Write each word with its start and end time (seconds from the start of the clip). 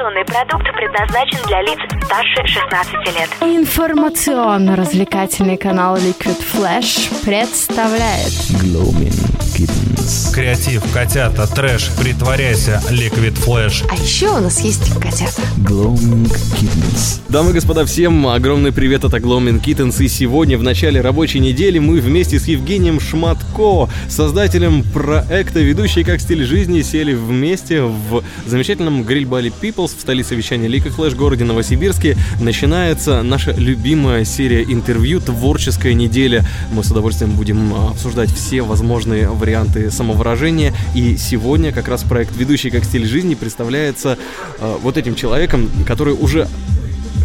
Информационный 0.00 0.24
продукт 0.24 0.64
предназначен 0.72 1.36
для 1.46 1.60
лиц 1.60 1.78
старше 2.04 2.46
16 2.46 2.94
лет. 3.14 3.28
Информационно-развлекательный 3.42 5.58
канал 5.58 5.96
Liquid 5.96 6.40
Flash 6.40 7.10
представляет 7.22 8.32
Gloaming 8.62 9.39
Kittens. 9.60 10.32
Креатив, 10.32 10.82
котята, 10.90 11.46
трэш, 11.46 11.90
притворяйся, 11.98 12.82
Liquid 12.88 13.36
Flash. 13.44 13.84
А 13.90 13.94
еще 13.94 14.30
у 14.30 14.40
нас 14.40 14.60
есть 14.60 14.90
котята. 14.98 15.42
Gloaming 15.58 16.32
Kittens. 16.58 17.20
Дамы 17.28 17.50
и 17.50 17.52
господа, 17.52 17.84
всем 17.84 18.26
огромный 18.26 18.72
привет 18.72 19.04
от 19.04 19.12
Gloaming 19.12 19.62
Kittens. 19.62 20.02
И 20.02 20.08
сегодня, 20.08 20.56
в 20.56 20.62
начале 20.62 21.02
рабочей 21.02 21.40
недели, 21.40 21.78
мы 21.78 22.00
вместе 22.00 22.40
с 22.40 22.46
Евгением 22.46 23.00
Шматко, 23.00 23.90
создателем 24.08 24.82
проекта 24.82 25.60
«Ведущие 25.60 26.06
как 26.06 26.22
стиль 26.22 26.44
жизни», 26.46 26.80
сели 26.80 27.12
вместе 27.12 27.82
в 27.82 28.22
замечательном 28.46 29.02
гриль-бале 29.04 29.52
Peoples 29.60 29.94
в 29.96 30.00
столице 30.00 30.36
вещания 30.36 30.68
Liquid 30.68 30.96
Flash, 30.96 31.14
городе 31.14 31.44
Новосибирске. 31.44 32.16
Начинается 32.40 33.22
наша 33.22 33.52
любимая 33.52 34.24
серия 34.24 34.62
интервью 34.62 35.20
«Творческая 35.20 35.92
неделя». 35.92 36.46
Мы 36.72 36.82
с 36.82 36.90
удовольствием 36.90 37.32
будем 37.32 37.74
а, 37.74 37.90
обсуждать 37.90 38.32
все 38.32 38.62
возможные 38.62 39.28
варианты 39.28 39.49
самовыражения. 39.90 40.74
И 40.94 41.16
сегодня 41.16 41.72
как 41.72 41.88
раз 41.88 42.02
проект 42.02 42.36
«Ведущий 42.36 42.70
как 42.70 42.84
стиль 42.84 43.06
жизни» 43.06 43.34
представляется 43.34 44.18
э, 44.58 44.76
вот 44.82 44.96
этим 44.96 45.14
человеком, 45.14 45.70
который 45.86 46.14
уже 46.14 46.48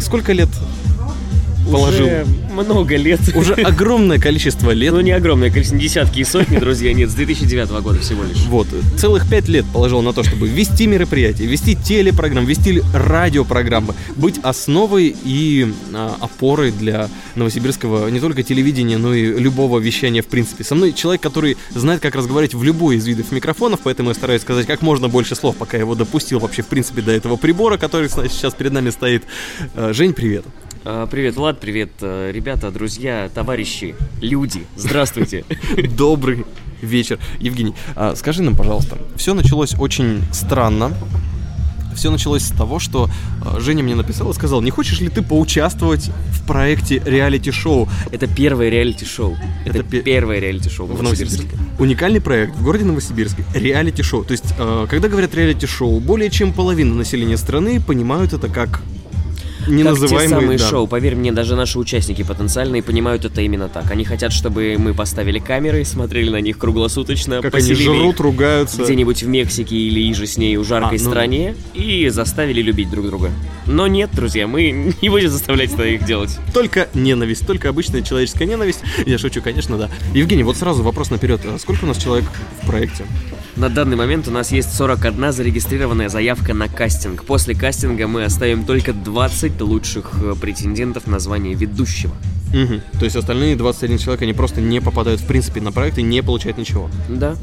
сколько 0.00 0.32
лет 0.32 0.48
положил? 1.66 2.06
Уже 2.06 2.26
много 2.52 2.96
лет. 2.96 3.20
Уже 3.34 3.54
огромное 3.54 4.18
количество 4.18 4.70
лет. 4.70 4.92
Ну, 4.92 5.00
не 5.00 5.12
огромное 5.12 5.50
количество, 5.50 5.78
десятки 5.78 6.20
и 6.20 6.24
сотни, 6.24 6.58
друзья, 6.58 6.92
нет, 6.92 7.10
с 7.10 7.14
2009 7.14 7.68
года 7.82 8.00
всего 8.00 8.22
лишь. 8.24 8.38
Вот, 8.46 8.66
целых 8.98 9.28
пять 9.28 9.48
лет 9.48 9.64
положил 9.72 10.02
на 10.02 10.12
то, 10.12 10.22
чтобы 10.22 10.48
вести 10.48 10.86
мероприятия, 10.86 11.46
вести 11.46 11.76
телепрограммы, 11.76 12.46
вести 12.48 12.82
радиопрограммы, 12.94 13.94
быть 14.16 14.38
основой 14.42 15.14
и 15.24 15.72
а, 15.92 16.16
опорой 16.20 16.72
для 16.72 17.08
новосибирского 17.34 18.08
не 18.08 18.20
только 18.20 18.42
телевидения, 18.42 18.98
но 18.98 19.14
и 19.14 19.38
любого 19.38 19.78
вещания 19.78 20.22
в 20.22 20.26
принципе. 20.26 20.64
Со 20.64 20.74
мной 20.74 20.92
человек, 20.92 21.22
который 21.22 21.56
знает, 21.74 22.00
как 22.00 22.14
разговаривать 22.14 22.54
в 22.54 22.62
любой 22.62 22.96
из 22.96 23.06
видов 23.06 23.32
микрофонов, 23.32 23.80
поэтому 23.82 24.10
я 24.10 24.14
стараюсь 24.14 24.42
сказать 24.42 24.66
как 24.66 24.82
можно 24.82 25.08
больше 25.08 25.34
слов, 25.34 25.56
пока 25.56 25.76
я 25.76 25.82
его 25.82 25.94
допустил 25.94 26.38
вообще 26.38 26.62
в 26.62 26.66
принципе 26.66 27.02
до 27.02 27.12
этого 27.12 27.36
прибора, 27.36 27.76
который 27.76 28.08
сейчас 28.08 28.54
перед 28.54 28.72
нами 28.72 28.90
стоит. 28.90 29.24
А, 29.74 29.92
Жень, 29.92 30.12
привет. 30.12 30.44
А, 30.88 31.06
Привет, 31.08 31.34
Влад, 31.34 31.55
привет, 31.60 31.90
э, 32.00 32.30
ребята, 32.32 32.70
друзья, 32.70 33.30
товарищи, 33.34 33.94
люди, 34.20 34.66
здравствуйте. 34.76 35.44
Добрый 35.96 36.44
вечер. 36.82 37.18
Евгений, 37.40 37.74
а, 37.94 38.14
скажи 38.16 38.42
нам, 38.42 38.54
пожалуйста, 38.56 38.98
все 39.16 39.34
началось 39.34 39.74
очень 39.78 40.22
странно. 40.32 40.92
Все 41.94 42.10
началось 42.10 42.42
с 42.42 42.50
того, 42.50 42.78
что 42.78 43.08
а, 43.42 43.58
Женя 43.58 43.82
мне 43.82 43.94
написал 43.94 44.30
и 44.30 44.34
сказал, 44.34 44.60
не 44.60 44.70
хочешь 44.70 45.00
ли 45.00 45.08
ты 45.08 45.22
поучаствовать 45.22 46.10
в 46.30 46.46
проекте 46.46 47.02
реалити-шоу 47.04 47.88
Это 48.12 48.26
первое 48.26 48.68
реалити-шоу. 48.68 49.36
Это, 49.64 49.78
Это 49.78 49.88
пе- 49.88 50.02
первое 50.02 50.38
реалити-шоу 50.38 50.86
в 50.86 51.02
Новосибирске? 51.02 51.48
Уникальный 51.78 52.20
проект 52.20 52.54
в 52.54 52.62
городе 52.62 52.84
Новосибирске. 52.84 53.44
Реалити-шоу. 53.54 54.24
То 54.24 54.32
есть, 54.32 54.54
а, 54.58 54.86
когда 54.86 55.08
говорят 55.08 55.34
реалити-шоу, 55.34 56.00
более 56.00 56.28
чем 56.30 56.52
половина 56.52 56.94
населения 56.94 57.38
страны 57.38 57.80
понимают 57.80 58.34
это 58.34 58.48
как 58.48 58.82
Как 59.66 59.74
те 59.74 59.78
неназываемый... 59.78 60.28
самые 60.28 60.58
да. 60.58 60.68
шоу, 60.68 60.86
поверь 60.86 61.16
мне, 61.16 61.32
даже 61.32 61.56
наши 61.56 61.78
участники 61.78 62.22
потенциальные 62.22 62.82
понимают 62.82 63.24
это 63.24 63.40
именно 63.40 63.68
так. 63.68 63.90
Они 63.90 64.04
хотят, 64.04 64.32
чтобы 64.32 64.76
мы 64.78 64.94
поставили 64.94 65.40
камеры, 65.40 65.84
смотрели 65.84 66.30
на 66.30 66.40
них 66.40 66.58
круглосуточно, 66.58 67.42
Как 67.42 67.54
они 67.54 67.74
жрут, 67.74 68.20
ругаются. 68.20 68.84
где-нибудь 68.84 69.24
в 69.24 69.28
Мексике 69.28 69.76
или 69.76 70.08
иже 70.10 70.26
с 70.26 70.36
ней 70.36 70.56
в 70.56 70.64
жаркой 70.64 70.98
А, 70.98 71.02
ну- 71.02 71.10
стране 71.10 71.54
и 71.74 72.08
заставили 72.08 72.62
любить 72.62 72.90
друг 72.90 73.06
друга. 73.06 73.30
Но 73.66 73.88
нет, 73.88 74.10
друзья, 74.12 74.46
мы 74.46 74.94
не 75.02 75.08
будем 75.08 75.30
заставлять 75.30 75.74
это 75.74 75.84
их 75.84 76.04
делать. 76.04 76.38
Только 76.54 76.88
ненависть, 76.94 77.46
только 77.46 77.68
обычная 77.68 78.02
человеческая 78.02 78.46
ненависть. 78.46 78.80
Я 79.04 79.18
шучу, 79.18 79.42
конечно, 79.42 79.76
да. 79.76 79.90
Евгений, 80.14 80.44
вот 80.44 80.56
сразу 80.56 80.82
вопрос 80.84 81.10
наперед. 81.10 81.40
А 81.44 81.58
Сколько 81.58 81.84
у 81.84 81.88
нас 81.88 81.98
человек 81.98 82.26
в 82.62 82.66
проекте? 82.66 83.04
На 83.56 83.70
данный 83.70 83.96
момент 83.96 84.28
у 84.28 84.30
нас 84.30 84.52
есть 84.52 84.74
41 84.74 85.32
зарегистрированная 85.32 86.10
заявка 86.10 86.52
на 86.52 86.68
кастинг. 86.68 87.24
После 87.24 87.54
кастинга 87.54 88.06
мы 88.06 88.24
оставим 88.24 88.66
только 88.66 88.92
20 88.92 89.55
лучших 89.64 90.12
э, 90.22 90.34
претендентов 90.40 91.06
на 91.06 91.18
звание 91.18 91.54
ведущего. 91.54 92.14
Мгм. 92.52 92.80
То 92.98 93.04
есть 93.04 93.16
остальные 93.16 93.56
21 93.56 93.98
человек, 93.98 94.22
они 94.22 94.32
просто 94.32 94.60
не 94.60 94.80
попадают 94.80 95.20
в 95.20 95.26
принципе 95.26 95.60
на 95.60 95.72
проект 95.72 95.98
и 95.98 96.02
не 96.02 96.22
получают 96.22 96.58
ничего. 96.58 96.88
Да. 97.08 97.36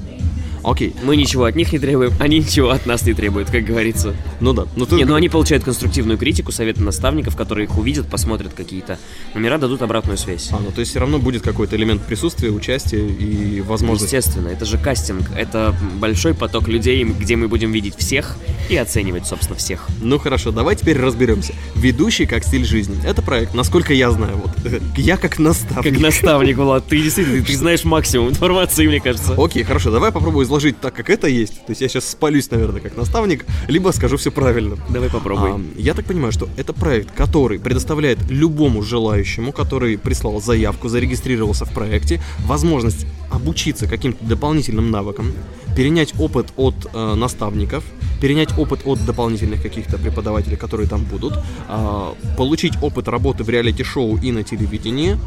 Окей, 0.63 0.94
Мы 1.03 1.16
ничего 1.16 1.46
от 1.46 1.56
них 1.56 1.72
не 1.74 1.79
требуем, 1.79 2.13
они 2.19 2.40
ничего 2.40 2.69
от 2.69 2.85
нас 2.85 3.06
не 3.06 3.13
требуют, 3.13 3.50
как 3.50 3.63
говорится. 3.63 4.16
ну 4.40 4.53
да. 4.53 4.66
Ну, 4.75 4.85
ты... 4.85 4.96
Не, 4.96 5.06
ну 5.06 5.16
они 5.16 5.29
получают 5.29 5.63
конструктивную 5.63 6.18
критику, 6.18 6.51
советы 6.51 6.81
наставников, 6.81 7.35
которые 7.35 7.66
их 7.66 7.78
увидят, 7.78 8.07
посмотрят 8.07 8.53
какие-то 8.53 8.97
номера, 9.34 9.57
дадут 9.57 9.81
обратную 9.81 10.18
связь. 10.18 10.50
А, 10.52 10.59
ну 10.59 10.72
то 10.72 10.79
есть 10.79 10.91
все 10.91 11.00
равно 11.00 11.19
будет 11.19 11.41
какой-то 11.41 11.75
элемент 11.75 12.03
присутствия, 12.03 12.50
участия 12.50 13.06
и 13.06 13.62
возможности. 13.62 14.16
Естественно, 14.16 14.47
это 14.50 14.66
же 14.66 14.78
кастинг, 14.78 15.29
это 15.35 15.75
большой 16.00 16.34
поток 16.34 16.68
людей, 16.68 17.03
где 17.03 17.35
мы 17.35 17.47
будем 17.47 17.72
видеть 17.72 17.96
всех 17.97 18.38
и 18.69 18.78
оценивать, 18.78 19.28
собственно, 19.28 19.57
всех. 19.57 19.88
Ну 20.02 20.18
хорошо, 20.19 20.52
давай 20.52 20.75
теперь 20.75 20.97
разберемся. 21.00 21.53
Ведущий 21.75 22.25
как 22.25 22.44
стиль 22.44 22.66
жизни. 22.66 22.96
Это 23.06 23.22
проект, 23.22 23.53
насколько 23.53 23.94
я 23.94 24.12
знаю. 24.12 24.38
Вот 24.38 24.52
я 24.97 25.18
как 25.18 25.40
наставник. 25.40 25.94
Как 25.94 26.02
наставник, 26.02 26.57
Влад, 26.57 26.85
ты 26.88 27.02
действительно, 27.02 27.44
ты 27.44 27.56
знаешь 27.56 27.84
максимум 27.84 28.29
информации, 28.29 28.88
мне 28.88 29.02
кажется. 29.02 29.35
Окей, 29.38 29.63
хорошо, 29.63 29.91
давай 29.91 30.12
попробую 30.12 30.46
изложить 30.53 30.80
так, 30.80 30.94
как 30.94 31.09
это 31.09 31.28
есть. 31.28 31.66
То 31.66 31.72
есть 31.72 31.81
я 31.81 31.88
сейчас 31.88 32.09
спалюсь, 32.09 32.52
наверное, 32.52 32.80
как 32.81 32.96
наставник, 32.96 33.46
либо 33.68 33.91
скажу 33.91 34.18
все 34.18 34.31
правильно. 34.31 34.78
Давай 34.90 35.09
попробуй. 35.09 35.52
А, 35.52 35.62
я 35.78 35.94
так 35.94 36.06
понимаю, 36.06 36.31
что 36.31 36.47
это 36.58 36.74
проект, 36.74 37.12
который 37.16 37.59
предоставляет 37.59 38.19
любому 38.30 38.84
желающему, 38.84 39.52
который 39.52 39.97
прислал 39.97 40.41
заявку, 40.41 40.90
зарегистрировался 40.90 41.66
в 41.66 41.74
проекте, 41.74 42.22
возможность 42.46 43.08
обучиться 43.31 43.88
каким-то 43.88 44.24
дополнительным 44.25 44.91
навыкам, 44.91 45.34
перенять 45.75 46.14
опыт 46.19 46.53
от 46.56 46.75
э, 46.94 47.16
наставников, 47.16 47.84
перенять 48.22 48.58
опыт 48.58 48.81
от 48.85 49.03
дополнительных 49.06 49.64
каких-то 49.64 49.97
преподавателей, 49.97 50.58
которые 50.58 50.88
там 50.88 51.03
будут, 51.03 51.34
а, 51.68 52.14
получить 52.38 52.74
опыт 52.81 53.08
работы 53.08 53.44
в 53.44 53.50
реалити-шоу 53.50 54.18
и 54.18 54.31
на 54.31 54.44
телевидении, 54.44 55.18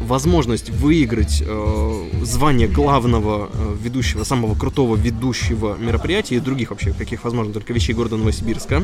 возможность 0.00 0.70
выиграть 0.70 1.42
э, 1.46 2.10
звание 2.22 2.68
главного 2.68 3.50
э, 3.52 3.76
ведущего, 3.80 4.24
самого 4.24 4.54
крутого 4.54 4.96
ведущего 4.96 5.76
мероприятия 5.76 6.36
и 6.36 6.40
других 6.40 6.70
вообще 6.70 6.92
каких 6.92 7.24
возможно 7.24 7.52
только 7.52 7.72
вещей 7.72 7.92
города 7.92 8.16
Новосибирска, 8.16 8.82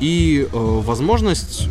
и 0.00 0.48
э, 0.50 0.56
возможность, 0.56 1.68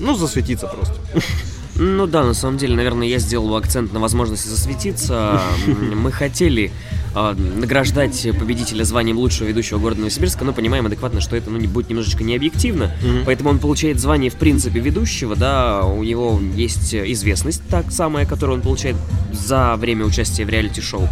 ну, 0.00 0.14
засветиться 0.14 0.66
просто. 0.66 0.96
Ну 1.76 2.06
да, 2.06 2.24
на 2.24 2.34
самом 2.34 2.58
деле, 2.58 2.76
наверное, 2.76 3.06
я 3.06 3.18
сделал 3.18 3.56
акцент 3.56 3.92
на 3.92 4.00
возможности 4.00 4.48
засветиться. 4.48 5.40
Мы 5.66 6.12
хотели 6.12 6.70
а, 7.14 7.34
награждать 7.34 8.26
победителя 8.38 8.84
званием 8.84 9.18
лучшего 9.18 9.46
ведущего 9.46 9.78
города 9.78 10.00
Новосибирска, 10.00 10.44
но 10.44 10.52
понимаем 10.52 10.86
адекватно, 10.86 11.20
что 11.20 11.36
это 11.36 11.50
ну, 11.50 11.58
не 11.58 11.66
будет 11.66 11.88
немножечко 11.88 12.24
необъективно. 12.24 12.92
Мгм. 13.02 13.22
Поэтому 13.24 13.50
он 13.50 13.58
получает 13.58 14.00
звание, 14.00 14.30
в 14.30 14.34
принципе, 14.34 14.80
ведущего, 14.80 15.36
да, 15.36 15.84
у 15.84 16.02
него 16.02 16.40
есть 16.54 16.94
известность, 16.94 17.62
так 17.68 17.90
самая, 17.90 18.26
которую 18.26 18.56
он 18.56 18.62
получает 18.62 18.96
за 19.32 19.76
время 19.76 20.04
участия 20.04 20.44
в 20.44 20.48
реалити-шоу. 20.48 21.08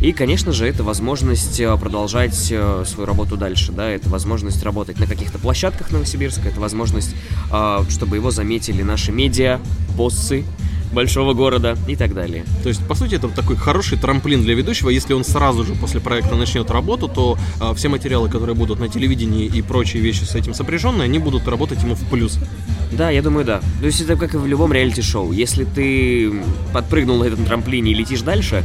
И, 0.00 0.12
конечно 0.12 0.52
же, 0.52 0.66
это 0.66 0.82
возможность 0.82 1.60
э, 1.60 1.76
продолжать 1.76 2.48
э, 2.50 2.84
свою 2.86 3.06
работу 3.06 3.36
дальше, 3.36 3.70
да, 3.72 3.88
это 3.88 4.08
возможность 4.08 4.62
работать 4.62 4.98
на 4.98 5.06
каких-то 5.06 5.38
площадках 5.38 5.90
Новосибирска, 5.90 6.48
это 6.48 6.58
возможность, 6.58 7.14
а, 7.50 7.84
чтобы 7.90 8.16
его 8.16 8.30
заметили 8.30 8.82
наши 8.82 9.12
медиа, 9.12 9.60
боссы 9.96 10.44
большого 10.92 11.34
города 11.34 11.76
и 11.86 11.96
так 11.96 12.14
далее. 12.14 12.44
То 12.62 12.68
есть, 12.68 12.84
по 12.86 12.94
сути, 12.94 13.14
это 13.14 13.28
такой 13.28 13.56
хороший 13.56 13.98
трамплин 13.98 14.42
для 14.42 14.54
ведущего. 14.54 14.88
Если 14.88 15.12
он 15.12 15.24
сразу 15.24 15.64
же 15.64 15.74
после 15.74 16.00
проекта 16.00 16.34
начнет 16.34 16.70
работу, 16.70 17.06
то 17.08 17.38
а, 17.60 17.74
все 17.74 17.88
материалы, 17.88 18.28
которые 18.28 18.56
будут 18.56 18.80
на 18.80 18.88
телевидении 18.88 19.44
и 19.44 19.60
прочие 19.60 20.02
вещи 20.02 20.24
с 20.24 20.34
этим 20.34 20.54
сопряженные, 20.54 21.04
они 21.04 21.18
будут 21.18 21.46
работать 21.46 21.82
ему 21.82 21.94
в 21.94 22.04
плюс. 22.08 22.38
Да, 22.92 23.10
я 23.10 23.22
думаю, 23.22 23.44
да. 23.44 23.60
То 23.80 23.86
есть 23.86 24.00
это 24.00 24.16
как 24.16 24.34
и 24.34 24.36
в 24.36 24.46
любом 24.46 24.72
реалити-шоу. 24.72 25.32
Если 25.32 25.64
ты 25.64 26.32
подпрыгнул 26.72 27.18
на 27.18 27.24
этом 27.24 27.44
трамплине 27.44 27.92
и 27.92 27.94
летишь 27.94 28.22
дальше, 28.22 28.64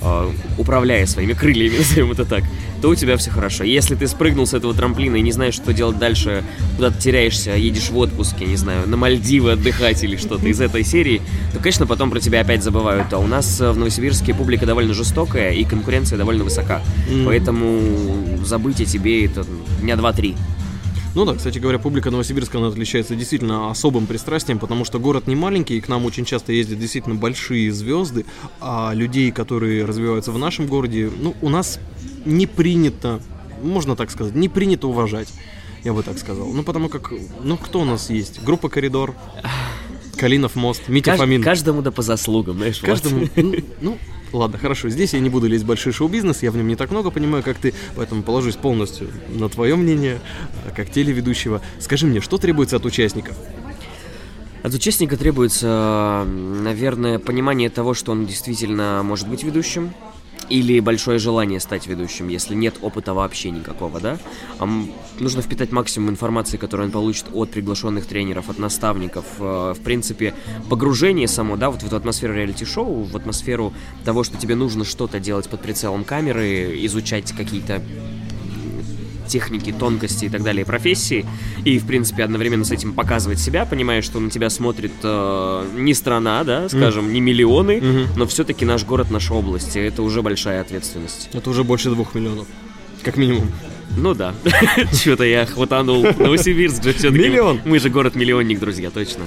э, 0.00 0.30
управляя 0.58 1.06
своими 1.06 1.32
крыльями, 1.32 1.76
назовем 1.78 2.12
это 2.12 2.24
так, 2.24 2.44
то 2.80 2.90
у 2.90 2.94
тебя 2.94 3.16
все 3.16 3.30
хорошо. 3.30 3.64
Если 3.64 3.94
ты 3.94 4.06
спрыгнул 4.06 4.46
с 4.46 4.54
этого 4.54 4.74
трамплина 4.74 5.16
и 5.16 5.20
не 5.20 5.32
знаешь, 5.32 5.54
что 5.54 5.72
делать 5.72 5.98
дальше, 5.98 6.44
куда 6.76 6.90
ты 6.90 7.00
теряешься, 7.00 7.52
едешь 7.52 7.90
в 7.90 7.98
отпуск, 7.98 8.36
я 8.40 8.46
не 8.46 8.56
знаю, 8.56 8.88
на 8.88 8.96
Мальдивы 8.96 9.52
отдыхать 9.52 10.02
или 10.04 10.16
что-то 10.16 10.46
из 10.46 10.60
этой 10.60 10.84
серии, 10.84 11.20
то, 11.52 11.58
конечно, 11.58 11.86
потом 11.86 12.10
про 12.10 12.20
тебя 12.20 12.40
опять 12.40 12.62
забывают. 12.62 13.12
А 13.12 13.18
у 13.18 13.26
нас 13.26 13.60
в 13.60 13.76
Новосибирске 13.76 14.34
публика 14.34 14.66
довольно 14.66 14.94
жестокая 14.94 15.50
и 15.52 15.64
конкуренция 15.64 16.18
довольно 16.18 16.44
высока. 16.44 16.82
Мгм. 17.10 17.26
Поэтому 17.26 17.80
забыть 18.44 18.80
о 18.80 18.84
тебе 18.84 19.24
это 19.26 19.44
дня 19.80 19.96
два-три. 19.96 20.36
Ну 21.14 21.24
да, 21.24 21.34
кстати 21.34 21.58
говоря, 21.58 21.78
публика 21.78 22.10
Новосибирска, 22.10 22.58
она 22.58 22.68
отличается 22.68 23.16
действительно 23.16 23.70
особым 23.70 24.06
пристрастием, 24.06 24.58
потому 24.58 24.84
что 24.84 24.98
город 25.00 25.26
не 25.26 25.34
маленький, 25.34 25.76
и 25.76 25.80
к 25.80 25.88
нам 25.88 26.04
очень 26.04 26.24
часто 26.24 26.52
ездят 26.52 26.78
действительно 26.78 27.16
большие 27.16 27.72
звезды, 27.72 28.24
а 28.60 28.92
людей, 28.94 29.32
которые 29.32 29.84
развиваются 29.84 30.30
в 30.32 30.38
нашем 30.38 30.66
городе, 30.66 31.10
ну, 31.20 31.34
у 31.42 31.48
нас 31.48 31.80
не 32.24 32.46
принято, 32.46 33.20
можно 33.62 33.96
так 33.96 34.10
сказать, 34.10 34.34
не 34.34 34.48
принято 34.48 34.86
уважать. 34.86 35.28
Я 35.82 35.92
бы 35.92 36.02
так 36.02 36.18
сказал. 36.18 36.46
Ну, 36.52 36.62
потому 36.62 36.88
как, 36.88 37.12
ну, 37.42 37.56
кто 37.56 37.80
у 37.80 37.84
нас 37.84 38.10
есть? 38.10 38.42
Группа 38.44 38.68
«Коридор», 38.68 39.14
Калинов 40.18 40.56
мост, 40.56 40.82
Митя 40.88 41.12
Кажд- 41.12 41.18
Фомин. 41.18 41.42
каждому 41.42 41.82
да 41.82 41.90
по 41.90 42.02
заслугам, 42.02 42.56
знаешь, 42.56 42.80
вот. 42.82 42.86
Каждому, 42.90 43.26
ну, 43.36 43.54
ну, 43.80 43.98
ладно, 44.32 44.58
хорошо, 44.58 44.88
здесь 44.88 45.14
я 45.14 45.20
не 45.20 45.30
буду 45.30 45.46
лезть 45.46 45.64
в 45.64 45.66
большой 45.66 45.92
шоу-бизнес, 45.92 46.42
я 46.42 46.50
в 46.50 46.56
нем 46.56 46.68
не 46.68 46.76
так 46.76 46.90
много 46.90 47.10
понимаю, 47.10 47.42
как 47.42 47.58
ты, 47.58 47.74
поэтому 47.96 48.22
положусь 48.22 48.56
полностью 48.56 49.08
на 49.28 49.48
твое 49.48 49.76
мнение, 49.76 50.20
а, 50.66 50.70
как 50.74 50.90
телеведущего. 50.90 51.60
Скажи 51.80 52.06
мне, 52.06 52.20
что 52.20 52.38
требуется 52.38 52.76
от 52.76 52.84
участников? 52.84 53.36
От 54.62 54.74
участника 54.74 55.16
требуется, 55.16 56.26
наверное, 56.26 57.18
понимание 57.18 57.70
того, 57.70 57.94
что 57.94 58.12
он 58.12 58.26
действительно 58.26 59.02
может 59.04 59.28
быть 59.28 59.44
ведущим, 59.44 59.94
или 60.48 60.80
большое 60.80 61.18
желание 61.18 61.60
стать 61.60 61.86
ведущим, 61.86 62.28
если 62.28 62.54
нет 62.54 62.76
опыта 62.80 63.14
вообще 63.14 63.50
никакого, 63.50 64.00
да? 64.00 64.18
Нужно 65.18 65.42
впитать 65.42 65.72
максимум 65.72 66.10
информации, 66.10 66.56
которую 66.56 66.86
он 66.86 66.92
получит 66.92 67.26
от 67.32 67.50
приглашенных 67.50 68.06
тренеров, 68.06 68.48
от 68.48 68.58
наставников. 68.58 69.24
Э, 69.38 69.74
В 69.76 69.82
принципе, 69.82 70.34
погружение 70.68 71.28
само, 71.28 71.56
да, 71.56 71.70
вот 71.70 71.82
в 71.82 71.86
эту 71.86 71.96
атмосферу 71.96 72.34
реалити-шоу, 72.34 73.02
в 73.02 73.16
атмосферу 73.16 73.72
того, 74.04 74.24
что 74.24 74.36
тебе 74.38 74.54
нужно 74.54 74.84
что-то 74.84 75.20
делать 75.20 75.48
под 75.48 75.60
прицелом 75.60 76.04
камеры, 76.04 76.78
изучать 76.86 77.32
какие-то 77.32 77.82
техники, 79.28 79.72
тонкости 79.72 80.24
и 80.24 80.28
так 80.28 80.42
далее 80.42 80.64
профессии, 80.64 81.24
и, 81.64 81.78
в 81.78 81.86
принципе, 81.86 82.24
одновременно 82.24 82.64
с 82.64 82.70
этим 82.72 82.92
показывать 82.92 83.38
себя, 83.38 83.64
понимая, 83.64 84.02
что 84.02 84.18
на 84.20 84.30
тебя 84.30 84.50
смотрит 84.50 84.92
э, 85.02 85.66
не 85.76 85.94
страна, 85.94 86.42
да, 86.44 86.68
скажем, 86.68 87.12
не 87.12 87.20
миллионы, 87.20 87.80
Мгм. 87.80 88.06
но 88.16 88.26
все-таки 88.26 88.64
наш 88.64 88.84
город, 88.84 89.10
наша 89.10 89.34
область, 89.34 89.76
и 89.76 89.80
это 89.80 90.02
уже 90.02 90.22
большая 90.22 90.60
ответственность. 90.60 91.28
Это 91.32 91.50
уже 91.50 91.62
больше 91.64 91.90
двух 91.90 92.14
миллионов, 92.14 92.46
как 93.02 93.16
минимум. 93.16 93.50
Ну 93.96 94.14
да, 94.14 94.34
что-то 94.92 95.24
я 95.24 95.46
хватанул 95.46 96.02
Новосибирск 96.02 96.82
же 96.82 96.92
все-таки. 96.92 97.22
Миллион. 97.28 97.60
Мы 97.64 97.78
же 97.78 97.88
город-миллионник, 97.90 98.58
друзья, 98.60 98.90
точно. 98.90 99.24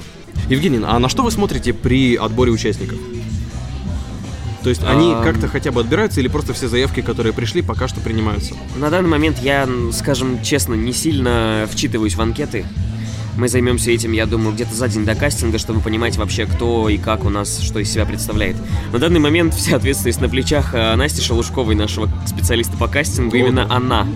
Евгений, 0.48 0.80
а 0.84 0.98
на 0.98 1.08
что 1.08 1.22
вы 1.22 1.30
смотрите 1.30 1.72
при 1.72 2.14
отборе 2.16 2.52
участников? 2.52 2.98
То 4.62 4.70
есть 4.70 4.82
они 4.84 5.12
Ам. 5.12 5.22
как-то 5.22 5.48
хотя 5.48 5.72
бы 5.72 5.80
отбираются 5.80 6.20
или 6.20 6.28
просто 6.28 6.52
все 6.52 6.68
заявки, 6.68 7.00
которые 7.00 7.32
пришли, 7.32 7.62
пока 7.62 7.88
что 7.88 8.00
принимаются? 8.00 8.54
На 8.76 8.90
данный 8.90 9.08
момент 9.08 9.38
я, 9.38 9.68
скажем 9.92 10.42
честно, 10.42 10.74
не 10.74 10.92
сильно 10.92 11.68
вчитываюсь 11.70 12.14
в 12.14 12.22
анкеты. 12.22 12.64
Мы 13.36 13.48
займемся 13.48 13.90
этим, 13.90 14.12
я 14.12 14.26
думаю, 14.26 14.54
где-то 14.54 14.74
за 14.74 14.88
день 14.88 15.06
до 15.06 15.14
кастинга, 15.14 15.56
чтобы 15.56 15.80
понимать 15.80 16.18
вообще, 16.18 16.44
кто 16.44 16.90
и 16.90 16.98
как 16.98 17.24
у 17.24 17.30
нас, 17.30 17.60
что 17.60 17.78
из 17.78 17.90
себя 17.90 18.04
представляет. 18.04 18.56
На 18.92 18.98
данный 18.98 19.20
момент 19.20 19.54
вся 19.54 19.76
ответственность 19.76 20.20
на 20.20 20.28
плечах 20.28 20.74
э, 20.74 20.94
Насти 20.96 21.22
Шелушковой, 21.22 21.74
нашего 21.74 22.10
специалиста 22.26 22.76
по 22.76 22.88
кастингу. 22.88 23.34
Именно 23.34 23.66
она 23.74 24.06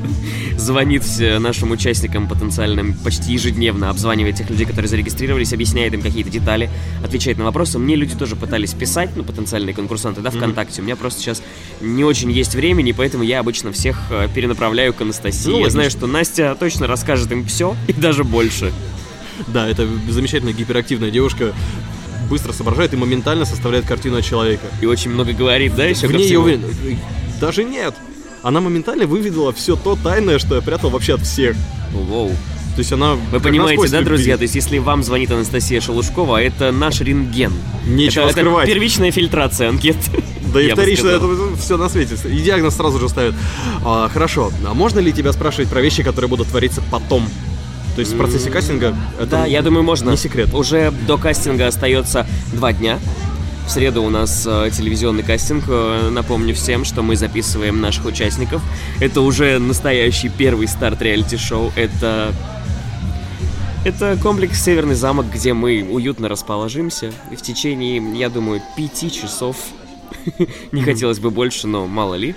звонит 0.56 1.04
все 1.04 1.38
нашим 1.38 1.70
участникам 1.70 2.28
потенциальным 2.28 2.94
почти 2.94 3.32
ежедневно, 3.32 3.90
обзванивает 3.90 4.36
тех 4.36 4.48
людей, 4.50 4.66
которые 4.66 4.88
зарегистрировались, 4.88 5.52
объясняет 5.52 5.94
им 5.94 6.02
какие-то 6.02 6.30
детали, 6.30 6.70
отвечает 7.04 7.38
на 7.38 7.44
вопросы. 7.44 7.78
Мне 7.78 7.96
люди 7.96 8.14
тоже 8.16 8.36
пытались 8.36 8.72
писать, 8.74 9.10
ну, 9.16 9.24
потенциальные 9.24 9.74
конкурсанты, 9.74 10.20
да, 10.20 10.30
ВКонтакте. 10.30 10.82
У 10.82 10.84
меня 10.84 10.96
просто 10.96 11.20
сейчас 11.20 11.42
не 11.80 12.04
очень 12.04 12.30
есть 12.30 12.54
времени, 12.54 12.92
поэтому 12.92 13.22
я 13.22 13.40
обычно 13.40 13.72
всех 13.72 14.00
э, 14.10 14.28
перенаправляю 14.34 14.92
к 14.94 15.00
Анастасии. 15.00 15.50
Ну, 15.50 15.60
я 15.60 15.70
знаю, 15.70 15.90
что 15.90 16.06
Настя 16.06 16.56
точно 16.58 16.86
расскажет 16.86 17.30
им 17.32 17.44
все 17.44 17.76
и 17.86 17.92
даже 17.92 18.24
больше. 18.24 18.72
Да, 19.48 19.68
это 19.68 19.86
замечательная 20.08 20.54
гиперактивная 20.54 21.10
девушка, 21.10 21.52
быстро 22.30 22.52
соображает 22.52 22.94
и 22.94 22.96
моментально 22.96 23.44
составляет 23.44 23.86
картину 23.86 24.18
от 24.18 24.24
человека. 24.24 24.66
И 24.80 24.86
очень 24.86 25.10
много 25.10 25.32
говорит, 25.32 25.74
да, 25.76 25.84
еще 25.84 26.06
В 26.06 26.12
ней 26.12 26.28
я 26.28 26.40
уверен. 26.40 26.62
Даже 27.40 27.64
нет. 27.64 27.94
Она 28.46 28.60
моментально 28.60 29.06
выведала 29.08 29.52
все 29.52 29.75
то 29.75 29.98
тайное, 30.00 30.38
что 30.38 30.54
я 30.54 30.60
прятал 30.60 30.90
вообще 30.90 31.14
от 31.14 31.22
всех. 31.22 31.56
Воу. 31.93 32.28
То 32.28 32.78
есть 32.78 32.93
она... 32.93 33.14
Вы 33.32 33.40
понимаете, 33.40 33.88
да, 33.88 33.98
любви. 33.98 34.04
друзья? 34.04 34.37
То 34.37 34.43
есть, 34.43 34.54
если 34.54 34.78
вам 34.78 35.02
звонит 35.02 35.32
Анастасия 35.32 35.81
Шелушкова, 35.81 36.40
это 36.40 36.70
наш 36.70 37.00
рентген. 37.00 37.52
Нечего 37.88 38.22
это, 38.22 38.31
это 38.31 38.40
скрывать. 38.40 38.69
первичная 38.69 39.10
фильтрация 39.10 39.69
анкет. 39.69 39.96
Да 40.54 40.62
и 40.62 40.70
вторично, 40.70 41.08
это 41.08 41.26
все 41.58 41.76
на 41.76 41.88
свете. 41.88 42.14
И 42.28 42.38
диагноз 42.38 42.76
сразу 42.76 43.00
же 43.00 43.08
ставят. 43.08 43.34
А, 43.84 44.08
хорошо, 44.08 44.52
а 44.64 44.75
можно 44.75 45.00
ли 45.00 45.12
тебя 45.12 45.32
спрашивать 45.32 45.69
про 45.69 45.81
вещи, 45.81 46.04
которые 46.04 46.28
будут 46.28 46.46
твориться 46.46 46.84
потом? 46.88 47.28
То 47.96 48.00
есть 48.00 48.12
в 48.12 48.16
процессе 48.16 48.49
кастинга 48.49 48.94
это 49.19 49.26
Да, 49.26 49.46
я 49.46 49.60
думаю, 49.60 49.82
можно. 49.82 50.10
не 50.10 50.16
секрет. 50.16 50.54
Уже 50.54 50.92
до 51.08 51.19
кастинга 51.19 51.66
остается 51.66 52.28
два 52.52 52.72
дня. 52.72 53.00
В 53.66 53.70
среду 53.70 54.04
у 54.04 54.10
нас 54.10 54.46
э, 54.46 54.70
телевизионный 54.72 55.24
кастинг. 55.24 55.64
Э, 55.66 56.08
напомню 56.10 56.54
всем, 56.54 56.84
что 56.84 57.02
мы 57.02 57.16
записываем 57.16 57.80
наших 57.80 58.04
участников. 58.04 58.62
Это 59.00 59.22
уже 59.22 59.58
настоящий 59.58 60.28
первый 60.28 60.68
старт 60.68 61.02
реалити-шоу. 61.02 61.72
Это... 61.74 62.32
Это 63.84 64.16
комплекс 64.22 64.62
Северный 64.62 64.94
замок, 64.94 65.26
где 65.32 65.52
мы 65.52 65.82
уютно 65.82 66.28
расположимся. 66.28 67.12
И 67.32 67.36
в 67.36 67.42
течение, 67.42 68.00
я 68.16 68.28
думаю, 68.28 68.62
пяти 68.76 69.10
часов, 69.10 69.56
не 70.72 70.82
хотелось 70.82 71.18
бы 71.18 71.30
больше, 71.30 71.66
но 71.66 71.88
мало 71.88 72.14
ли, 72.14 72.36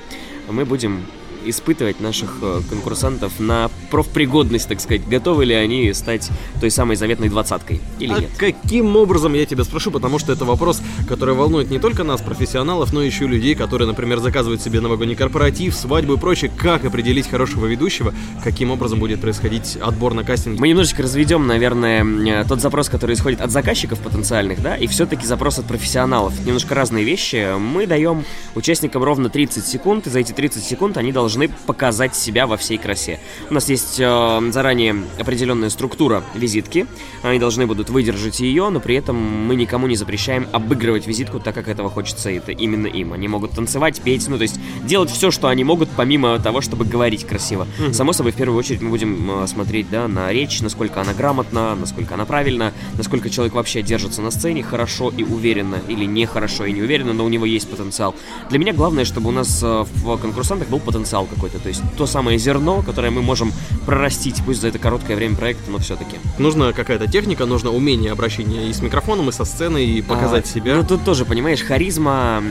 мы 0.49 0.65
будем 0.65 1.05
испытывать 1.45 1.99
наших 1.99 2.37
э, 2.41 2.61
конкурсантов 2.69 3.39
на 3.39 3.69
профпригодность, 3.91 4.67
так 4.67 4.79
сказать. 4.81 5.07
Готовы 5.07 5.45
ли 5.45 5.53
они 5.53 5.93
стать 5.93 6.29
той 6.59 6.71
самой 6.71 6.95
заветной 6.95 7.29
двадцаткой 7.29 7.81
или 7.99 8.13
А 8.13 8.19
нет? 8.19 8.29
каким 8.37 8.95
образом, 8.95 9.33
я 9.33 9.45
тебя 9.45 9.63
спрошу, 9.63 9.91
потому 9.91 10.19
что 10.19 10.31
это 10.33 10.45
вопрос, 10.45 10.81
который 11.07 11.35
волнует 11.35 11.69
не 11.69 11.79
только 11.79 12.03
нас, 12.03 12.21
профессионалов, 12.21 12.93
но 12.93 13.01
еще 13.01 13.25
и 13.25 13.27
людей, 13.27 13.55
которые, 13.55 13.87
например, 13.87 14.19
заказывают 14.19 14.61
себе 14.61 14.81
новогодний 14.81 15.15
корпоратив, 15.15 15.75
свадьбу 15.75 16.13
и 16.13 16.17
прочее. 16.17 16.51
Как 16.57 16.85
определить 16.85 17.29
хорошего 17.29 17.65
ведущего? 17.65 18.13
Каким 18.43 18.71
образом 18.71 18.99
будет 18.99 19.21
происходить 19.21 19.77
отбор 19.81 20.13
на 20.13 20.23
кастинг? 20.23 20.59
Мы 20.59 20.69
немножечко 20.69 21.03
разведем, 21.03 21.47
наверное, 21.47 22.03
э, 22.03 22.45
тот 22.47 22.61
запрос, 22.61 22.89
который 22.89 23.15
исходит 23.15 23.41
от 23.41 23.51
заказчиков 23.51 23.99
потенциальных, 23.99 24.61
да, 24.61 24.75
и 24.75 24.87
все-таки 24.87 25.25
запрос 25.25 25.59
от 25.59 25.65
профессионалов. 25.65 26.33
Немножко 26.45 26.75
разные 26.75 27.03
вещи. 27.03 27.57
Мы 27.57 27.87
даем 27.87 28.23
участникам 28.55 29.03
ровно 29.03 29.29
30 29.29 29.65
секунд, 29.65 30.07
и 30.07 30.09
за 30.09 30.19
эти 30.19 30.31
30 30.31 30.63
секунд 30.63 30.97
они 30.97 31.11
должны 31.11 31.28
показать 31.65 32.15
себя 32.15 32.47
во 32.47 32.57
всей 32.57 32.77
красе. 32.77 33.19
У 33.49 33.53
нас 33.53 33.69
есть 33.69 33.99
э, 33.99 34.51
заранее 34.51 34.95
определенная 35.19 35.69
структура 35.69 36.23
визитки. 36.35 36.87
Они 37.23 37.39
должны 37.39 37.67
будут 37.67 37.89
выдержать 37.89 38.39
ее, 38.39 38.69
но 38.69 38.79
при 38.79 38.95
этом 38.95 39.15
мы 39.15 39.55
никому 39.55 39.87
не 39.87 39.95
запрещаем 39.95 40.47
обыгрывать 40.51 41.07
визитку 41.07 41.39
так, 41.39 41.55
как 41.55 41.67
этого 41.67 41.89
хочется 41.89 42.29
это 42.29 42.51
именно 42.51 42.87
им. 42.87 43.13
Они 43.13 43.27
могут 43.27 43.51
танцевать, 43.51 44.01
петь, 44.01 44.27
ну 44.27 44.37
то 44.37 44.43
есть 44.43 44.59
делать 44.83 45.09
все, 45.09 45.31
что 45.31 45.47
они 45.47 45.63
могут, 45.63 45.89
помимо 45.89 46.39
того, 46.39 46.61
чтобы 46.61 46.85
говорить 46.85 47.25
красиво. 47.25 47.67
Само 47.91 48.13
собой, 48.13 48.31
в 48.31 48.35
первую 48.35 48.57
очередь 48.57 48.81
мы 48.81 48.89
будем 48.89 49.43
э, 49.43 49.47
смотреть, 49.47 49.89
да, 49.89 50.07
на 50.07 50.31
речь, 50.31 50.61
насколько 50.61 51.01
она 51.01 51.13
грамотна, 51.13 51.75
насколько 51.75 52.13
она 52.13 52.25
правильна, 52.25 52.73
насколько 52.95 53.29
человек 53.29 53.53
вообще 53.53 53.81
держится 53.81 54.21
на 54.21 54.31
сцене 54.31 54.63
хорошо 54.63 55.11
и 55.15 55.23
уверенно, 55.23 55.77
или 55.87 56.05
не 56.05 56.25
хорошо 56.25 56.65
и 56.65 56.71
не 56.71 56.81
уверенно, 56.81 57.13
но 57.13 57.25
у 57.25 57.29
него 57.29 57.45
есть 57.45 57.69
потенциал. 57.69 58.15
Для 58.49 58.59
меня 58.59 58.73
главное, 58.73 59.05
чтобы 59.05 59.29
у 59.29 59.31
нас 59.31 59.61
э, 59.63 59.85
в 59.85 60.17
конкурсантах 60.17 60.69
был 60.69 60.79
потенциал 60.79 61.18
какой-то, 61.25 61.59
то 61.59 61.69
есть 61.69 61.81
то 61.97 62.05
самое 62.05 62.37
зерно, 62.37 62.81
которое 62.81 63.11
мы 63.11 63.21
можем 63.21 63.51
прорастить, 63.85 64.41
пусть 64.45 64.61
за 64.61 64.67
это 64.67 64.79
короткое 64.79 65.15
время 65.15 65.35
проекта, 65.35 65.69
но 65.71 65.77
все-таки. 65.79 66.17
Нужна 66.37 66.73
какая-то 66.73 67.07
техника, 67.07 67.45
нужно 67.45 67.71
умение 67.71 68.11
обращения 68.11 68.69
и 68.69 68.73
с 68.73 68.81
микрофоном, 68.81 69.29
и 69.29 69.31
со 69.31 69.45
сценой, 69.45 69.85
и 69.85 70.01
показать 70.01 70.45
А, 70.45 70.47
себя. 70.47 70.75
Ну 70.75 70.83
тут 70.83 71.03
тоже, 71.03 71.25
понимаешь, 71.25 71.61
харизма, 71.61 72.43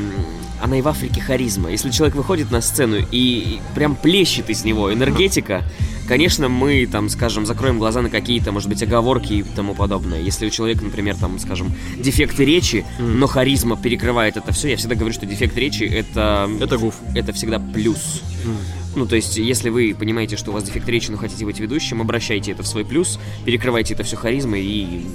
она 0.63 0.79
и 0.79 0.83
в 0.83 0.89
Африке 0.89 1.21
харизма. 1.21 1.71
Если 1.71 1.91
человек 1.91 2.17
выходит 2.17 2.51
на 2.51 2.61
сцену 2.61 2.97
и 3.11 3.61
прям 3.75 3.95
плещет 3.97 4.51
из 4.51 4.65
него 4.65 4.93
энергетика, 4.93 5.63
конечно, 6.09 6.49
мы 6.49 6.89
там, 6.91 7.09
скажем, 7.09 7.47
закроем 7.47 7.79
глаза 7.79 8.03
на 8.03 8.11
какие-то, 8.11 8.51
может 8.51 8.69
быть, 8.69 8.83
оговорки 8.83 9.35
и 9.35 9.43
тому 9.43 9.75
подобное. 9.75 10.21
Если 10.21 10.47
у 10.47 10.51
человека, 10.51 10.85
например, 10.85 11.17
там, 11.17 11.39
скажем, 11.39 11.73
дефекты 11.97 12.45
речи, 12.45 12.85
но 12.99 13.27
харизма 13.27 13.77
перекрывает 13.77 14.37
это 14.37 14.53
все, 14.53 14.71
я 14.71 14.77
всегда 14.77 14.95
говорю, 14.95 15.13
что 15.13 15.27
дефект 15.27 15.57
речи 15.57 15.85
это... 15.85 16.51
Это 16.61 16.79
гуф. 16.79 16.95
Это 17.15 17.33
всегда 17.33 17.59
плюс. 17.61 18.23
Ну, 18.97 19.07
то 19.07 19.15
есть, 19.15 19.37
если 19.37 19.69
вы 19.69 19.95
понимаете, 19.97 20.37
что 20.37 20.51
у 20.51 20.55
вас 20.55 20.65
дефект 20.65 20.89
речи, 20.89 21.11
но 21.11 21.19
хотите 21.19 21.45
быть 21.45 21.61
ведущим, 21.61 22.01
обращайте 22.01 22.53
это 22.53 22.63
в 22.63 22.67
свой 22.67 22.85
плюс, 22.85 23.21
перекрывайте 23.45 23.95
это 23.95 24.03
все 24.03 24.17
харизмой 24.17 24.65
и 24.65 25.07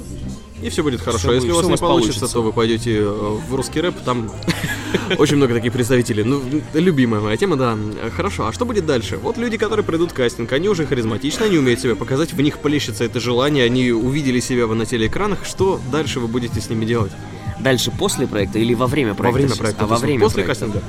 И 0.63 0.69
все 0.69 0.81
будет 0.83 1.01
хорошо. 1.01 1.19
Всё 1.27 1.33
Если 1.33 1.47
будет- 1.49 1.65
у 1.65 1.69
вас 1.69 1.79
не 1.81 1.85
получится, 1.85 2.19
получится. 2.21 2.33
то 2.33 2.41
вы 2.41 2.53
пойдете 2.53 2.97
э, 2.99 3.03
в 3.49 3.53
русский 3.53 3.81
рэп, 3.81 3.95
там 4.05 4.31
очень 5.17 5.35
много 5.35 5.53
таких 5.53 5.73
представителей. 5.73 6.23
Ну, 6.23 6.41
любимая 6.73 7.19
моя 7.21 7.35
тема, 7.37 7.55
да. 7.57 7.77
Хорошо, 8.15 8.47
а 8.47 8.53
что 8.53 8.65
будет 8.65 8.85
дальше? 8.85 9.17
Вот 9.17 9.37
люди, 9.37 9.57
которые 9.57 9.85
пройдут 9.85 10.13
кастинг, 10.13 10.51
они 10.53 10.69
уже 10.69 10.85
харизматичны, 10.85 11.43
они 11.43 11.57
умеют 11.57 11.81
себя 11.81 11.95
показать, 11.95 12.33
в 12.33 12.39
них 12.41 12.59
плещется 12.59 13.03
это 13.03 13.19
желание, 13.19 13.65
они 13.65 13.91
увидели 13.91 14.39
себя 14.39 14.65
на 14.67 14.85
телеэкранах. 14.85 15.45
Что 15.45 15.79
дальше 15.91 16.19
вы 16.19 16.27
будете 16.27 16.61
с 16.61 16.69
ними 16.69 16.85
делать? 16.85 17.11
дальше 17.59 17.91
после 17.91 18.27
проекта 18.27 18.59
или 18.59 18.73
во 18.73 18.87
время 18.87 19.13
проекта? 19.13 19.23
во 19.23 19.31
время 19.31 19.47
сейчас? 19.49 19.57
проекта. 19.59 19.83
А 19.83 19.87
во 19.87 19.97
время 19.97 20.19
После 20.19 20.43
проекта. 20.43 20.65
кастинга. 20.65 20.83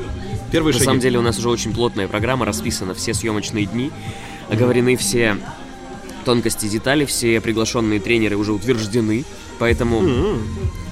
Первые 0.51 0.73
На 0.73 0.79
шаги. 0.79 0.85
самом 0.87 1.01
деле 1.01 1.19
у 1.21 1.23
нас 1.23 1.39
уже 1.39 1.49
очень 1.49 1.73
плотная 1.73 2.09
программа 2.09 2.45
расписана, 2.47 2.95
все 2.95 3.15
съемочные 3.15 3.67
дни, 3.67 3.93
оговорены 4.51 4.97
все 4.97 5.37
тонкости, 6.25 6.67
детали, 6.67 7.05
все 7.05 7.41
приглашенные 7.41 8.01
тренеры 8.01 8.37
уже 8.37 8.53
утверждены, 8.53 9.25
поэтому 9.59 10.39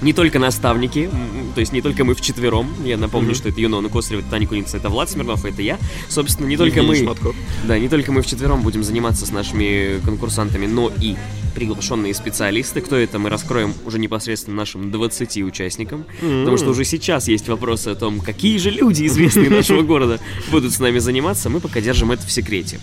не 0.01 0.13
только 0.13 0.39
наставники, 0.39 1.09
то 1.55 1.59
есть 1.59 1.71
не 1.73 1.81
только 1.81 2.03
мы 2.03 2.15
вчетвером, 2.15 2.69
я 2.83 2.97
напомню, 2.97 3.35
что 3.35 3.49
это 3.49 3.59
Юнона 3.61 3.89
Косарева, 3.89 4.21
это 4.21 4.29
Таня 4.29 4.47
Куница, 4.47 4.77
это 4.77 4.89
Влад 4.89 5.09
Смирнов, 5.09 5.45
это 5.45 5.61
я, 5.61 5.79
собственно, 6.09 6.47
не 6.47 6.57
только 6.57 6.79
Евгений 6.79 6.99
мы, 6.99 7.05
Шматков. 7.05 7.35
да, 7.65 7.77
не 7.79 7.89
только 7.89 8.11
мы 8.11 8.21
вчетвером 8.21 8.61
будем 8.61 8.83
заниматься 8.83 9.25
с 9.25 9.31
нашими 9.31 9.99
конкурсантами, 10.03 10.65
но 10.65 10.91
и 10.99 11.15
приглашенные 11.53 12.13
специалисты. 12.13 12.81
Кто 12.81 12.95
это, 12.95 13.19
мы 13.19 13.29
раскроем 13.29 13.73
уже 13.85 13.99
непосредственно 13.99 14.57
нашим 14.57 14.91
20 14.91 15.37
участникам. 15.43 16.05
Потому 16.19 16.57
что 16.57 16.69
уже 16.69 16.83
сейчас 16.85 17.27
есть 17.27 17.47
вопросы 17.47 17.89
о 17.89 17.95
том, 17.95 18.19
какие 18.19 18.57
же 18.57 18.69
люди 18.71 19.05
известные 19.07 19.49
нашего 19.49 19.81
города 19.83 20.19
будут 20.51 20.71
с 20.73 20.79
нами 20.79 20.99
заниматься. 20.99 21.49
Мы 21.49 21.59
пока 21.59 21.81
держим 21.81 22.11
это 22.11 22.25
в 22.25 22.31
секрете. 22.31 22.79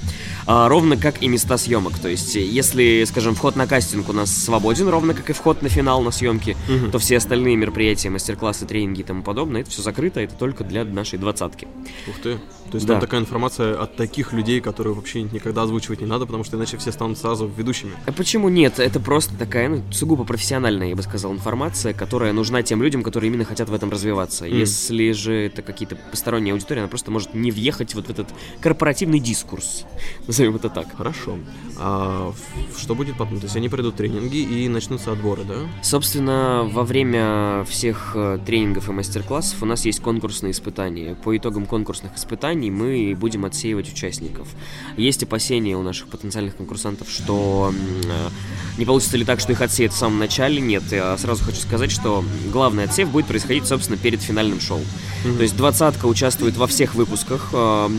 А, 0.47 0.69
ровно 0.69 0.97
как 0.97 1.23
и 1.23 1.29
места 1.29 1.59
съемок. 1.59 1.99
То 1.99 2.09
есть, 2.09 2.35
если, 2.35 3.05
скажем, 3.07 3.35
вход 3.35 3.57
на 3.57 3.67
кастинг 3.67 4.09
у 4.09 4.12
нас 4.12 4.31
свободен, 4.35 4.89
ровно 4.89 5.15
как 5.15 5.31
и 5.31 5.33
вход 5.33 5.62
на 5.62 5.69
финал 5.69 6.03
на 6.03 6.11
съемки, 6.11 6.57
то 6.93 6.99
все 6.99 7.17
остальные 7.19 7.57
мероприятия, 7.57 8.11
мастер-классы, 8.11 8.67
тренинги 8.67 9.00
и 9.00 9.05
тому 9.05 9.23
подобное, 9.23 9.62
это 9.62 9.71
все 9.71 9.83
закрыто, 9.83 10.21
это 10.21 10.35
только 10.35 10.65
для 10.65 10.85
нашей 10.85 11.19
двадцатки. 11.19 11.69
Ух 12.09 12.17
ты. 12.23 12.39
То 12.71 12.77
есть 12.77 12.87
Да. 12.87 12.95
там 12.95 13.00
такая 13.00 13.21
информация 13.21 13.77
от 13.77 13.97
таких 13.97 14.33
людей, 14.33 14.61
которые 14.61 14.95
вообще 14.95 15.23
никогда 15.23 15.62
озвучивать 15.62 16.00
не 16.00 16.07
надо, 16.07 16.25
потому 16.27 16.45
что 16.45 16.57
иначе 16.57 16.77
все 16.79 16.93
станут 16.93 17.19
сразу 17.19 17.50
ведущими. 17.57 17.93
А 18.07 18.12
почему 18.12 18.49
нет? 18.61 18.79
Это 18.79 19.00
просто 19.00 19.35
такая, 19.37 19.69
ну, 19.69 19.83
сугубо 19.90 20.25
профессиональная, 20.25 20.88
я 20.88 20.97
бы 20.97 21.02
сказал, 21.02 21.33
информация, 21.33 21.95
которая 21.95 22.33
нужна 22.33 22.62
тем 22.62 22.83
людям, 22.83 23.02
которые 23.02 23.29
именно 23.29 23.45
хотят 23.45 23.69
в 23.69 23.75
этом 23.75 23.90
развиваться. 23.90 24.45
Если 24.45 25.12
же 25.12 25.47
это 25.47 25.62
какие-то 25.62 25.97
посторонние 26.11 26.52
аудитории, 26.52 26.81
она 26.81 26.88
просто 26.88 27.11
может 27.11 27.35
не 27.35 27.50
въехать 27.50 27.95
вот 27.95 28.07
в 28.07 28.11
этот 28.11 28.29
корпоративный 28.61 29.19
дискурс. 29.19 29.85
Назовем 30.26 30.57
это 30.57 30.69
так. 30.69 30.95
Хорошо. 30.97 31.38
А 31.79 32.33
что 32.79 32.95
будет 32.95 33.17
потом? 33.17 33.38
То 33.38 33.45
есть 33.45 33.57
они 33.57 33.69
пройдут 33.69 33.97
тренинги 33.97 34.37
и 34.37 34.69
начнутся 34.69 35.12
отборы, 35.12 35.45
да? 35.45 35.55
Собственно, 35.83 36.69
во 36.71 36.85
время 36.85 37.64
всех 37.64 38.12
э, 38.14 38.38
тренингов 38.45 38.88
и 38.88 38.93
мастер-классов 38.93 39.62
у 39.62 39.67
нас 39.67 39.85
есть 39.87 40.00
конкурсные 40.00 40.52
испытания. 40.52 41.14
По 41.14 41.37
итогам 41.37 41.67
конкурсных 41.67 42.17
испытаний 42.17 42.71
мы 42.71 43.17
будем 43.19 43.45
отсеивать 43.45 43.90
участников. 43.90 44.49
Есть 44.97 45.23
опасения 45.23 45.76
у 45.76 45.83
наших 45.83 46.09
потенциальных 46.09 46.57
конкурсантов, 46.57 47.09
что 47.09 47.73
э, 47.73 48.29
не 48.78 48.85
получится 48.85 49.16
ли 49.16 49.25
так, 49.25 49.40
что 49.40 49.52
их 49.52 49.61
отсеют 49.61 49.92
в 49.92 49.97
самом 49.97 50.19
начале. 50.19 50.61
Нет, 50.61 50.85
я 50.90 51.16
сразу 51.19 51.45
хочу 51.45 51.61
сказать, 51.61 51.90
что 51.90 52.25
главный 52.52 52.85
отсев 52.85 53.09
будет 53.11 53.26
происходить, 53.26 53.66
собственно, 53.66 53.99
перед 53.99 54.23
финальным 54.23 54.61
шоу. 54.61 54.80
То 55.23 55.42
есть 55.42 55.57
двадцатка 55.57 56.07
участвует 56.07 56.57
во 56.57 56.66
всех 56.66 56.95
выпусках, 56.95 57.50
э, 57.52 57.57
м, 57.57 57.92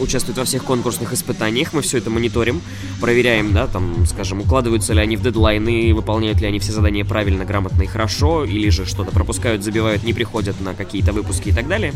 участвует 0.00 0.38
во 0.38 0.44
всех 0.44 0.64
конкурсных 0.64 1.12
испытаниях. 1.12 1.72
Мы 1.72 1.82
все 1.82 1.98
это 1.98 2.10
мониторим, 2.10 2.60
проверяем, 3.00 3.52
да, 3.52 3.66
там, 3.66 4.06
скажем, 4.06 4.40
укладываются 4.40 4.92
ли 4.92 5.00
они 5.00 5.16
в 5.16 5.22
дедлайны, 5.22 5.94
выполняют 5.94 6.40
ли 6.40 6.46
они 6.46 6.58
все 6.58 6.72
задания 6.72 7.04
правильно, 7.04 7.44
грамотно 7.44 7.82
и 7.82 7.86
хорошо, 7.86 8.44
или 8.44 8.68
же 8.70 8.86
что-то 8.86 9.10
пропускают, 9.12 9.62
забивают, 9.62 10.02
не 10.02 10.12
приходят 10.12 10.60
на 10.60 10.74
какие-то 10.74 11.12
выпуски 11.12 11.50
и 11.50 11.52
так 11.52 11.68
далее. 11.68 11.92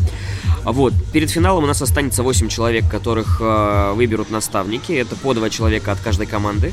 Вот, 0.65 0.95
перед 1.13 1.31
финалом 1.31 1.65
у 1.65 1.67
нас 1.67 1.83
останется 1.83 2.23
8 2.23 2.49
человек, 2.49 2.89
которых 2.91 3.39
э, 3.41 3.93
выберут 3.95 4.31
наставники. 4.31 4.93
Это 4.93 5.17
по 5.17 5.35
два 5.35 5.51
человека 5.51 5.93
от 5.93 6.01
каждой 6.01 6.27
команды. 6.27 6.73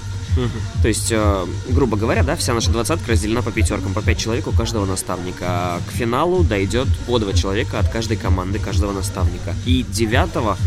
То 0.81 0.87
есть, 0.87 1.11
э, 1.11 1.45
грубо 1.69 1.97
говоря, 1.97 2.23
да, 2.23 2.35
вся 2.35 2.53
наша 2.53 2.71
двадцатка 2.71 3.11
разделена 3.11 3.41
по 3.41 3.51
пятеркам, 3.51 3.93
по 3.93 4.01
пять 4.01 4.17
человек 4.17 4.47
у 4.47 4.51
каждого 4.51 4.85
наставника. 4.85 5.45
А 5.47 5.81
к 5.87 5.91
финалу 5.91 6.43
дойдет 6.43 6.87
по 7.05 7.19
два 7.19 7.33
человека 7.33 7.79
от 7.79 7.89
каждой 7.89 8.17
команды, 8.17 8.59
каждого 8.59 8.93
наставника. 8.93 9.53
И 9.65 9.85
девятого 9.89 10.57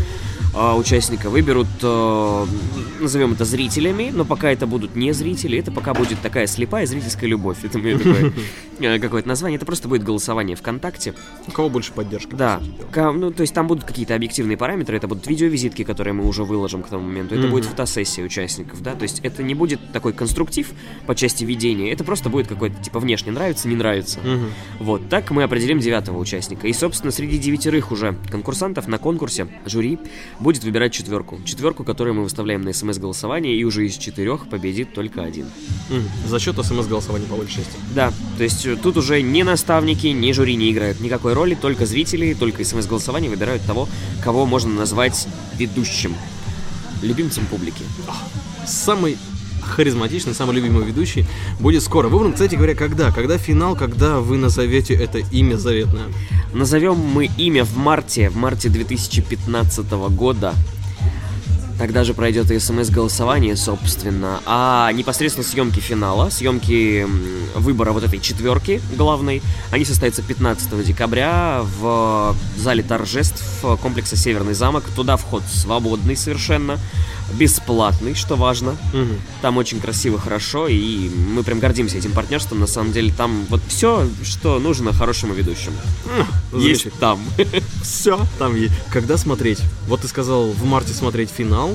участника 0.55 1.29
выберут, 1.29 1.67
э, 1.81 2.45
назовем 3.01 3.33
это 3.33 3.43
зрителями, 3.45 4.11
но 4.13 4.23
пока 4.23 4.51
это 4.51 4.65
будут 4.65 4.95
не 4.95 5.11
зрители, 5.11 5.59
это 5.59 5.71
пока 5.71 5.93
будет 5.93 6.19
такая 6.21 6.47
слепая 6.47 6.85
зрительская 6.85 7.29
любовь. 7.29 7.57
Это 7.63 7.77
мне 7.77 7.97
такое 7.97 8.33
э, 8.79 8.99
какое-то 8.99 9.27
название. 9.27 9.57
Это 9.57 9.65
просто 9.65 9.87
будет 9.87 10.03
голосование 10.03 10.55
ВКонтакте. 10.55 11.13
У 11.47 11.51
кого 11.51 11.69
больше 11.69 11.91
поддержка? 11.91 12.35
Да, 12.35 12.61
ну 12.95 13.31
то 13.31 13.41
есть 13.41 13.53
там 13.53 13.67
будут 13.67 13.83
какие-то 13.83 14.15
объективные 14.15 14.57
параметры, 14.57 14.95
это 14.95 15.07
будут 15.07 15.27
видеовизитки, 15.27 15.83
которые 15.83 16.13
мы 16.13 16.25
уже 16.25 16.43
выложим 16.43 16.83
к 16.83 16.87
тому 16.87 17.03
моменту, 17.03 17.35
это 17.35 17.47
будет 17.47 17.65
фотосессия 17.65 18.23
участников, 18.23 18.81
да, 18.81 18.95
то 18.95 19.03
есть 19.03 19.19
это 19.23 19.43
не 19.43 19.55
будет 19.55 19.79
такой 19.91 20.13
конструктив 20.13 20.71
по 21.05 21.15
части 21.15 21.43
ведения, 21.43 21.91
это 21.91 22.03
просто 22.03 22.29
будет 22.29 22.47
какой-то 22.47 22.81
типа 22.81 22.99
внешне 22.99 23.31
нравится, 23.31 23.67
не 23.67 23.75
нравится. 23.75 24.19
Вот, 24.79 25.09
так 25.09 25.31
мы 25.31 25.43
определим 25.43 25.79
девятого 25.79 26.17
участника. 26.17 26.67
И, 26.67 26.73
собственно, 26.73 27.11
среди 27.11 27.37
девятерых 27.37 27.91
уже 27.91 28.15
конкурсантов 28.31 28.87
на 28.87 28.97
конкурсе 28.97 29.47
жюри 29.65 29.99
будет 30.45 30.63
выбирать 30.63 30.93
четверку. 30.93 31.39
Четверку, 31.43 31.83
которую 31.83 32.13
мы 32.13 32.21
выставляем 32.21 32.61
на 32.61 32.71
смс-голосование, 32.71 33.57
и 33.57 33.63
уже 33.63 33.87
из 33.87 33.97
четырех 33.97 34.47
победит 34.47 34.93
только 34.93 35.23
один. 35.23 35.47
Мгм. 35.89 36.03
За 36.27 36.39
счет 36.39 36.55
смс-голосования 36.63 37.25
по 37.25 37.35
большей 37.35 37.55
части. 37.55 37.73
Да, 37.95 38.13
то 38.37 38.43
есть 38.43 38.63
э, 38.67 38.75
тут 38.75 38.95
уже 38.97 39.23
ни 39.23 39.41
наставники, 39.41 40.05
ни 40.05 40.31
жюри 40.33 40.55
не 40.55 40.71
играют 40.71 40.99
никакой 40.99 41.33
роли, 41.33 41.55
только 41.55 41.87
зрители, 41.87 42.35
только 42.35 42.63
смс-голосование 42.63 43.31
выбирают 43.31 43.63
того, 43.63 43.89
кого 44.23 44.45
можно 44.45 44.71
назвать 44.71 45.27
ведущим, 45.55 46.13
любимцем 47.01 47.47
публики. 47.47 47.81
Самый 48.67 49.17
харизматичный, 49.65 50.33
самый 50.33 50.55
любимый 50.55 50.85
ведущий 50.85 51.25
будет 51.59 51.83
скоро. 51.83 52.07
Выбран, 52.07 52.33
кстати 52.33 52.55
говоря, 52.55 52.75
когда? 52.75 53.11
Когда 53.11 53.37
финал, 53.37 53.75
когда 53.75 54.19
вы 54.19 54.37
назовете 54.37 54.93
это 54.93 55.19
имя 55.19 55.55
заветное? 55.55 56.05
Назовем 56.53 56.95
мы 56.95 57.29
имя 57.37 57.65
в 57.65 57.75
марте, 57.77 58.29
в 58.29 58.37
марте 58.37 58.69
2015 58.69 59.91
года. 60.11 60.53
Тогда 61.77 62.05
же 62.05 62.13
пройдет 62.13 62.51
и 62.51 62.59
смс-голосование, 62.59 63.57
собственно. 63.57 64.39
А 64.45 64.89
непосредственно 64.93 65.45
съемки 65.45 65.81
финала, 65.81 66.29
съемки 66.29 67.05
выбора 67.53 67.91
вот 67.91 68.05
этой 68.05 68.19
четверки 68.19 68.81
главной, 68.95 69.41
они 69.71 69.83
состоятся 69.83 70.21
15 70.21 70.85
декабря 70.85 71.63
в 71.77 72.33
зале 72.55 72.81
торжеств 72.81 73.43
комплекса 73.81 74.15
Северный 74.15 74.53
замок. 74.53 74.85
Туда 74.95 75.17
вход 75.17 75.43
свободный 75.51 76.15
совершенно, 76.15 76.79
бесплатный, 77.33 78.13
что 78.15 78.35
важно. 78.35 78.75
Мгм. 78.93 79.19
Там 79.41 79.57
очень 79.57 79.79
красиво, 79.79 80.19
хорошо, 80.19 80.67
и 80.67 81.09
мы 81.09 81.43
прям 81.43 81.59
гордимся 81.59 81.97
этим 81.97 82.11
партнерством. 82.11 82.59
На 82.59 82.67
самом 82.67 82.91
деле 82.91 83.11
там 83.15 83.45
вот 83.49 83.61
все, 83.67 84.07
что 84.23 84.59
нужно 84.59 84.93
хорошему 84.93 85.33
ведущему. 85.33 85.77
Есть 86.53 86.87
там. 86.99 87.19
Все, 87.83 88.19
там 88.39 88.55
есть. 88.55 88.73
Когда 88.89 89.17
смотреть? 89.17 89.59
Вот 89.87 90.01
ты 90.01 90.07
сказал 90.07 90.51
в 90.51 90.63
марте 90.65 90.93
смотреть 90.93 91.29
финал, 91.29 91.71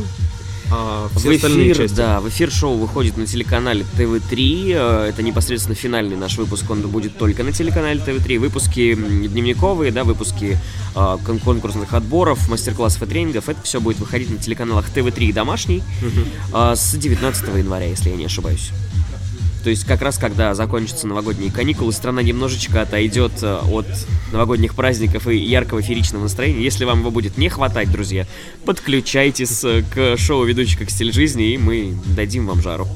а 0.70 1.08
все 1.16 1.28
в 1.28 1.32
эфир, 1.36 1.76
части. 1.76 1.96
да, 1.96 2.20
в 2.20 2.28
эфир 2.28 2.50
шоу 2.50 2.76
выходит 2.76 3.16
на 3.16 3.26
телеканале 3.26 3.84
ТВ3. 3.96 4.72
э, 4.74 5.08
Это 5.10 5.22
непосредственно 5.22 5.74
финальный 5.74 6.16
наш 6.16 6.36
выпуск, 6.38 6.70
он 6.70 6.80
будет 6.82 7.18
только 7.18 7.42
на 7.44 7.52
телеканале 7.52 8.00
ТВ3. 8.00 8.38
Выпуски 8.38 8.94
дневниковые, 8.94 9.90
да, 9.92 10.04
выпуски 10.04 10.58
кон- 10.94 11.38
конкурсных 11.40 11.92
отборов, 11.94 12.48
мастер-классов 12.48 13.02
и 13.02 13.06
тренингов. 13.06 13.48
Это 13.48 13.60
все 13.62 13.80
будет 13.80 13.98
выходить 13.98 14.30
на 14.30 14.38
телеканалах 14.38 14.86
ТВ3 14.94 15.24
и 15.26 15.32
домашний 15.32 15.82
э, 16.54 16.74
с 16.76 16.94
19 16.94 17.48
января, 17.58 17.86
если 17.86 18.10
я 18.10 18.16
не 18.16 18.24
ошибаюсь. 18.26 18.70
То 19.60 19.70
есть 19.70 19.84
как 19.84 20.02
раз 20.02 20.18
когда 20.18 20.54
закончатся 20.54 21.06
новогодние 21.06 21.52
каникулы, 21.52 21.92
страна 21.92 22.22
немножечко 22.22 22.82
отойдет 22.82 23.32
э, 23.42 23.60
от 23.70 23.86
новогодних 24.32 24.74
праздников 24.74 25.28
и 25.28 25.36
яркого 25.36 25.82
фееричного 25.82 26.24
настроения. 26.24 26.62
Если 26.62 26.84
вам 26.84 27.00
его 27.00 27.10
будет 27.10 27.38
не 27.38 27.48
хватать, 27.48 27.90
друзья, 27.90 28.26
подключайтесь 28.64 29.64
э, 29.64 29.82
к 29.82 30.16
шоу 30.16 30.44
«Ведущий 30.44 30.76
как 30.76 30.90
стиль 30.90 31.12
жизни», 31.12 31.52
и 31.52 31.58
мы 31.58 31.94
дадим 32.16 32.46
вам 32.46 32.62
жару. 32.62 32.86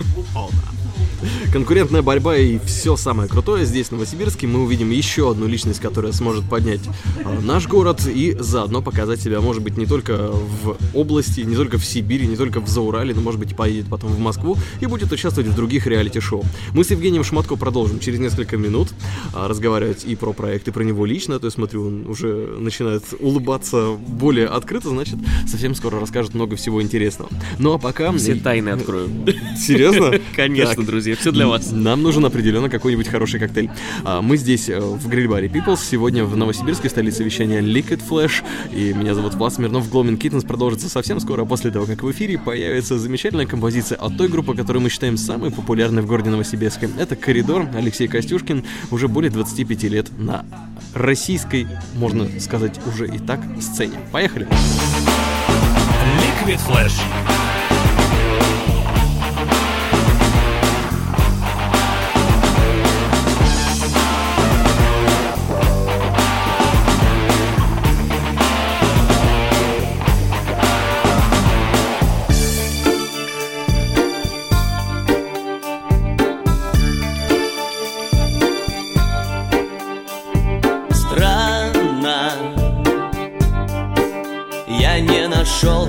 Конкурентная 1.52 2.02
борьба 2.02 2.36
и 2.36 2.58
все 2.58 2.96
самое 2.96 3.28
крутое 3.28 3.64
здесь, 3.64 3.88
в 3.88 3.92
Новосибирске. 3.92 4.46
Мы 4.46 4.62
увидим 4.62 4.90
еще 4.90 5.30
одну 5.30 5.46
личность, 5.46 5.80
которая 5.80 6.12
сможет 6.12 6.44
поднять 6.48 6.80
э, 7.18 7.40
наш 7.40 7.66
город 7.66 8.06
и 8.06 8.36
заодно 8.38 8.82
показать 8.82 9.20
себя, 9.20 9.40
может 9.40 9.62
быть, 9.62 9.76
не 9.76 9.86
только 9.86 10.30
в 10.30 10.76
области, 10.92 11.40
не 11.40 11.56
только 11.56 11.78
в 11.78 11.84
Сибири, 11.84 12.26
не 12.26 12.36
только 12.36 12.60
в 12.60 12.68
Заурале, 12.68 13.14
но, 13.14 13.20
может 13.20 13.40
быть, 13.40 13.56
поедет 13.56 13.86
потом 13.88 14.10
в 14.10 14.18
Москву 14.18 14.56
и 14.80 14.86
будет 14.86 15.12
участвовать 15.12 15.50
в 15.50 15.54
других 15.54 15.86
реалити-шоу. 15.86 16.44
Мы 16.72 16.84
с 16.84 16.90
Евгением 16.90 17.24
Шматко 17.24 17.56
продолжим 17.56 18.00
через 18.00 18.18
несколько 18.18 18.56
минут 18.56 18.88
а, 19.32 19.48
разговаривать 19.48 20.04
и 20.04 20.16
про 20.16 20.32
проект, 20.32 20.68
и 20.68 20.70
про 20.70 20.82
него 20.82 21.06
лично. 21.06 21.38
То 21.38 21.46
есть, 21.46 21.56
смотрю, 21.56 21.86
он 21.86 22.06
уже 22.06 22.56
начинает 22.58 23.04
улыбаться 23.20 23.96
более 24.06 24.46
открыто, 24.46 24.90
значит, 24.90 25.16
совсем 25.46 25.74
скоро 25.74 26.00
расскажет 26.00 26.34
много 26.34 26.56
всего 26.56 26.82
интересного. 26.82 27.30
Ну 27.58 27.72
а 27.72 27.78
пока... 27.78 28.12
Все 28.12 28.34
тайны 28.34 28.70
открою. 28.70 29.08
Серьезно? 29.58 30.18
Конечно, 30.36 30.83
Так. 30.84 30.94
друзья, 30.94 31.16
все 31.16 31.32
для 31.32 31.46
вас. 31.46 31.72
Нам 31.72 32.02
нужен 32.02 32.24
определенно 32.24 32.68
какой-нибудь 32.68 33.08
хороший 33.08 33.40
коктейль. 33.40 33.70
А, 34.04 34.22
Мы 34.22 34.36
здесь 34.36 34.68
э, 34.68 34.78
в 34.78 35.08
гриль-баре 35.08 35.48
Peoples. 35.48 35.80
Сегодня 35.82 36.24
в 36.24 36.36
Новосибирске, 36.36 36.88
столице 36.88 37.24
вещания 37.24 37.60
Liquid 37.60 38.02
Flash. 38.08 38.44
И 38.72 38.92
меня 38.92 39.14
зовут 39.14 39.34
Влад 39.34 39.54
Смирнов. 39.54 39.90
Glowing 39.92 40.18
Kittens 40.18 40.46
продолжится 40.46 40.88
совсем 40.88 41.20
скоро, 41.20 41.44
после 41.44 41.70
того, 41.70 41.86
как 41.86 42.02
в 42.02 42.10
эфире 42.12 42.38
появится 42.38 42.98
замечательная 42.98 43.46
композиция 43.46 43.96
от 43.98 44.16
той 44.16 44.28
группы, 44.28 44.54
которую 44.54 44.82
мы 44.82 44.90
считаем 44.90 45.16
самой 45.16 45.50
популярной 45.50 46.02
в 46.02 46.06
городе 46.06 46.30
Новосибирске. 46.30 46.90
Это 46.98 47.16
«Коридор» 47.16 47.68
Алексей 47.74 48.08
Костюшкин. 48.08 48.64
Уже 48.90 49.08
более 49.08 49.30
25 49.30 49.82
лет 49.84 50.06
на 50.18 50.44
российской, 50.94 51.66
можно 51.94 52.28
сказать, 52.40 52.78
уже 52.86 53.06
и 53.06 53.18
так 53.18 53.40
сцене. 53.60 53.94
Поехали! 54.12 54.46
Liquid 56.44 56.60
Flash. 56.68 57.63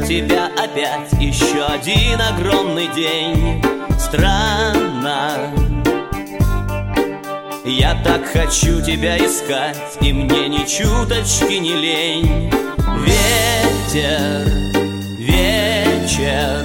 Тебя 0.07 0.45
опять. 0.57 1.11
Еще 1.19 1.63
один 1.65 2.21
огромный 2.21 2.87
день. 2.95 3.63
Странно. 3.99 5.51
Я 7.65 7.95
так 8.03 8.23
хочу 8.31 8.79
тебя 8.79 9.17
искать 9.17 9.97
И 9.99 10.13
мне 10.13 10.47
ни 10.49 10.65
чуточки 10.65 11.53
не 11.53 11.73
лень. 11.73 12.51
Ветер, 12.99 14.47
вечер 15.17 16.63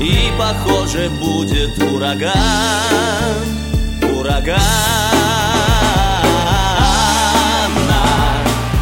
И 0.00 0.32
похоже 0.36 1.10
будет 1.20 1.78
ураган. 1.92 2.34
Ураган. 4.02 4.60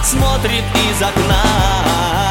Смотрит 0.03 0.65
из 0.91 1.03
окна 1.03 2.24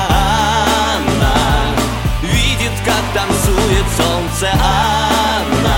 танцует 3.44 3.86
солнце 3.98 4.52
Она 4.54 5.78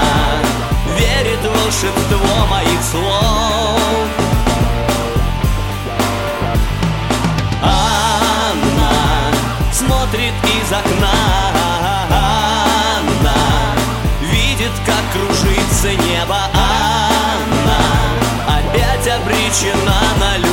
верит 0.97 1.39
в 1.39 1.49
волшебство 1.49 2.45
моих 2.49 2.81
слов. 2.91 3.79
Она 7.61 8.91
смотрит 9.71 10.33
из 10.43 10.71
окна 10.71 11.11
Она 12.09 13.33
видит, 14.21 14.71
как 14.85 15.03
кружится 15.13 15.89
небо 15.89 16.37
Она 16.53 17.79
опять 18.57 19.07
обречена 19.07 20.01
на 20.19 20.37
любовь 20.37 20.44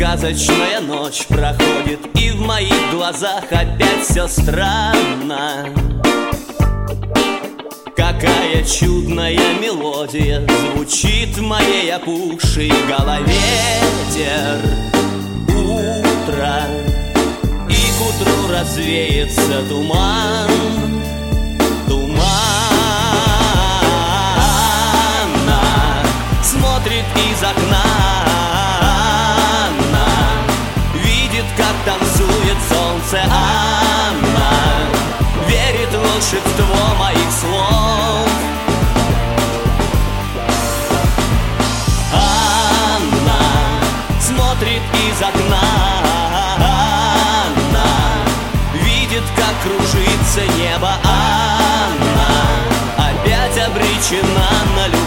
сказочная 0.00 0.80
ночь 0.80 1.26
проходит 1.26 2.00
И 2.14 2.30
в 2.30 2.40
моих 2.40 2.90
глазах 2.90 3.44
опять 3.50 4.02
все 4.08 4.26
странно. 4.28 5.66
Какая 7.94 8.64
чудная 8.64 9.36
мелодия 9.60 10.46
Звучит 10.72 11.36
в 11.36 11.42
моей 11.42 11.92
опухшей 11.92 12.72
голове. 12.88 13.26
Ветер, 14.14 14.58
утро 15.48 16.62
И 17.68 17.74
к 17.74 18.00
утру 18.00 18.54
развеется 18.54 19.68
туман. 19.68 20.48
Туман. 21.86 22.24
Смотрит 26.42 27.04
из 27.16 27.42
окна 27.42 27.99
солнце 33.10 33.24
Она 33.24 34.52
верит 35.48 35.88
в 35.88 35.98
волшебство 35.98 36.94
моих 36.98 37.30
слов. 37.32 38.28
Она 42.12 43.40
смотрит 44.20 44.82
из 44.94 45.22
окна 45.22 45.60
Она 46.56 47.92
видит, 48.74 49.24
как 49.36 49.54
кружится 49.62 50.42
небо 50.56 50.92
Она 51.04 52.32
опять 53.08 53.58
обречена 53.66 54.50
на 54.76 54.84
любовь 54.86 54.99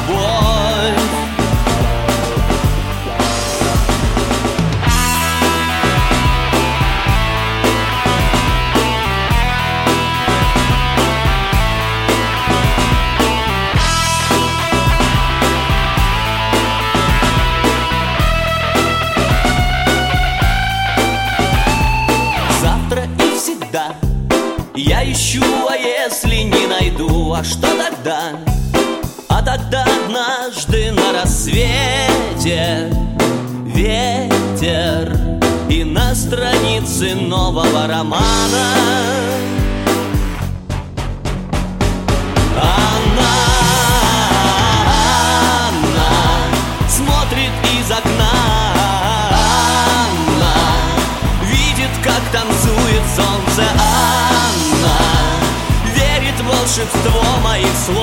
волшебство 57.64 57.94
моих 57.94 58.03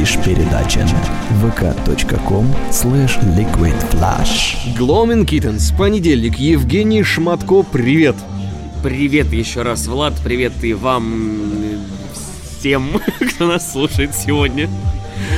fantastisch 0.00 0.24
передача 0.24 0.86
vk.com 1.42 2.46
slash 2.70 3.18
liquidflash 3.36 4.56
Glowing 4.76 5.24
Kittens. 5.24 5.76
Понедельник. 5.76 6.36
Евгений 6.36 7.02
Шматко, 7.02 7.62
привет. 7.62 8.16
Привет 8.82 9.32
еще 9.32 9.62
раз, 9.62 9.86
Влад, 9.86 10.14
привет 10.24 10.52
и 10.62 10.72
вам 10.72 11.42
всем, 12.58 13.00
кто 13.34 13.46
нас 13.46 13.72
слушает 13.72 14.14
сегодня. 14.14 14.68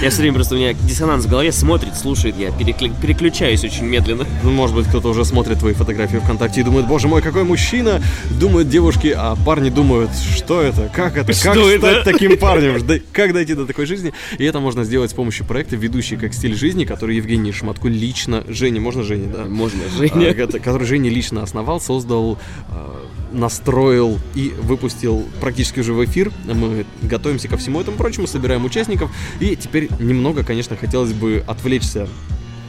Я 0.02 0.10
все 0.10 0.20
время 0.20 0.34
просто 0.34 0.54
у 0.54 0.58
меня 0.58 0.72
диссонанс 0.74 1.24
в 1.24 1.28
голове, 1.30 1.52
смотрит, 1.52 1.94
слушает, 1.96 2.36
я 2.38 2.48
перекли- 2.48 2.92
переключаюсь 3.00 3.62
очень 3.64 3.84
медленно. 3.84 4.26
Ну, 4.42 4.50
может 4.50 4.74
быть, 4.76 4.86
кто-то 4.86 5.08
уже 5.08 5.24
смотрит 5.24 5.58
твои 5.58 5.74
фотографии 5.74 6.16
ВКонтакте 6.18 6.60
и 6.60 6.64
думает, 6.64 6.86
боже 6.86 7.08
мой, 7.08 7.22
какой 7.22 7.44
мужчина. 7.44 8.02
Думают 8.40 8.68
девушки, 8.68 9.14
а 9.16 9.36
парни 9.36 9.70
думают, 9.70 10.10
что 10.36 10.60
это, 10.60 10.90
как 10.94 11.16
это, 11.16 11.26
как 11.32 11.54
Что 11.54 11.78
стать 11.78 11.98
это? 11.98 12.02
таким 12.04 12.36
парнем, 12.38 12.80
как 13.12 13.32
дойти 13.32 13.54
до 13.54 13.66
такой 13.66 13.86
жизни. 13.86 14.12
И 14.38 14.44
это 14.44 14.60
можно 14.60 14.84
сделать 14.84 15.10
с 15.10 15.14
помощью 15.14 15.46
проекта 15.46 15.76
«Ведущий 15.76 16.16
как 16.16 16.34
стиль 16.34 16.54
жизни», 16.56 16.84
который 16.84 17.16
Евгений 17.16 17.52
Шматко 17.52 17.88
лично, 17.88 18.44
Женя, 18.48 18.80
можно 18.80 19.02
Женя, 19.02 19.28
да? 19.28 19.44
Можно, 19.44 19.80
А, 19.86 19.98
Женя. 19.98 20.26
это- 20.28 20.58
который 20.58 20.86
Женя 20.86 21.10
лично 21.10 21.42
основал, 21.42 21.80
создал, 21.80 22.38
а, 22.70 23.00
настроил 23.32 24.18
и 24.34 24.52
выпустил 24.60 25.26
практически 25.40 25.80
уже 25.80 25.92
в 25.92 26.04
эфир. 26.04 26.32
Мы 26.44 26.84
готовимся 27.02 27.48
ко 27.48 27.56
всему 27.56 27.80
этому 27.80 27.96
прочему, 27.96 28.26
собираем 28.26 28.64
участников. 28.64 29.10
И 29.40 29.56
теперь 29.56 29.88
немного, 29.98 30.44
конечно, 30.44 30.76
хотелось 30.76 31.12
бы 31.12 31.44
отвлечься 31.46 32.08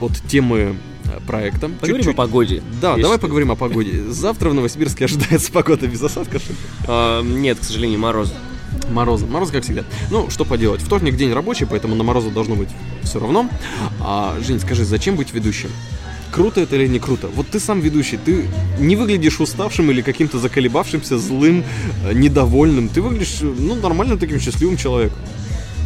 от 0.01 0.13
темы 0.27 0.75
э, 1.05 1.19
проекта. 1.25 1.69
Поговорим 1.69 1.97
Чуть-чуть. 1.97 2.13
о 2.13 2.17
погоде. 2.17 2.63
Да, 2.81 2.97
давай 2.97 3.17
поговорим 3.17 3.51
о 3.51 3.55
погоде. 3.55 4.03
Завтра 4.09 4.49
в 4.49 4.53
Новосибирске 4.53 5.05
ожидается 5.05 5.51
погода 5.53 5.87
без 5.87 6.01
осадков. 6.01 6.41
А, 6.87 7.21
нет, 7.21 7.59
к 7.59 7.63
сожалению, 7.63 7.99
мороз. 7.99 8.33
Морозы. 8.89 9.25
Мороз, 9.27 9.51
как 9.51 9.63
всегда. 9.63 9.83
Ну, 10.11 10.29
что 10.29 10.45
поделать. 10.45 10.81
Вторник 10.81 11.15
день 11.15 11.31
рабочий, 11.31 11.65
поэтому 11.65 11.95
на 11.95 12.03
морозу 12.03 12.31
должно 12.31 12.55
быть 12.55 12.69
все 13.03 13.19
равно. 13.19 13.49
А, 14.01 14.35
Жень, 14.45 14.59
скажи, 14.59 14.83
зачем 14.83 15.15
быть 15.15 15.33
ведущим? 15.33 15.69
Круто 16.33 16.61
это 16.61 16.75
или 16.77 16.87
не 16.87 16.99
круто? 16.99 17.27
Вот 17.27 17.47
ты 17.47 17.59
сам 17.59 17.79
ведущий, 17.79 18.17
ты 18.17 18.45
не 18.79 18.95
выглядишь 18.95 19.39
уставшим 19.39 19.91
или 19.91 20.01
каким-то 20.01 20.39
заколебавшимся, 20.39 21.19
злым, 21.19 21.63
э, 22.05 22.13
недовольным. 22.13 22.89
Ты 22.89 23.03
выглядишь, 23.03 23.37
э, 23.41 23.45
ну, 23.45 23.75
нормальным 23.75 24.17
таким 24.17 24.39
счастливым 24.39 24.75
человеком. 24.75 25.19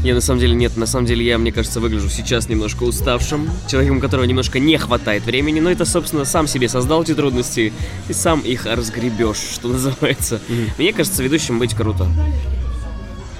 Я 0.06 0.14
на 0.14 0.22
самом 0.22 0.40
деле 0.40 0.56
нет, 0.56 0.78
на 0.78 0.86
самом 0.86 1.06
деле 1.06 1.26
я, 1.26 1.38
мне 1.38 1.52
кажется, 1.52 1.82
выгляжу 1.82 2.08
сейчас 2.10 2.48
немножко 2.48 2.84
уставшим, 2.84 3.50
человеком, 3.70 3.98
у 3.98 4.00
которого 4.00 4.24
немножко 4.24 4.58
не 4.58 4.78
хватает 4.78 5.26
времени, 5.26 5.60
но 5.60 5.70
это, 5.70 5.84
собственно, 5.84 6.24
сам 6.24 6.48
себе 6.48 6.70
создал 6.70 7.04
эти 7.04 7.14
трудности 7.14 7.74
и 8.08 8.14
сам 8.14 8.40
их 8.40 8.66
разгребешь, 8.66 9.38
что 9.54 9.68
называется. 9.74 10.40
Мне 10.78 10.94
кажется, 10.94 11.24
ведущим 11.24 11.60
быть 11.60 11.74
круто. 11.74 12.08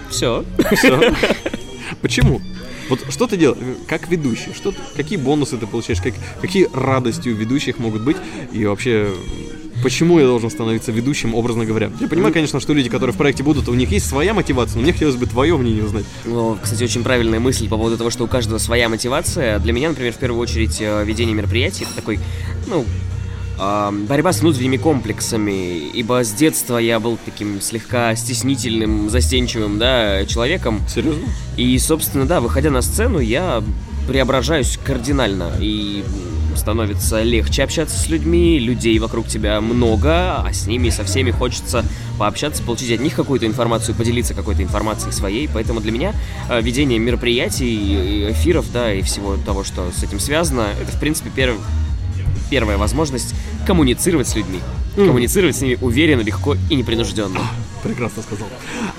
Все. 0.10 0.44
Всё. 0.74 1.02
Почему? 2.02 2.42
Вот 2.90 3.00
что 3.10 3.28
ты 3.28 3.38
делаешь, 3.38 3.62
как 3.88 4.08
ведущий, 4.10 4.54
что 4.56 4.74
какие 4.96 5.18
бонусы 5.18 5.58
ты 5.58 5.68
получаешь, 5.68 6.02
как- 6.02 6.14
какие 6.42 6.70
радости 6.74 7.30
у 7.30 7.34
ведущих 7.36 7.80
могут 7.80 8.02
быть, 8.02 8.18
и 8.54 8.66
вообще, 8.66 9.10
почему 9.84 10.20
я 10.20 10.26
должен 10.26 10.50
становиться 10.50 10.92
ведущим, 10.92 11.36
образно 11.36 11.66
говоря? 11.66 11.92
Я 12.00 12.08
понимаю, 12.08 12.34
конечно, 12.34 12.60
что 12.60 12.74
люди, 12.74 12.90
которые 12.90 13.14
в 13.14 13.18
проекте 13.18 13.44
будут, 13.44 13.68
у 13.70 13.74
них 13.74 13.92
есть 13.92 14.08
своя 14.08 14.34
мотивация, 14.34 14.78
но 14.78 14.84
мне 14.84 14.94
хотелось 14.94 15.16
бы 15.16 15.26
твое 15.26 15.58
мнение 15.58 15.84
узнать. 15.84 16.06
Ну, 16.26 16.58
кстати, 16.62 16.84
очень 16.84 17.04
правильная 17.04 17.40
мысль 17.40 17.68
по 17.68 17.78
поводу 17.78 17.98
того, 17.98 18.10
что 18.10 18.24
у 18.24 18.28
каждого 18.28 18.58
своя 18.58 18.90
мотивация. 18.90 19.60
Для 19.60 19.74
меня, 19.74 19.90
например, 19.90 20.14
в 20.14 20.18
первую 20.18 20.40
очередь 20.42 20.78
э, 20.80 21.04
ведение 21.06 21.36
мероприятий 21.36 21.84
это 21.84 21.94
такой, 21.96 22.20
ну, 22.68 22.86
борьба 23.58 24.34
с 24.34 24.42
внутренними 24.42 24.78
комплексами, 24.78 25.90
ибо 25.94 26.24
с 26.24 26.32
детства 26.32 26.78
я 26.78 27.00
был 27.00 27.18
таким 27.24 27.60
слегка 27.62 28.16
стеснительным, 28.16 29.10
застенчивым, 29.10 29.80
да, 29.80 30.26
человеком. 30.26 30.82
Серьезно? 30.88 31.24
И, 31.56 31.78
собственно, 31.80 32.26
да, 32.26 32.40
выходя 32.40 32.70
на 32.70 32.82
сцену, 32.82 33.20
я 33.20 33.64
преображаюсь 34.08 34.80
кардинально 34.84 35.52
и 35.60 36.04
становится 36.56 37.22
легче 37.22 37.64
общаться 37.64 37.98
с 37.98 38.10
людьми, 38.10 38.60
людей 38.60 38.98
вокруг 39.00 39.28
тебя 39.28 39.62
много, 39.62 40.38
а 40.38 40.52
с 40.52 40.66
ними 40.66 40.90
со 40.90 41.04
всеми 41.04 41.32
хочется 41.32 41.86
пообщаться, 42.18 42.64
получить 42.64 42.92
от 42.92 43.00
них 43.00 43.16
какую-то 43.16 43.46
информацию, 43.46 43.96
поделиться 43.96 44.34
какой-то 44.34 44.64
информацией 44.64 45.12
своей. 45.12 45.48
Поэтому 45.54 45.82
для 45.82 45.92
меня 45.92 46.14
э, 46.50 46.60
ведение 46.62 46.98
мероприятий, 47.00 48.32
эфиров, 48.32 48.72
да, 48.72 48.92
и 48.92 49.02
всего 49.04 49.38
того, 49.38 49.64
что 49.64 49.92
с 49.92 50.04
этим 50.04 50.20
связано, 50.20 50.68
это, 50.82 50.92
в 50.92 51.00
принципе, 51.00 51.30
перв- 51.30 51.62
первая 52.50 52.78
возможность 52.78 53.34
коммуницировать 53.66 54.28
с 54.28 54.36
людьми. 54.36 54.60
Коммуницировать 54.96 55.56
с 55.56 55.62
ними 55.62 55.78
уверенно, 55.82 56.22
легко 56.22 56.56
и 56.70 56.76
непринужденно. 56.76 57.40
Прекрасно 57.84 58.24
сказал. 58.24 58.48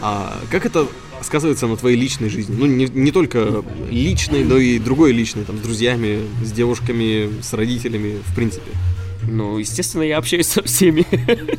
А 0.01 0.41
как 0.51 0.67
это 0.67 0.87
сказывается 1.23 1.67
на 1.67 1.77
твоей 1.77 1.97
личной 1.97 2.29
жизни? 2.29 2.55
Ну, 2.57 2.67
не, 2.67 2.87
не 2.87 3.11
только 3.11 3.65
личной, 3.91 4.45
но 4.45 4.57
и 4.59 4.79
другой 4.79 5.13
личной, 5.13 5.45
там, 5.45 5.59
с 5.59 5.61
друзьями, 5.61 6.21
с 6.45 6.53
девушками, 6.53 7.43
с 7.43 7.53
родителями, 7.53 8.19
в 8.25 8.35
принципе. 8.35 8.71
Ну, 9.31 9.59
естественно, 9.59 10.03
я 10.03 10.19
общаюсь 10.19 10.47
со 10.47 10.63
всеми, 10.63 11.07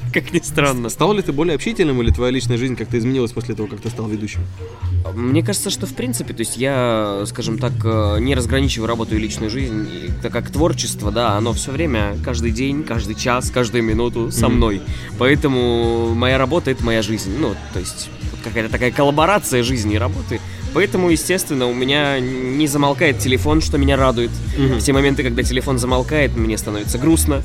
как 0.14 0.34
ни 0.34 0.40
странно. 0.40 0.90
Стал 0.90 1.14
ли 1.14 1.22
ты 1.22 1.32
более 1.32 1.56
общительным, 1.56 2.02
или 2.02 2.12
твоя 2.12 2.32
личная 2.32 2.58
жизнь 2.58 2.76
как-то 2.76 2.98
изменилась 2.98 3.32
после 3.32 3.56
того, 3.56 3.68
как 3.68 3.80
ты 3.82 3.90
стал 3.90 4.08
ведущим? 4.08 4.42
Мне 5.14 5.44
кажется, 5.44 5.70
что 5.70 5.86
в 5.86 5.94
принципе, 5.94 6.34
то 6.34 6.42
есть 6.42 6.58
я, 6.58 7.24
скажем 7.28 7.58
так, 7.58 7.74
э, 7.84 8.18
не 8.20 8.36
разграничиваю 8.36 8.88
работу 8.88 9.16
и 9.16 9.20
личную 9.20 9.50
жизнь, 9.50 9.88
и 9.92 10.12
так 10.22 10.32
как 10.32 10.50
творчество, 10.50 11.12
да, 11.12 11.38
оно 11.38 11.54
все 11.54 11.72
время, 11.72 12.18
каждый 12.24 12.52
день, 12.52 12.84
каждый 12.84 13.16
час, 13.16 13.52
каждую 13.52 13.84
минуту 13.84 14.32
со 14.32 14.50
мной. 14.50 14.82
Поэтому 15.18 16.14
моя 16.16 16.38
работа 16.38 16.72
это 16.72 16.84
моя 16.84 17.02
жизнь. 17.02 17.36
Ну, 17.40 17.56
то 17.74 17.80
есть 17.80 18.10
какая-то 18.44 18.72
такая 18.72 18.92
коллаборация 18.92 19.64
жизни 19.64 19.96
и 19.96 19.98
работы. 19.98 20.40
Поэтому, 20.74 21.10
естественно, 21.10 21.68
у 21.68 21.74
меня 21.74 22.20
не 22.20 22.68
замолкает 22.68 23.20
телефон, 23.20 23.62
что 23.62 23.78
меня 23.78 23.98
радует. 23.98 24.32
В 24.58 24.80
те 24.82 24.94
моменты, 24.94 25.24
когда 25.24 25.44
телефон 25.44 25.80
замолкает, 25.80 26.36
мне 26.36 26.58
становится 26.58 26.98
грустно. 26.98 27.42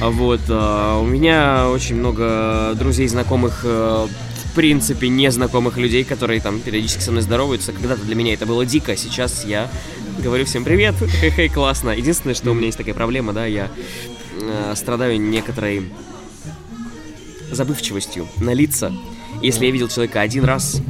А 0.00 0.10
Вот, 0.10 0.40
а, 0.48 0.98
у 1.00 1.06
меня 1.06 1.68
очень 1.68 1.94
много 1.94 2.72
друзей, 2.74 3.06
знакомых, 3.06 3.60
э, 3.62 4.06
в 4.46 4.54
принципе, 4.54 5.08
незнакомых 5.08 5.76
людей, 5.76 6.02
которые 6.02 6.40
там 6.40 6.58
периодически 6.58 7.02
со 7.02 7.12
мной 7.12 7.22
здороваются. 7.22 7.72
Когда-то 7.72 8.02
для 8.04 8.16
меня 8.16 8.34
это 8.34 8.44
было 8.44 8.66
дико, 8.66 8.96
сейчас 8.96 9.44
я 9.44 9.70
говорю 10.18 10.44
всем 10.44 10.64
привет, 10.64 10.96
хей-хей, 11.20 11.48
классно. 11.48 11.90
Единственное, 11.90 12.34
что 12.34 12.50
у 12.50 12.54
меня 12.54 12.66
есть 12.66 12.78
такая 12.78 12.94
проблема, 12.94 13.32
да, 13.32 13.46
я 13.46 13.70
э, 14.40 14.74
страдаю 14.74 15.20
некоторой 15.20 15.84
забывчивостью 17.52 18.26
на 18.38 18.52
лица. 18.52 18.92
Если 19.40 19.66
я 19.66 19.70
видел 19.70 19.88
человека 19.88 20.20
один 20.20 20.44
раз, 20.44 20.82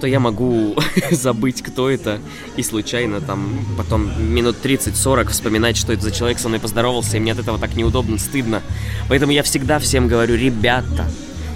то 0.00 0.06
я 0.06 0.18
могу 0.18 0.76
забыть, 1.10 1.62
кто 1.62 1.90
это, 1.90 2.18
и 2.56 2.62
случайно 2.62 3.20
там 3.20 3.64
потом 3.76 4.10
минут 4.32 4.56
30-40 4.62 5.28
вспоминать, 5.28 5.76
что 5.76 5.92
это 5.92 6.02
за 6.02 6.10
человек 6.10 6.38
со 6.38 6.48
мной 6.48 6.60
поздоровался, 6.60 7.16
и 7.16 7.20
мне 7.20 7.32
от 7.32 7.38
этого 7.38 7.58
так 7.58 7.76
неудобно, 7.76 8.18
стыдно. 8.18 8.62
Поэтому 9.08 9.32
я 9.32 9.42
всегда 9.42 9.78
всем 9.78 10.08
говорю, 10.08 10.34
ребята, 10.36 11.06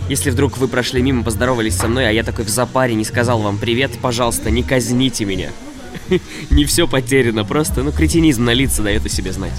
если 0.09 0.31
вдруг 0.31 0.59
вы 0.59 0.69
прошли 0.69 1.01
мимо, 1.03 1.25
поздоровались 1.25 1.77
со 1.77 1.89
мной, 1.89 2.09
а 2.09 2.13
я 2.13 2.23
такой 2.23 2.45
в 2.45 2.51
запаре 2.51 2.95
не 2.95 3.05
сказал 3.05 3.41
вам 3.41 3.59
привет, 3.59 3.93
пожалуйста, 4.01 4.51
не 4.51 4.63
казните 4.63 5.25
меня. 5.25 5.51
Не 6.51 6.65
все 6.65 6.87
потеряно, 6.87 7.45
просто, 7.45 7.83
ну, 7.83 7.93
кретинизм 7.93 8.45
на 8.45 8.53
лица 8.53 8.83
дает 8.83 9.07
о 9.07 9.09
себе 9.09 9.33
знать. 9.33 9.55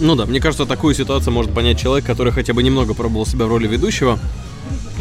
Ну 0.00 0.14
да, 0.16 0.26
мне 0.26 0.40
кажется, 0.40 0.66
такую 0.66 0.94
ситуацию 0.94 1.32
может 1.32 1.54
понять 1.54 1.78
человек, 1.78 2.04
который 2.04 2.32
хотя 2.32 2.54
бы 2.54 2.62
немного 2.62 2.94
пробовал 2.94 3.26
себя 3.26 3.46
в 3.46 3.48
роли 3.48 3.66
ведущего. 3.68 4.18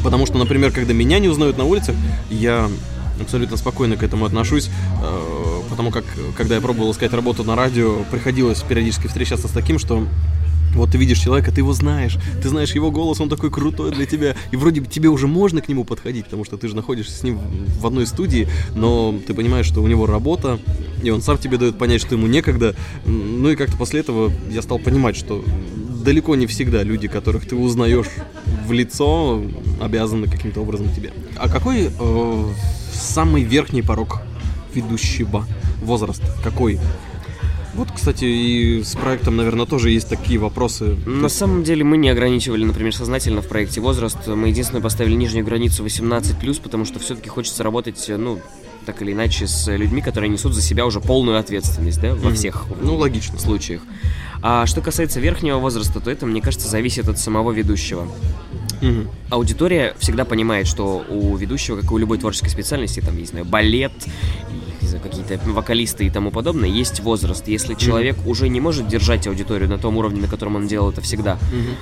Потому 0.03 0.25
что, 0.25 0.37
например, 0.37 0.71
когда 0.71 0.93
меня 0.93 1.19
не 1.19 1.27
узнают 1.27 1.57
на 1.57 1.65
улицах, 1.65 1.95
я 2.29 2.69
абсолютно 3.19 3.57
спокойно 3.57 3.97
к 3.97 4.03
этому 4.03 4.25
отношусь, 4.25 4.69
э, 5.01 5.61
потому 5.69 5.91
как, 5.91 6.05
когда 6.37 6.55
я 6.55 6.61
пробовал 6.61 6.91
искать 6.91 7.13
работу 7.13 7.43
на 7.43 7.55
радио, 7.55 8.03
приходилось 8.11 8.61
периодически 8.61 9.07
встречаться 9.07 9.47
с 9.47 9.51
таким, 9.51 9.79
что 9.79 10.07
вот 10.75 10.91
ты 10.91 10.97
видишь 10.97 11.19
человека, 11.19 11.51
ты 11.51 11.61
его 11.61 11.73
знаешь, 11.73 12.17
ты 12.41 12.49
знаешь 12.49 12.73
его 12.75 12.91
голос, 12.91 13.21
он 13.21 13.29
такой 13.29 13.49
крутой 13.49 13.91
для 13.91 14.05
тебя, 14.05 14.35
и 14.51 14.57
вроде 14.57 14.81
бы 14.81 14.87
тебе 14.87 15.09
уже 15.09 15.27
можно 15.27 15.61
к 15.61 15.69
нему 15.69 15.85
подходить, 15.85 16.25
потому 16.25 16.43
что 16.43 16.57
ты 16.57 16.67
же 16.67 16.75
находишься 16.75 17.17
с 17.17 17.23
ним 17.23 17.39
в 17.79 17.87
одной 17.87 18.05
студии, 18.05 18.47
но 18.75 19.17
ты 19.25 19.33
понимаешь, 19.33 19.65
что 19.65 19.81
у 19.81 19.87
него 19.87 20.05
работа, 20.05 20.59
и 21.01 21.09
он 21.09 21.21
сам 21.21 21.37
тебе 21.37 21.57
дает 21.57 21.77
понять, 21.77 22.01
что 22.01 22.15
ему 22.15 22.27
некогда. 22.27 22.75
Ну 23.05 23.49
и 23.49 23.55
как-то 23.55 23.77
после 23.77 24.01
этого 24.01 24.31
я 24.51 24.61
стал 24.61 24.79
понимать, 24.79 25.15
что 25.15 25.43
далеко 26.05 26.35
не 26.35 26.47
всегда 26.47 26.83
люди, 26.83 27.07
которых 27.09 27.45
ты 27.45 27.55
узнаешь 27.55 28.07
в 28.65 28.71
лицо, 28.71 29.43
обязаны 29.81 30.27
каким-то 30.27 30.61
образом 30.61 30.87
тебе. 30.95 31.11
А 31.35 31.49
какой 31.49 31.89
э, 31.99 32.45
самый 32.93 33.43
верхний 33.43 33.81
порог 33.81 34.21
ведущего? 34.73 35.45
Возраст 35.83 36.21
какой? 36.43 36.79
Вот, 37.73 37.89
кстати, 37.93 38.23
и 38.23 38.83
с 38.83 38.95
проектом, 38.95 39.35
наверное, 39.35 39.65
тоже 39.65 39.89
есть 39.89 40.07
такие 40.07 40.39
вопросы. 40.39 40.95
На 41.05 41.27
самом 41.27 41.63
деле 41.65 41.83
мы 41.83 41.97
не 41.97 42.07
ограничивали, 42.09 42.63
например, 42.63 42.95
сознательно 42.95 43.41
в 43.41 43.47
проекте 43.49 43.81
возраст. 43.81 44.25
Мы 44.27 44.47
единственное 44.47 44.81
поставили 44.81 45.15
нижнюю 45.15 45.43
границу 45.45 45.83
18+, 45.85 46.61
потому 46.61 46.85
что 46.85 46.99
все-таки 46.99 47.27
хочется 47.27 47.63
работать, 47.63 48.05
ну, 48.07 48.39
так 48.85 49.01
или 49.01 49.11
иначе, 49.11 49.47
с 49.47 49.69
людьми, 49.75 50.01
которые 50.01 50.29
несут 50.29 50.53
за 50.53 50.61
себя 50.61 50.85
уже 50.85 51.01
полную 51.01 51.37
ответственность, 51.37 51.99
да, 51.99 52.15
во 52.15 52.31
всех 52.31 52.65
Ну, 52.81 52.95
логично. 52.95 53.37
случаях. 53.39 53.81
А 54.47 54.67
что 54.67 54.79
касается 54.79 55.19
верхнего 55.19 55.57
возраста, 55.57 55.99
то 55.99 56.11
это, 56.11 56.27
мне 56.27 56.39
кажется, 56.39 56.67
зависит 56.67 57.09
от 57.09 57.17
самого 57.17 57.51
ведущего. 57.51 58.07
Мгм. 58.79 59.09
Аудитория 59.31 59.95
всегда 59.97 60.23
понимает, 60.23 60.67
что 60.67 61.03
у 61.09 61.35
ведущего, 61.35 61.81
как 61.81 61.89
и 61.89 61.93
у 61.95 61.97
любой 61.97 62.19
творческой 62.19 62.49
специальности, 62.49 62.99
там, 62.99 63.17
не 63.17 63.25
знаю, 63.25 63.45
балет, 63.45 63.91
какие-то 65.09 65.39
вокалисты 65.49 66.05
и 66.05 66.09
тому 66.09 66.31
подобное, 66.31 66.69
есть 66.69 66.99
возраст. 66.99 67.47
Если 67.47 67.75
человек 67.75 68.15
уже 68.25 68.49
не 68.49 68.59
может 68.59 68.87
держать 68.87 69.27
аудиторию 69.27 69.69
на 69.69 69.77
том 69.77 69.97
уровне, 69.97 70.21
на 70.21 70.27
котором 70.27 70.55
он 70.55 70.67
делал 70.67 70.89
это 70.89 71.01
всегда, 71.01 71.37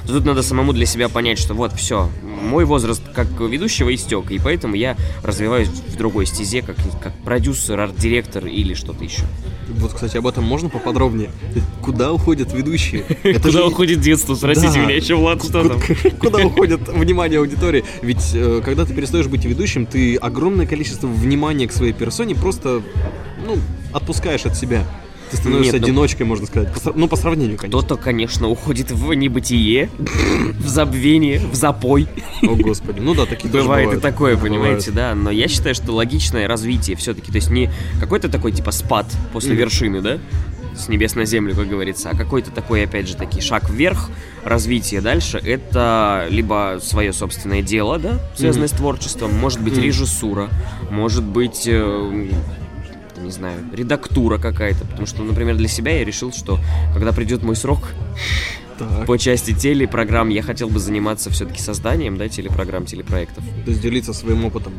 то 0.05 0.13
тут 0.13 0.25
надо 0.25 0.43
самому 0.43 0.73
для 0.73 0.85
себя 0.85 1.09
понять, 1.09 1.39
что 1.39 1.53
вот, 1.53 1.73
все, 1.73 2.09
мой 2.21 2.65
возраст 2.65 3.01
как 3.15 3.27
ведущего 3.39 3.93
истек, 3.93 4.31
и 4.31 4.39
поэтому 4.39 4.75
я 4.75 4.97
развиваюсь 5.23 5.69
в 5.69 5.95
другой 5.95 6.25
стезе, 6.25 6.61
как, 6.61 6.75
как 7.01 7.13
продюсер, 7.23 7.79
арт-директор 7.79 8.45
или 8.47 8.73
что-то 8.73 9.03
еще. 9.03 9.23
Вот, 9.69 9.93
кстати, 9.93 10.17
об 10.17 10.27
этом 10.27 10.43
можно 10.43 10.69
поподробнее? 10.69 11.31
Куда 11.81 12.11
уходят 12.11 12.53
ведущие? 12.53 13.01
Это 13.23 13.39
Куда 13.47 13.51
же- 13.51 13.63
уходит 13.65 14.01
детство? 14.01 14.35
Спросите 14.35 14.73
Да. 14.73 14.79
меня 14.85 14.95
еще, 14.95 15.15
Влад, 15.15 15.43
что 15.43 15.67
там? 15.69 15.79
Куда 16.19 16.45
уходит 16.45 16.87
внимание 16.89 17.39
аудитории? 17.39 17.83
Ведь 18.01 18.31
э, 18.33 18.61
когда 18.63 18.85
ты 18.85 18.93
перестаешь 18.93 19.27
быть 19.27 19.45
ведущим, 19.45 19.85
ты 19.85 20.15
огромное 20.17 20.67
количество 20.67 21.07
внимания 21.07 21.67
к 21.67 21.71
своей 21.71 21.93
персоне 21.93 22.35
просто, 22.35 22.81
ну, 23.45 23.57
отпускаешь 23.93 24.45
от 24.45 24.55
себя. 24.55 24.83
Ты 25.31 25.37
становишься 25.37 25.73
Нет, 25.73 25.81
ну- 25.81 25.87
одиночкой, 25.87 26.25
можно 26.27 26.45
сказать. 26.45 26.71
По 26.73 26.93
ну, 26.93 27.07
по 27.07 27.15
сравнению, 27.15 27.57
конечно. 27.57 27.79
Кто-то, 27.79 27.99
конечно, 27.99 28.49
уходит 28.49 28.91
в 28.91 29.13
небытие, 29.13 29.89
в 29.97 30.67
забвение, 30.67 31.39
в 31.39 31.55
запой. 31.55 32.07
О, 32.43 32.55
господи. 32.55 32.99
Ну 32.99 33.15
да, 33.15 33.25
такие 33.25 33.49
тоже 33.49 33.63
Бывает 33.63 33.93
и 33.93 33.99
такое, 33.99 34.37
понимаете, 34.37 34.91
да. 34.91 35.15
Но 35.15 35.31
я 35.31 35.47
считаю, 35.47 35.73
что 35.73 35.91
логичное 35.93 36.47
развитие 36.47 36.95
все-таки. 36.97 37.31
То 37.31 37.37
есть 37.37 37.49
не 37.49 37.71
какой-то 37.99 38.29
такой 38.29 38.51
типа 38.51 38.69
спад 38.71 39.07
после 39.31 39.55
вершины, 39.55 40.01
да? 40.01 40.19
С 40.75 40.87
небес 40.87 41.15
на 41.15 41.25
землю, 41.25 41.55
как 41.55 41.67
говорится, 41.67 42.09
а 42.11 42.15
какой-то 42.15 42.51
такой, 42.51 42.83
опять 42.83 43.07
же, 43.07 43.15
таки 43.15 43.41
шаг 43.41 43.69
вверх, 43.69 44.09
развитие 44.43 45.01
дальше, 45.01 45.37
это 45.37 46.25
либо 46.31 46.79
свое 46.81 47.13
собственное 47.13 47.61
дело, 47.61 47.99
да, 47.99 48.19
связанное 48.35 48.67
с 48.67 48.71
творчеством, 48.71 49.35
может 49.37 49.61
быть, 49.61 49.73
Мгм. 49.73 49.83
режиссура, 49.83 50.49
может 50.89 51.23
быть, 51.23 51.63
э, 51.67 52.27
не 53.23 53.31
знаю, 53.31 53.59
редактура 53.73 54.37
какая-то, 54.37 54.85
потому 54.85 55.07
что, 55.07 55.23
например, 55.23 55.55
для 55.55 55.67
себя 55.67 55.97
я 55.97 56.05
решил, 56.05 56.31
что 56.31 56.59
когда 56.93 57.11
придет 57.11 57.43
мой 57.43 57.55
срок, 57.55 57.79
Так. 58.77 59.05
по 59.05 59.17
части 59.17 59.53
телепрограмм 59.53 60.29
я 60.29 60.41
хотел 60.41 60.69
бы 60.69 60.79
заниматься 60.79 61.29
все-таки 61.29 61.61
созданием, 61.61 62.17
да, 62.17 62.27
телепрограмм, 62.27 62.85
телепроектов. 62.85 63.43
То 63.65 63.71
есть 63.71 63.81
делиться 63.81 64.13
своим 64.13 64.45
опытом. 64.45 64.73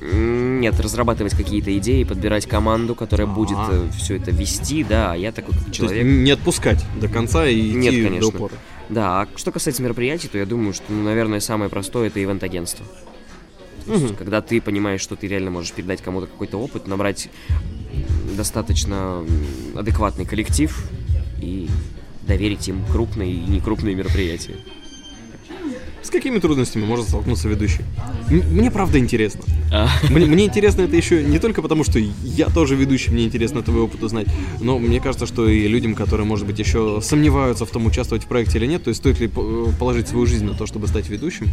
Нет, 0.00 0.78
разрабатывать 0.78 1.34
какие-то 1.34 1.76
идеи, 1.78 2.04
подбирать 2.04 2.46
команду, 2.46 2.94
которая 2.94 3.26
будет 3.26 3.56
А. 3.58 3.88
все 3.96 4.16
это 4.16 4.30
вести, 4.30 4.84
да, 4.84 5.12
а 5.12 5.16
я 5.16 5.32
такой 5.32 5.54
как 5.54 5.62
То 5.62 5.66
есть 5.68 5.76
человек. 5.78 6.04
не 6.04 6.30
отпускать 6.30 6.84
до 7.00 7.08
конца 7.08 7.46
и 7.46 7.58
идти 7.70 7.76
Нет, 7.76 7.94
до 7.94 8.08
конечно. 8.08 8.28
упора. 8.28 8.52
Да, 8.88 9.22
а 9.22 9.28
что 9.36 9.50
касается 9.50 9.82
мероприятий, 9.82 10.28
то 10.28 10.38
я 10.38 10.46
думаю, 10.46 10.72
что, 10.72 10.84
ну, 10.90 11.02
наверное, 11.02 11.40
самое 11.40 11.68
простое 11.70 12.06
это 12.08 12.22
ивент-агентство. 12.22 12.86
То 13.86 13.94
есть, 13.94 14.16
когда 14.16 14.40
ты 14.40 14.60
понимаешь, 14.60 15.00
что 15.00 15.16
ты 15.16 15.28
реально 15.28 15.50
можешь 15.50 15.72
передать 15.72 16.02
кому-то 16.02 16.26
какой-то 16.26 16.58
опыт, 16.58 16.86
набрать 16.86 17.28
достаточно 18.36 19.24
адекватный 19.74 20.24
коллектив 20.24 20.76
и 21.40 21.68
доверить 22.26 22.68
им 22.68 22.84
крупные 22.90 23.32
и 23.32 23.38
некрупные 23.38 23.94
мероприятия. 23.94 24.56
С 26.02 26.10
какими 26.10 26.38
трудностями 26.38 26.84
может 26.84 27.08
столкнуться 27.08 27.48
ведущий? 27.48 27.80
Мне 28.28 28.70
правда 28.70 28.98
интересно. 29.00 29.42
А. 29.72 29.88
Мне, 30.08 30.26
мне 30.26 30.46
интересно 30.46 30.82
это 30.82 30.94
еще 30.94 31.24
не 31.24 31.40
только 31.40 31.62
потому, 31.62 31.82
что 31.82 31.98
я 31.98 32.46
тоже 32.48 32.76
ведущий, 32.76 33.10
мне 33.10 33.24
интересно 33.24 33.60
твой 33.62 33.80
опыт 33.80 34.04
узнать, 34.04 34.28
но 34.60 34.78
мне 34.78 35.00
кажется, 35.00 35.26
что 35.26 35.48
и 35.48 35.66
людям, 35.66 35.96
которые, 35.96 36.24
может 36.24 36.46
быть, 36.46 36.60
еще 36.60 37.00
сомневаются 37.02 37.66
в 37.66 37.70
том, 37.70 37.86
участвовать 37.86 38.22
в 38.22 38.28
проекте 38.28 38.58
или 38.58 38.66
нет, 38.66 38.84
то 38.84 38.88
есть 38.90 39.00
стоит 39.00 39.18
ли 39.18 39.26
по- 39.26 39.72
положить 39.80 40.06
свою 40.06 40.26
жизнь 40.26 40.44
на 40.44 40.54
то, 40.54 40.66
чтобы 40.66 40.86
стать 40.86 41.08
ведущим, 41.08 41.48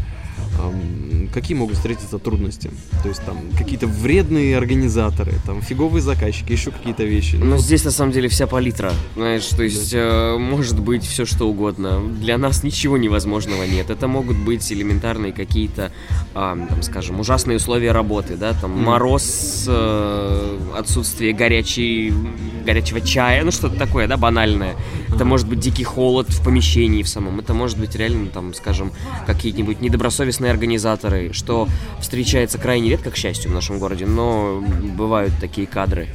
какие 1.34 1.58
могут 1.58 1.76
встретиться 1.76 2.20
трудности? 2.20 2.72
То 3.02 3.10
есть 3.10 3.24
там 3.26 3.38
какие-то 3.58 3.88
вредные 3.88 4.58
организаторы, 4.58 5.34
там 5.46 5.62
фиговые 5.62 6.02
заказчики, 6.02 6.52
еще 6.52 6.72
какие-то 6.72 7.04
вещи. 7.04 7.36
Но 7.36 7.58
здесь 7.58 7.84
на 7.84 7.92
самом 7.92 8.12
деле 8.12 8.30
вся 8.30 8.48
палитра, 8.48 8.94
знаешь, 9.16 9.48
то 9.48 9.64
есть 9.64 9.94
э, 9.94 10.38
может 10.38 10.80
быть 10.80 11.04
все 11.04 11.26
что 11.26 11.50
угодно. 11.50 12.02
Для 12.20 12.38
нас 12.38 12.64
ничего 12.64 12.98
невозможного 12.98 13.64
нет. 13.64 13.90
Это 13.90 14.08
могут 14.08 14.38
быть 14.38 14.72
элементарные 14.72 15.34
какие-то, 15.34 15.92
а, 16.34 16.56
там, 16.56 16.82
скажем, 16.84 17.20
ужасные 17.20 17.58
условия 17.58 17.92
работы, 17.92 18.36
да, 18.36 18.54
там 18.54 18.72
мороз, 18.72 19.66
э, 19.68 20.60
отсутствие 20.78 21.34
горячей, 21.34 22.14
горячего 22.66 23.02
чая, 23.02 23.44
ну 23.44 23.52
что-то 23.52 23.78
такое, 23.78 24.08
да, 24.08 24.18
банальное. 24.18 24.76
Это 25.14 25.26
может 25.26 25.48
быть 25.48 25.60
дикий 25.60 25.84
холод 25.84 26.30
в 26.30 26.44
помещении 26.44 27.04
в 27.04 27.08
самом. 27.08 27.40
Это 27.40 27.54
может 27.54 27.78
быть 27.78 27.96
реально, 27.96 28.28
там, 28.28 28.54
скажем, 28.54 28.92
какие-нибудь 29.28 29.80
недобросовестные 29.80 30.52
организаторы, 30.52 31.23
что 31.32 31.68
встречается 32.00 32.58
крайне 32.58 32.90
редко, 32.90 33.12
к 33.12 33.16
счастью, 33.16 33.52
в 33.52 33.54
нашем 33.54 33.80
городе, 33.80 34.06
но 34.06 34.64
бывают 34.98 35.34
такие 35.40 35.68
кадры. 35.68 36.08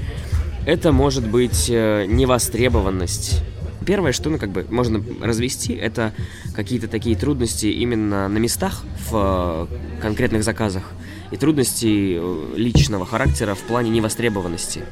Это 0.67 0.93
может 0.93 1.27
быть 1.27 1.71
э, 1.71 2.05
невостребованность. 2.07 3.43
Первое, 3.87 4.13
что, 4.13 4.29
ну, 4.29 4.39
как 4.39 4.51
бы, 4.51 4.67
можно 4.69 5.03
развести, 5.23 5.73
это 5.73 6.13
какие-то 6.55 6.89
такие 6.89 7.17
трудности 7.17 7.67
именно 7.67 8.29
на 8.29 8.37
местах 8.39 8.85
в 9.11 9.69
э, 9.71 10.01
конкретных 10.03 10.45
заказах 10.45 10.83
и 11.31 11.37
трудности 11.37 12.19
э, 12.19 12.55
личного 12.57 13.07
характера 13.07 13.55
в 13.55 13.61
плане 13.61 13.91
невостребованности. 13.91 14.83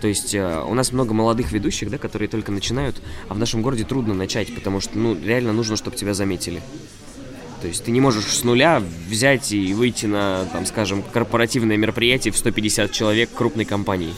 То 0.00 0.08
есть 0.08 0.34
э, 0.34 0.62
у 0.68 0.74
нас 0.74 0.92
много 0.92 1.14
молодых 1.14 1.52
ведущих, 1.52 1.90
да, 1.90 1.98
которые 1.98 2.28
только 2.28 2.52
начинают, 2.52 3.02
а 3.28 3.34
в 3.34 3.38
нашем 3.38 3.62
городе 3.62 3.84
трудно 3.84 4.14
начать, 4.14 4.54
потому 4.54 4.80
что, 4.80 4.96
ну, 4.98 5.16
реально 5.20 5.52
нужно, 5.52 5.76
чтобы 5.76 5.96
тебя 5.96 6.14
заметили. 6.14 6.62
То 7.60 7.68
есть 7.68 7.84
ты 7.84 7.90
не 7.90 8.00
можешь 8.00 8.26
с 8.26 8.44
нуля 8.44 8.82
взять 9.08 9.52
и 9.52 9.72
выйти 9.72 10.06
на, 10.06 10.44
там, 10.52 10.66
скажем, 10.66 11.02
корпоративное 11.02 11.76
мероприятие 11.76 12.32
в 12.32 12.38
150 12.38 12.92
человек 12.92 13.30
крупной 13.34 13.64
компании. 13.64 14.12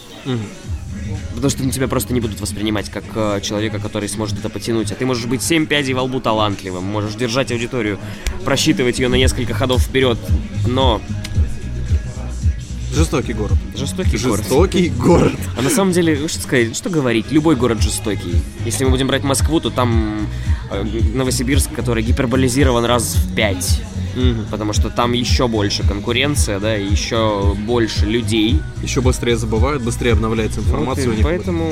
Потому 1.35 1.51
что 1.51 1.71
тебя 1.71 1.87
просто 1.87 2.13
не 2.13 2.21
будут 2.21 2.41
воспринимать 2.41 2.91
как 2.91 3.05
э, 3.15 3.41
человека, 3.43 3.79
который 3.79 4.09
сможет 4.09 4.41
это 4.41 4.49
потянуть. 4.49 4.91
А 4.91 4.97
ты 4.97 5.07
можешь 5.07 5.27
быть 5.27 5.41
7 5.41 5.67
пядей 5.67 5.95
во 5.95 6.03
лбу 6.03 6.21
талантливым, 6.21 6.83
можешь 6.83 7.15
держать 7.15 7.53
аудиторию, 7.53 8.01
просчитывать 8.45 8.99
ее 8.99 9.09
на 9.09 9.15
несколько 9.15 9.55
ходов 9.55 9.83
вперед, 9.83 10.19
но 10.67 11.01
Жестокий 12.99 13.33
город. 13.33 13.57
жестокий 13.77 14.19
город. 14.19 14.41
Жестокий 14.41 14.89
город. 14.89 15.39
А 15.57 15.63
на 15.63 15.71
самом 15.71 15.93
деле, 15.93 16.27
что 16.27 16.41
сказать, 16.41 16.77
что 16.77 16.91
говорить, 16.91 17.31
любой 17.31 17.55
город 17.55 17.81
жестокий. 17.81 18.35
Если 18.65 18.83
мы 18.85 18.91
будем 18.91 19.07
брать 19.07 19.23
Москву, 19.23 19.61
то 19.61 19.71
там 19.71 20.27
э, 20.73 20.85
Новосибирск, 21.15 21.73
который 21.73 22.03
гиперболизирован 22.03 22.85
раз 22.85 23.15
в 23.15 23.35
пять. 23.37 23.83
Потому 24.51 24.73
что 24.73 24.91
там 24.91 25.13
еще 25.13 25.47
больше 25.47 25.87
конкуренция, 25.87 26.59
да, 26.59 26.77
и 26.77 26.85
еще 26.91 27.55
больше 27.55 28.05
людей. 28.05 28.61
Еще 28.83 29.01
быстрее 29.01 29.37
забывают, 29.37 29.85
быстрее 29.85 30.15
обновляется 30.15 30.59
информация 30.59 31.07
Вот 31.07 31.13
и 31.13 31.17
них. 31.19 31.25
поэтому 31.25 31.71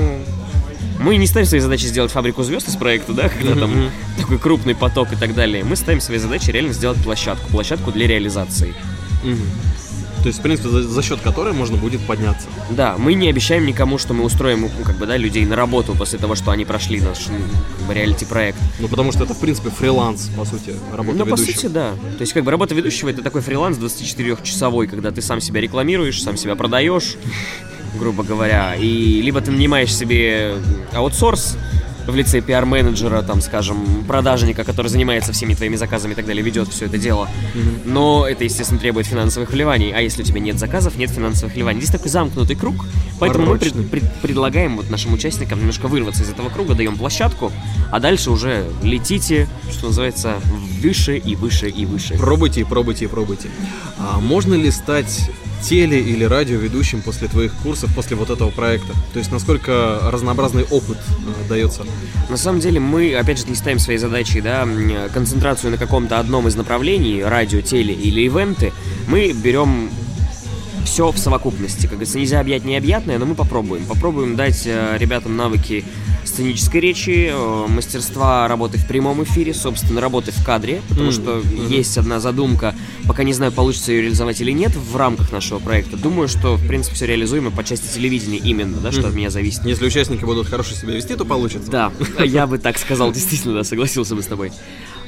мы 1.00 1.16
не 1.16 1.26
ставим 1.26 1.48
своей 1.48 1.60
задачей 1.60 1.88
сделать 1.88 2.12
фабрику 2.12 2.44
звезд 2.44 2.68
из 2.68 2.76
проекта, 2.76 3.14
да, 3.14 3.28
когда 3.28 3.56
там 3.56 3.90
такой 4.16 4.38
крупный 4.38 4.76
поток 4.76 5.12
и 5.12 5.16
так 5.16 5.34
далее. 5.34 5.64
Мы 5.64 5.74
ставим 5.74 6.00
своей 6.00 6.20
задачей 6.20 6.52
реально 6.52 6.72
сделать 6.72 7.02
площадку, 7.02 7.50
площадку 7.50 7.90
для 7.90 8.06
реализации. 8.06 8.74
То 10.26 10.28
есть, 10.30 10.40
в 10.40 10.42
принципе, 10.42 10.68
за, 10.70 10.82
за 10.82 11.02
счет 11.02 11.20
которой 11.20 11.52
можно 11.52 11.76
будет 11.76 12.00
подняться. 12.00 12.48
Да, 12.70 12.96
мы 12.98 13.14
не 13.14 13.28
обещаем 13.28 13.64
никому, 13.64 13.96
что 13.96 14.12
мы 14.12 14.24
устроим, 14.24 14.62
ну, 14.62 14.84
как 14.84 14.96
бы, 14.96 15.06
да, 15.06 15.16
людей 15.16 15.46
на 15.46 15.54
работу 15.54 15.94
после 15.94 16.18
того, 16.18 16.34
что 16.34 16.50
они 16.50 16.64
прошли 16.64 17.00
наш 17.00 17.28
ну, 17.28 17.36
как 17.78 17.86
бы, 17.86 17.94
реалити-проект. 17.94 18.58
Ну, 18.80 18.88
потому 18.88 19.12
что 19.12 19.22
это, 19.22 19.34
в 19.34 19.38
принципе, 19.38 19.70
фриланс, 19.70 20.28
по 20.36 20.44
сути, 20.44 20.74
работа 20.92 21.18
Ну, 21.18 21.26
по 21.26 21.36
ведущим. 21.36 21.54
сути, 21.54 21.66
да. 21.66 21.92
То 22.18 22.22
есть, 22.22 22.32
как 22.32 22.42
бы, 22.42 22.50
работа 22.50 22.74
ведущего— 22.74 23.08
это 23.10 23.22
такой 23.22 23.40
фриланс 23.40 23.78
24-часовой, 23.78 24.88
когда 24.88 25.12
ты 25.12 25.22
сам 25.22 25.40
себя 25.40 25.60
рекламируешь, 25.60 26.20
сам 26.20 26.36
себя 26.36 26.56
продаешь, 26.56 27.14
грубо 27.96 28.24
говоря, 28.24 28.74
и 28.74 29.22
либо 29.22 29.40
ты 29.40 29.52
нанимаешь 29.52 29.94
себе 29.94 30.56
аутсорс 30.92 31.56
в 32.06 32.14
лице 32.16 32.40
пиар-менеджера, 32.40 33.22
там, 33.22 33.40
скажем, 33.40 34.04
продажника, 34.06 34.64
который 34.64 34.88
занимается 34.88 35.32
всеми 35.32 35.54
твоими 35.54 35.76
заказами 35.76 36.12
и 36.12 36.14
так 36.14 36.26
далее, 36.26 36.42
ведет 36.42 36.68
все 36.68 36.86
это 36.86 36.98
дело. 36.98 37.28
Но 37.84 38.26
это, 38.28 38.44
естественно, 38.44 38.78
требует 38.80 39.06
финансовых 39.06 39.50
вливаний. 39.50 39.92
А 39.92 40.00
если 40.00 40.22
у 40.22 40.24
тебя 40.24 40.40
нет 40.40 40.58
заказов, 40.58 40.96
нет 40.96 41.10
финансовых 41.10 41.54
вливаний. 41.54 41.80
Здесь 41.80 41.92
такой 41.92 42.10
замкнутый 42.10 42.56
круг. 42.56 42.84
Поэтому 43.18 43.46
мы 43.46 43.58
пред- 43.58 43.72
Порочный. 43.72 43.90
пред- 43.90 44.12
предлагаем 44.22 44.76
вот 44.76 44.90
нашим 44.90 45.12
участникам 45.14 45.58
немножко 45.60 45.88
вырваться 45.88 46.22
из 46.22 46.28
этого 46.30 46.48
круга, 46.50 46.74
даем 46.74 46.96
площадку, 46.96 47.50
а 47.90 47.98
дальше 48.00 48.30
уже 48.30 48.66
летите, 48.82 49.48
что 49.70 49.86
называется, 49.86 50.34
выше 50.82 51.16
и 51.16 51.34
выше 51.34 51.68
и 51.68 51.86
выше. 51.86 52.16
Пробуйте 52.18 52.64
пробуйте 52.66 53.08
пробуйте. 53.08 53.48
А 53.98 54.20
можно 54.20 54.54
ли 54.54 54.70
стать 54.70 55.30
теле- 55.62 56.00
или 56.00 56.24
радиоведущим 56.24 57.02
после 57.02 57.28
твоих 57.28 57.52
курсов, 57.62 57.94
после 57.94 58.16
вот 58.16 58.30
этого 58.30 58.50
проекта? 58.50 58.92
То 59.12 59.18
есть, 59.18 59.32
насколько 59.32 60.00
разнообразный 60.04 60.64
опыт 60.64 60.98
э, 60.98 61.48
дается? 61.48 61.84
На 62.28 62.36
самом 62.36 62.60
деле 62.60 62.80
мы, 62.80 63.14
опять 63.14 63.38
же, 63.38 63.46
не 63.46 63.54
ставим 63.54 63.78
своей 63.78 63.98
задачей, 63.98 64.40
да, 64.40 64.66
концентрацию 65.12 65.70
на 65.70 65.78
каком-то 65.78 66.18
одном 66.18 66.48
из 66.48 66.56
направлений, 66.56 67.22
радио, 67.22 67.60
теле 67.60 67.94
или 67.94 68.22
ивенты. 68.22 68.72
Мы 69.08 69.32
берем 69.32 69.90
все 70.86 71.10
в 71.10 71.18
совокупности. 71.18 71.82
Как 71.82 71.92
говорится, 71.92 72.18
нельзя 72.18 72.40
объять 72.40 72.64
необъятное, 72.64 73.18
но 73.18 73.26
мы 73.26 73.34
попробуем. 73.34 73.84
Попробуем 73.84 74.36
дать 74.36 74.62
э, 74.66 74.96
ребятам 74.98 75.36
навыки 75.36 75.84
сценической 76.24 76.80
речи, 76.80 77.30
э, 77.32 77.66
мастерства 77.68 78.46
работы 78.48 78.78
в 78.78 78.86
прямом 78.86 79.22
эфире, 79.24 79.52
собственно, 79.52 80.00
работы 80.00 80.30
в 80.32 80.44
кадре, 80.44 80.80
потому 80.88 81.08
Мгм, 81.10 81.12
что 81.12 81.42
мгм. 81.44 81.68
есть 81.68 81.98
одна 81.98 82.20
задумка, 82.20 82.74
пока 83.06 83.24
не 83.24 83.32
знаю, 83.32 83.52
получится 83.52 83.92
ее 83.92 84.02
реализовать 84.02 84.40
или 84.40 84.52
нет 84.52 84.72
в 84.74 84.96
рамках 84.96 85.32
нашего 85.32 85.58
проекта. 85.58 85.96
Думаю, 85.96 86.28
что, 86.28 86.56
в 86.56 86.66
принципе, 86.66 86.94
все 86.96 87.06
реализуемо 87.06 87.50
по 87.50 87.62
части 87.64 87.92
телевидения 87.92 88.38
именно, 88.38 88.78
да, 88.78 88.90
что 88.92 89.02
Мгм. 89.02 89.10
от 89.10 89.14
меня 89.14 89.30
зависит. 89.30 89.64
Если 89.64 89.84
участники 89.86 90.24
будут 90.24 90.48
хорошо 90.48 90.74
себя 90.74 90.94
вести, 90.94 91.14
то 91.16 91.24
получится. 91.24 91.70
Да, 91.70 91.92
я 92.24 92.46
бы 92.46 92.58
так 92.58 92.78
сказал, 92.78 93.12
действительно, 93.12 93.54
да, 93.54 93.64
согласился 93.64 94.14
бы 94.14 94.22
с 94.22 94.26
тобой. 94.26 94.52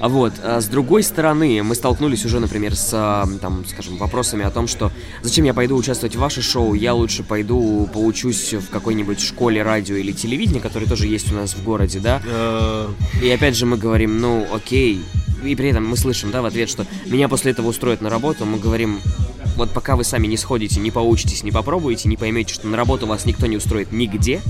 А 0.01 0.09
вот, 0.09 0.35
а 0.43 0.61
с 0.61 0.67
другой 0.67 1.03
стороны, 1.03 1.63
мы 1.63 1.75
столкнулись 1.75 2.25
уже, 2.25 2.39
например, 2.39 2.77
с, 2.77 2.91
а, 2.93 3.27
там, 3.41 3.65
скажем, 3.67 3.97
вопросами 3.97 4.45
о 4.45 4.51
том, 4.51 4.69
что 4.69 4.93
зачем 5.23 5.45
я 5.45 5.55
пойду 5.55 5.77
участвовать 5.77 6.15
в 6.15 6.19
ваше 6.21 6.41
шоу, 6.41 6.75
я 6.75 6.95
лучше 6.95 7.25
пойду 7.25 7.89
поучусь 7.93 8.55
в 8.55 8.71
какой-нибудь 8.71 9.21
школе 9.21 9.63
радио 9.63 9.97
или 9.97 10.13
телевидения, 10.13 10.61
который 10.61 10.89
тоже 10.89 11.07
есть 11.07 11.33
у 11.33 11.35
нас 11.35 11.55
в 11.55 11.65
городе, 11.65 11.99
да, 11.99 12.23
и 13.23 13.29
опять 13.31 13.57
же 13.57 13.67
мы 13.67 13.77
говорим, 13.77 14.21
ну, 14.21 14.47
окей. 14.53 15.05
И 15.45 15.55
при 15.55 15.69
этом 15.69 15.87
мы 15.87 15.97
слышим, 15.97 16.31
да, 16.31 16.43
в 16.43 16.47
ответ, 16.47 16.69
что 16.69 16.85
меня 17.07 17.29
после 17.29 17.53
этого 17.53 17.69
устроят 17.69 18.01
на 18.01 18.11
работу. 18.11 18.45
Мы 18.45 18.59
говорим, 18.59 19.01
вот 19.57 19.71
пока 19.71 19.95
вы 19.95 20.03
сами 20.05 20.27
не 20.27 20.37
сходите, 20.37 20.81
не 20.81 20.91
поучитесь, 20.91 21.45
не 21.45 21.53
попробуете, 21.53 22.09
не 22.09 22.17
поймете, 22.17 22.55
что 22.55 22.67
на 22.67 22.77
работу 22.77 23.07
вас 23.07 23.25
никто 23.25 23.47
не 23.47 23.57
устроит 23.57 23.93
нигде, 23.93 24.41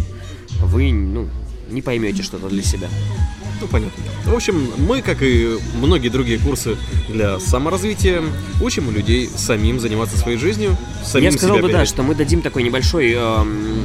вы, 0.61 0.93
ну, 0.93 1.29
не 1.71 1.83
поймете 1.83 2.23
что-то 2.23 2.49
для 2.49 2.63
себя. 2.63 2.89
Ну, 3.61 3.67
понятно. 3.67 4.05
В 4.25 4.35
общем, 4.35 4.71
мы, 4.79 5.03
как 5.03 5.23
и 5.23 5.59
многие 5.75 6.09
другие 6.09 6.39
курсы 6.39 6.77
для 7.09 7.41
саморазвития, 7.41 8.23
учим 8.61 8.91
людей 8.91 9.29
самим 9.37 9.81
заниматься 9.81 10.17
своей 10.17 10.39
жизнью, 10.39 10.77
самим 11.05 11.25
Я 11.25 11.33
сказал 11.33 11.59
бы, 11.59 11.71
да, 11.71 11.85
что 11.85 12.03
мы 12.03 12.15
дадим 12.15 12.41
такой 12.41 12.63
небольшой 12.63 13.13
эм, 13.13 13.85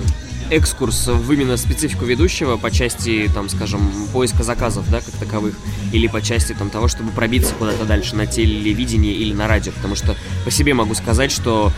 экскурс 0.50 1.08
в 1.08 1.32
именно 1.32 1.58
специфику 1.58 2.06
ведущего 2.06 2.58
по 2.58 2.70
части, 2.70 3.30
там, 3.34 3.50
скажем, 3.50 3.92
поиска 4.12 4.44
заказов, 4.44 4.90
да, 4.92 5.02
как 5.02 5.14
таковых, 5.16 5.56
или 5.92 6.08
по 6.08 6.22
части 6.22 6.54
там 6.54 6.70
того, 6.70 6.88
чтобы 6.88 7.12
пробиться 7.12 7.54
куда-то 7.56 7.86
дальше 7.86 8.16
на 8.16 8.28
телевидении 8.28 9.14
или 9.14 9.34
на 9.34 9.48
радио, 9.48 9.72
потому 9.72 9.96
что 9.96 10.16
по 10.46 10.52
себе 10.52 10.74
могу 10.74 10.94
сказать, 10.94 11.32
что 11.32 11.72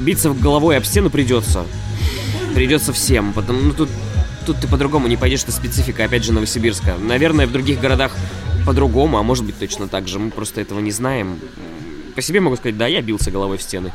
биться 0.00 0.30
головой 0.30 0.76
об 0.76 0.84
стену 0.84 1.10
придется. 1.10 1.64
Придется 2.54 2.92
всем, 2.92 3.32
потому 3.32 3.60
ну 3.60 3.72
тут 3.72 3.88
тут 4.44 4.58
ты 4.60 4.68
по-другому 4.68 5.08
не 5.08 5.16
пойдешь, 5.16 5.42
это 5.42 5.52
специфика, 5.52 6.04
опять 6.04 6.24
же, 6.24 6.32
Новосибирска. 6.32 6.96
Наверное, 6.98 7.46
в 7.46 7.52
других 7.52 7.80
городах 7.80 8.12
по-другому, 8.66 9.18
а 9.18 9.22
может 9.22 9.44
быть 9.44 9.58
точно 9.58 9.88
так 9.88 10.08
же, 10.08 10.18
мы 10.18 10.30
просто 10.30 10.60
этого 10.60 10.80
не 10.80 10.90
знаем. 10.92 11.38
По 12.14 12.22
себе 12.22 12.40
могу 12.40 12.56
сказать, 12.56 12.76
да, 12.76 12.86
я 12.86 13.00
бился 13.02 13.30
головой 13.30 13.56
в 13.58 13.62
стены. 13.62 13.92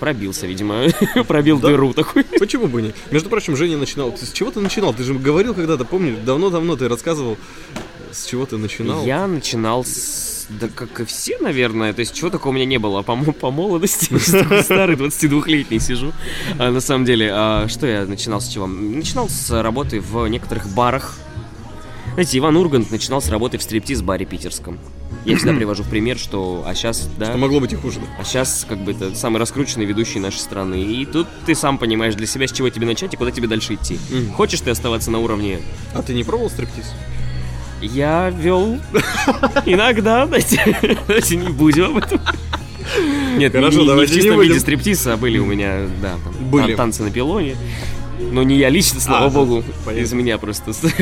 Пробился, 0.00 0.46
видимо, 0.46 0.84
пробил 1.28 1.58
Да. 1.58 1.68
дыру 1.68 1.94
такую. 1.94 2.24
Почему 2.38 2.66
бы 2.66 2.82
нет? 2.82 2.96
Между 3.10 3.30
прочим, 3.30 3.56
Женя 3.56 3.76
начинал. 3.78 4.14
С 4.16 4.32
чего 4.32 4.50
ты 4.50 4.60
начинал? 4.60 4.92
Ты 4.92 5.04
же 5.04 5.14
говорил 5.14 5.54
когда-то, 5.54 5.84
помнишь, 5.84 6.16
давно-давно 6.24 6.76
ты 6.76 6.88
рассказывал, 6.88 7.38
с 8.12 8.26
чего 8.26 8.44
ты 8.44 8.56
начинал. 8.56 9.04
Я 9.04 9.26
начинал 9.26 9.84
с 9.84 10.33
да 10.48 10.68
как 10.68 11.00
и 11.00 11.04
все, 11.04 11.38
наверное. 11.38 11.92
То 11.92 12.00
есть 12.00 12.14
чего 12.14 12.30
такого 12.30 12.52
у 12.52 12.54
меня 12.54 12.64
не 12.66 12.78
было 12.78 13.02
по, 13.02 13.14
мо- 13.14 13.32
по 13.32 13.50
молодости. 13.50 14.16
Старый 14.62 14.96
22-летний 14.96 15.78
сижу. 15.80 16.12
А, 16.58 16.70
на 16.70 16.80
самом 16.80 17.04
деле, 17.04 17.30
а, 17.32 17.66
что 17.68 17.86
я 17.86 18.04
начинал 18.06 18.40
с 18.40 18.48
чего? 18.48 18.66
Начинал 18.66 19.28
с 19.28 19.50
работы 19.62 20.00
в 20.00 20.26
некоторых 20.28 20.68
барах. 20.68 21.16
Знаете, 22.14 22.38
Иван 22.38 22.56
Ургант 22.56 22.90
начинал 22.92 23.20
с 23.20 23.28
работы 23.28 23.58
в 23.58 23.62
стриптиз-баре 23.62 24.24
питерском. 24.24 24.78
Я 25.24 25.36
всегда 25.36 25.52
привожу 25.56 25.82
в 25.82 25.88
пример, 25.90 26.16
что 26.16 26.62
а 26.66 26.74
сейчас, 26.74 27.08
да, 27.18 27.26
Что 27.26 27.38
могло 27.38 27.58
быть 27.58 27.72
и 27.72 27.76
хуже. 27.76 27.98
да. 27.98 28.06
а 28.20 28.24
сейчас 28.24 28.64
как 28.68 28.78
бы 28.78 28.92
это 28.92 29.14
самый 29.16 29.38
раскрученный 29.38 29.84
ведущий 29.84 30.20
нашей 30.20 30.38
страны. 30.38 30.80
И 30.80 31.04
тут 31.06 31.26
ты 31.46 31.54
сам 31.56 31.76
понимаешь 31.78 32.14
для 32.14 32.26
себя, 32.28 32.46
с 32.46 32.52
чего 32.52 32.68
тебе 32.70 32.86
начать 32.86 33.14
и 33.14 33.16
куда 33.16 33.32
тебе 33.32 33.48
дальше 33.48 33.74
идти. 33.74 33.98
Хочешь 34.36 34.60
ты 34.60 34.70
оставаться 34.70 35.10
на 35.10 35.18
уровне 35.18 35.60
А 35.92 36.02
ты 36.02 36.14
не 36.14 36.22
пробовал 36.22 36.50
стриптиз? 36.50 36.92
Я 37.84 38.30
вел 38.30 38.78
иногда, 39.66 40.24
давайте, 40.26 40.96
давайте 41.06 41.36
не 41.36 41.48
будем 41.48 41.84
об 41.84 41.96
этом. 41.98 42.20
Нет, 43.36 43.52
Хорошо, 43.52 43.78
не, 43.78 43.82
не- 43.82 43.82
не 43.82 43.84
в 43.84 43.88
давайте 43.88 44.14
не 44.14 44.20
чистом 44.20 44.36
будем. 44.36 44.48
виде 44.50 44.60
стриптиза, 44.60 45.14
а 45.14 45.16
были 45.16 45.38
у 45.38 45.46
меня, 45.46 45.86
да, 46.02 46.14
там, 46.22 46.50
Были. 46.50 46.68
тан- 46.68 46.76
танцы 46.76 47.02
на 47.02 47.10
пилоне. 47.10 47.56
Но 48.30 48.42
не 48.42 48.56
я 48.56 48.68
лично, 48.68 49.00
слава 49.00 49.26
А, 49.26 49.30
богу, 49.30 49.64
понятно. 49.84 50.04
из 50.04 50.12
меня 50.12 50.38
просто 50.38 50.70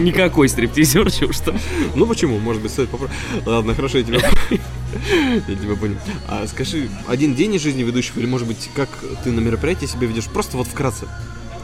никакой 0.00 0.48
стриптизер, 0.48 1.10
чего 1.10 1.32
что. 1.32 1.54
Ну 1.94 2.06
почему? 2.06 2.38
Может 2.38 2.62
быть, 2.62 2.70
стоит 2.72 2.88
попробовать. 2.90 3.16
Ладно, 3.46 3.74
хорошо, 3.74 3.98
я 3.98 4.04
тебя 4.04 4.18
Я 4.50 5.54
тебя 5.54 5.74
понял. 5.76 5.96
А 6.28 6.46
скажи, 6.46 6.88
один 7.06 7.34
день 7.34 7.54
из 7.54 7.62
жизни 7.62 7.82
ведущего, 7.82 8.18
или 8.20 8.26
может 8.26 8.46
быть, 8.46 8.70
как 8.74 8.88
ты 9.24 9.30
на 9.32 9.40
мероприятии 9.40 9.86
себя 9.86 10.06
ведешь? 10.06 10.24
Просто 10.26 10.56
вот 10.56 10.66
вкратце. 10.68 11.06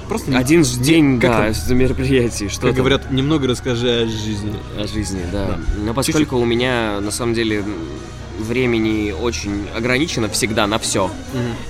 Просто 0.09 0.37
Один 0.37 0.65
же 0.65 0.79
день, 0.79 1.21
как 1.21 1.31
да, 1.31 1.45
там- 1.45 1.55
за 1.55 1.75
мероприятие, 1.75 2.49
что 2.49 2.69
Как 2.69 2.75
говорят, 2.75 3.11
немного 3.11 3.49
расскажи 3.49 3.89
о 3.89 4.07
жизни. 4.07 4.55
О 4.79 4.87
жизни, 4.87 5.23
да. 5.33 5.47
Да. 5.47 5.61
Но 5.85 5.95
поскольку 5.95 6.37
у 6.37 6.45
меня, 6.45 7.01
на 7.01 7.11
самом 7.11 7.35
деле, 7.35 7.65
времени 8.39 9.13
очень 9.13 9.67
ограничено 9.77 10.29
всегда 10.29 10.67
на 10.67 10.79
все. 10.79 11.11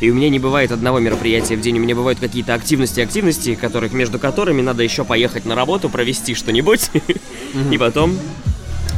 И 0.00 0.10
у 0.10 0.14
меня 0.14 0.28
не 0.30 0.38
бывает 0.38 0.72
одного 0.72 0.98
мероприятия 0.98 1.56
в 1.56 1.60
день, 1.60 1.78
у 1.78 1.80
меня 1.80 1.94
бывают 1.94 2.18
какие-то 2.18 2.54
активности, 2.54 3.00
активности, 3.00 3.54
которых, 3.54 3.92
между 3.92 4.18
которыми 4.18 4.62
надо 4.62 4.82
еще 4.82 5.04
поехать 5.04 5.44
на 5.44 5.54
работу, 5.54 5.88
провести 5.88 6.34
что-нибудь, 6.34 6.90
и 7.70 7.78
потом 7.78 8.18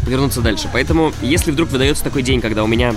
вернуться 0.07 0.41
дальше. 0.41 0.69
Поэтому, 0.73 1.13
если 1.23 1.51
вдруг 1.51 1.71
выдается 1.71 2.05
такой 2.05 2.23
день, 2.23 2.41
когда 2.41 2.63
у 2.63 2.67
меня, 2.67 2.95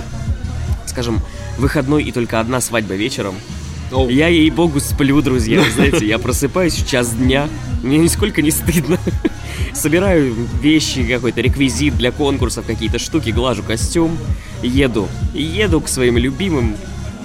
скажем, 0.86 1.20
выходной 1.58 2.04
и 2.04 2.12
только 2.12 2.40
одна 2.40 2.60
свадьба 2.60 2.94
вечером, 2.94 3.34
Оу. 3.92 4.08
я, 4.08 4.28
ей-богу, 4.28 4.80
сплю, 4.80 5.20
друзья. 5.20 5.62
Знаете, 5.74 6.06
я 6.06 6.18
просыпаюсь 6.18 6.74
в 6.74 6.88
час 6.88 7.12
дня, 7.14 7.48
мне 7.82 7.98
нисколько 7.98 8.42
не 8.42 8.50
стыдно. 8.50 8.98
Собираю 9.74 10.34
вещи, 10.62 11.02
какой-то 11.04 11.40
реквизит 11.40 11.96
для 11.96 12.12
конкурсов, 12.12 12.66
какие-то 12.66 12.98
штуки, 12.98 13.30
глажу 13.30 13.62
костюм, 13.62 14.16
еду. 14.62 15.08
Еду 15.34 15.80
к 15.80 15.88
своим 15.88 16.18
любимым 16.18 16.76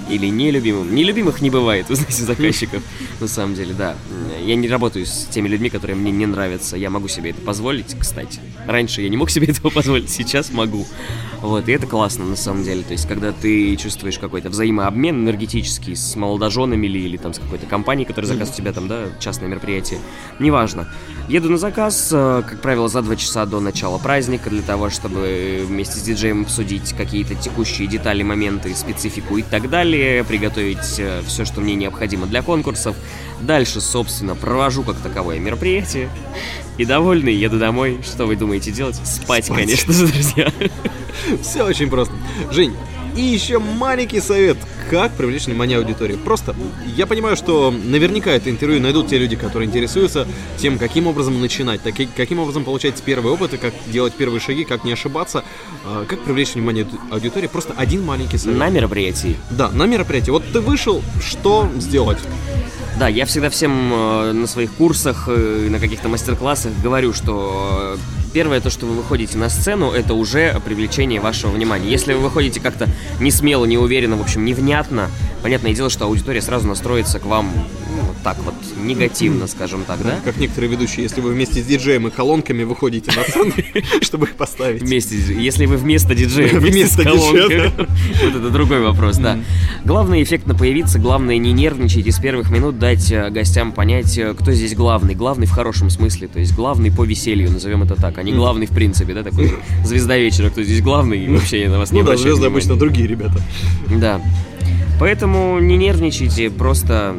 или 0.09 0.27
нелюбимым. 0.27 0.93
Нелюбимых 0.93 1.41
не 1.41 1.49
бывает, 1.49 1.85
вы 1.89 1.95
знаете, 1.95 2.23
заказчиков. 2.23 2.83
На 3.19 3.27
самом 3.27 3.55
деле, 3.55 3.73
да. 3.73 3.95
Я 4.43 4.55
не 4.55 4.67
работаю 4.67 5.05
с 5.05 5.25
теми 5.25 5.47
людьми, 5.47 5.69
которые 5.69 5.95
мне 5.95 6.11
не 6.11 6.25
нравятся. 6.25 6.77
Я 6.77 6.89
могу 6.89 7.07
себе 7.07 7.31
это 7.31 7.41
позволить, 7.41 7.95
кстати. 7.99 8.39
Раньше 8.67 9.01
я 9.01 9.09
не 9.09 9.17
мог 9.17 9.29
себе 9.35 9.47
этого 9.47 9.69
позволить, 9.69 10.09
сейчас 10.09 10.51
могу. 10.51 10.85
Вот, 11.41 11.67
и 11.69 11.71
это 11.71 11.87
классно, 11.87 12.25
на 12.25 12.35
самом 12.35 12.63
деле. 12.63 12.83
То 12.83 12.93
есть, 12.93 13.07
когда 13.07 13.31
ты 13.31 13.75
чувствуешь 13.75 14.19
какой-то 14.19 14.49
взаимообмен 14.49 15.23
энергетический 15.23 15.95
с 15.95 16.15
молодоженами 16.15 16.85
или, 16.87 16.99
или 16.99 17.17
там 17.17 17.33
с 17.33 17.39
какой-то 17.39 17.65
компанией, 17.65 18.05
которая 18.05 18.27
заказывает 18.27 18.59
у 18.59 18.61
тебя 18.61 18.73
там, 18.73 18.87
да, 18.87 19.05
частное 19.19 19.47
мероприятие, 19.47 19.99
неважно. 20.39 20.87
Еду 21.27 21.49
на 21.49 21.57
заказ, 21.57 22.09
э, 22.11 22.43
как 22.47 22.61
правило, 22.61 22.87
за 22.87 23.01
два 23.01 23.15
часа 23.15 23.47
до 23.47 23.59
начала 23.59 23.97
праздника 23.97 24.51
для 24.51 24.61
того, 24.61 24.91
чтобы 24.91 25.63
вместе 25.65 25.97
с 25.97 26.01
диджеем 26.03 26.43
обсудить 26.43 26.93
какие-то 26.93 27.33
текущие 27.33 27.87
детали, 27.87 28.21
моменты, 28.21 28.75
специфику 28.75 29.37
и 29.37 29.41
так 29.41 29.67
далее, 29.71 30.23
приготовить 30.23 31.01
все, 31.25 31.45
что 31.45 31.61
мне 31.61 31.73
необходимо 31.73 32.27
для 32.27 32.43
конкурсов. 32.43 32.95
Дальше, 33.41 33.81
собственно, 33.81 34.35
провожу 34.35 34.83
как 34.83 34.97
таковое 34.97 35.39
мероприятие. 35.39 36.09
И 36.77 36.85
довольный 36.85 37.33
еду 37.33 37.57
домой. 37.57 38.01
Что 38.03 38.27
вы 38.27 38.35
думаете 38.35 38.69
делать? 38.71 38.95
Спать, 39.03 39.45
Спать. 39.45 39.57
конечно 39.57 39.93
же, 39.93 40.07
друзья. 40.07 40.51
Все 41.41 41.63
очень 41.63 41.89
просто. 41.89 42.13
Жень, 42.51 42.75
и 43.15 43.21
еще 43.21 43.57
маленький 43.57 44.19
совет, 44.19 44.57
как 44.89 45.13
привлечь 45.13 45.45
внимание 45.47 45.77
аудитории. 45.77 46.15
Просто, 46.15 46.55
я 46.95 47.05
понимаю, 47.05 47.35
что 47.35 47.71
наверняка 47.71 48.31
это 48.31 48.49
интервью 48.49 48.81
найдут 48.81 49.07
те 49.07 49.17
люди, 49.17 49.35
которые 49.35 49.67
интересуются 49.67 50.27
тем, 50.57 50.77
каким 50.77 51.07
образом 51.07 51.39
начинать, 51.41 51.81
таки- 51.81 52.07
каким 52.15 52.39
образом 52.39 52.63
получать 52.63 53.01
первые 53.01 53.33
опыты, 53.33 53.57
как 53.57 53.73
делать 53.87 54.13
первые 54.13 54.39
шаги, 54.39 54.63
как 54.63 54.83
не 54.83 54.93
ошибаться, 54.93 55.43
а, 55.85 56.05
как 56.05 56.19
привлечь 56.23 56.55
внимание 56.55 56.83
ауди- 56.85 56.99
аудитории. 57.11 57.47
Просто 57.47 57.73
один 57.75 58.03
маленький 58.03 58.37
совет. 58.37 58.57
На 58.57 58.69
мероприятии. 58.69 59.35
Да, 59.49 59.69
на 59.71 59.83
мероприятие. 59.85 60.33
Вот 60.33 60.43
ты 60.51 60.61
вышел, 60.61 61.01
что 61.21 61.69
сделать? 61.77 62.19
Да, 62.99 63.09
я 63.09 63.25
всегда 63.25 63.49
всем 63.49 63.91
э, 63.93 64.31
на 64.31 64.47
своих 64.47 64.71
курсах, 64.73 65.25
э, 65.27 65.67
на 65.69 65.79
каких-то 65.79 66.07
мастер-классах 66.07 66.71
говорю, 66.81 67.13
что 67.13 67.97
э, 67.97 68.14
первое 68.35 68.59
то, 68.59 68.69
что 68.69 68.85
вы 68.85 68.95
выходите 68.95 69.37
на 69.37 69.47
сцену, 69.47 69.91
это 69.91 70.13
уже 70.13 70.61
привлечение 70.65 71.21
вашего 71.21 71.51
внимания. 71.51 71.89
Если 71.89 72.13
вы 72.13 72.19
выходите 72.19 72.59
как-то 72.59 72.89
не 73.21 73.31
смело, 73.31 73.63
не 73.63 73.77
уверенно, 73.77 74.17
в 74.17 74.21
общем, 74.21 74.43
невнятно, 74.43 75.09
понятное 75.41 75.73
дело, 75.73 75.89
что 75.89 76.03
аудитория 76.03 76.41
сразу 76.41 76.67
настроится 76.67 77.19
к 77.19 77.25
вам 77.25 77.49
ну, 77.95 78.01
вот 78.01 78.17
так 78.23 78.37
вот 78.43 78.55
негативно, 78.77 79.47
скажем 79.47 79.85
так, 79.85 80.03
да? 80.03 80.19
Как 80.25 80.37
некоторые 80.37 80.69
ведущие, 80.69 81.03
если 81.03 81.21
вы 81.21 81.31
вместе 81.31 81.61
с 81.61 81.65
диджеем 81.65 82.07
и 82.07 82.11
колонками 82.11 82.63
выходите 82.63 83.11
на 83.15 83.23
сцену, 83.23 83.53
чтобы 84.01 84.25
их 84.25 84.35
поставить. 84.35 84.81
Вместе, 84.81 85.15
если 85.15 85.65
вы 85.65 85.77
вместо 85.77 86.13
диджея, 86.13 86.59
Вместо 86.59 87.03
диджея, 87.03 87.71
вот 87.77 88.35
это 88.35 88.49
другой 88.49 88.81
вопрос, 88.81 89.17
да. 89.17 89.39
Главное 89.85 90.21
эффектно 90.21 90.55
появиться, 90.55 90.99
главное 90.99 91.37
не 91.37 91.53
нервничать 91.53 92.05
и 92.05 92.11
с 92.11 92.19
первых 92.19 92.49
минут 92.49 92.79
дать 92.79 93.11
э, 93.11 93.29
гостям 93.29 93.71
понять, 93.71 94.17
э, 94.17 94.33
кто 94.33 94.51
здесь 94.51 94.75
главный. 94.75 95.15
Главный 95.15 95.47
в 95.47 95.51
хорошем 95.51 95.89
смысле, 95.89 96.27
то 96.27 96.39
есть 96.39 96.53
главный 96.53 96.91
по 96.91 97.05
веселью, 97.05 97.49
назовем 97.49 97.83
это 97.83 97.95
так, 97.95 98.17
а 98.17 98.23
не 98.25 98.37
главный 98.37 98.65
в 98.65 98.71
принципе, 98.71 99.13
да, 99.13 99.23
такой 99.23 99.53
звезда 99.83 100.17
вечера, 100.17 100.49
кто 100.49 100.63
здесь 100.63 100.81
главный, 100.81 101.25
и 101.25 101.29
вообще 101.29 101.67
на 101.69 101.79
вас 101.79 101.91
не 101.91 102.01
Ну 102.01 102.07
да, 102.07 102.17
звезды 102.17 102.47
обычно 102.47 102.75
другие 102.75 103.07
ребята. 103.07 103.39
Да. 103.89 104.21
Поэтому 104.99 105.59
не 105.59 105.77
нервничайте, 105.77 106.49
просто 106.49 107.15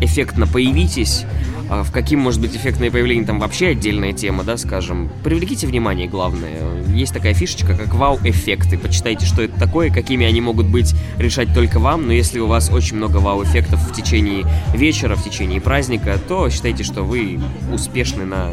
эффектно 0.00 0.46
появитесь. 0.46 1.24
А 1.68 1.84
В 1.84 1.90
каким 1.90 2.20
может 2.20 2.38
быть 2.38 2.54
эффектное 2.54 2.90
появление, 2.90 3.24
там 3.24 3.40
вообще 3.40 3.68
отдельная 3.68 4.12
тема, 4.12 4.44
да, 4.44 4.58
скажем. 4.58 5.10
Привлеките 5.24 5.66
внимание, 5.66 6.06
главное. 6.06 6.84
Есть 6.94 7.14
такая 7.14 7.32
фишечка, 7.32 7.74
как 7.74 7.94
вау-эффекты. 7.94 8.76
Почитайте, 8.76 9.24
что 9.24 9.40
это 9.40 9.58
такое, 9.58 9.90
какими 9.90 10.26
они 10.26 10.42
могут 10.42 10.66
быть, 10.66 10.94
решать 11.16 11.54
только 11.54 11.78
вам. 11.78 12.06
Но 12.06 12.12
если 12.12 12.40
у 12.40 12.46
вас 12.46 12.68
очень 12.70 12.96
много 12.96 13.18
вау-эффектов 13.18 13.80
в 13.80 13.94
течение 13.94 14.44
вечера, 14.74 15.16
в 15.16 15.24
течение 15.24 15.62
праздника, 15.62 16.18
то 16.28 16.50
считайте, 16.50 16.84
что 16.84 17.04
вы 17.04 17.40
успешны 17.72 18.26
на 18.26 18.50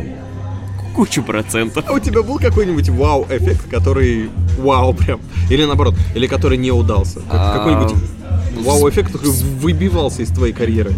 кучу 1.00 1.24
процентов. 1.24 1.86
А 1.88 1.94
у 1.94 2.00
тебя 2.00 2.22
был 2.24 2.38
какой-нибудь 2.40 2.90
вау-эффект, 2.90 3.70
который 3.72 4.30
вау 4.58 4.94
прям? 4.94 5.22
Или 5.50 5.64
наоборот, 5.64 5.96
или 6.14 6.28
который 6.28 6.58
не 6.58 6.72
удался? 6.72 7.22
Как- 7.22 7.40
А, 7.40 7.58
Какой-нибудь 7.58 7.94
вау-эффект, 8.56 9.12
который 9.12 9.32
выбивался 9.32 10.22
из 10.24 10.30
твоей 10.30 10.54
карьеры? 10.54 10.94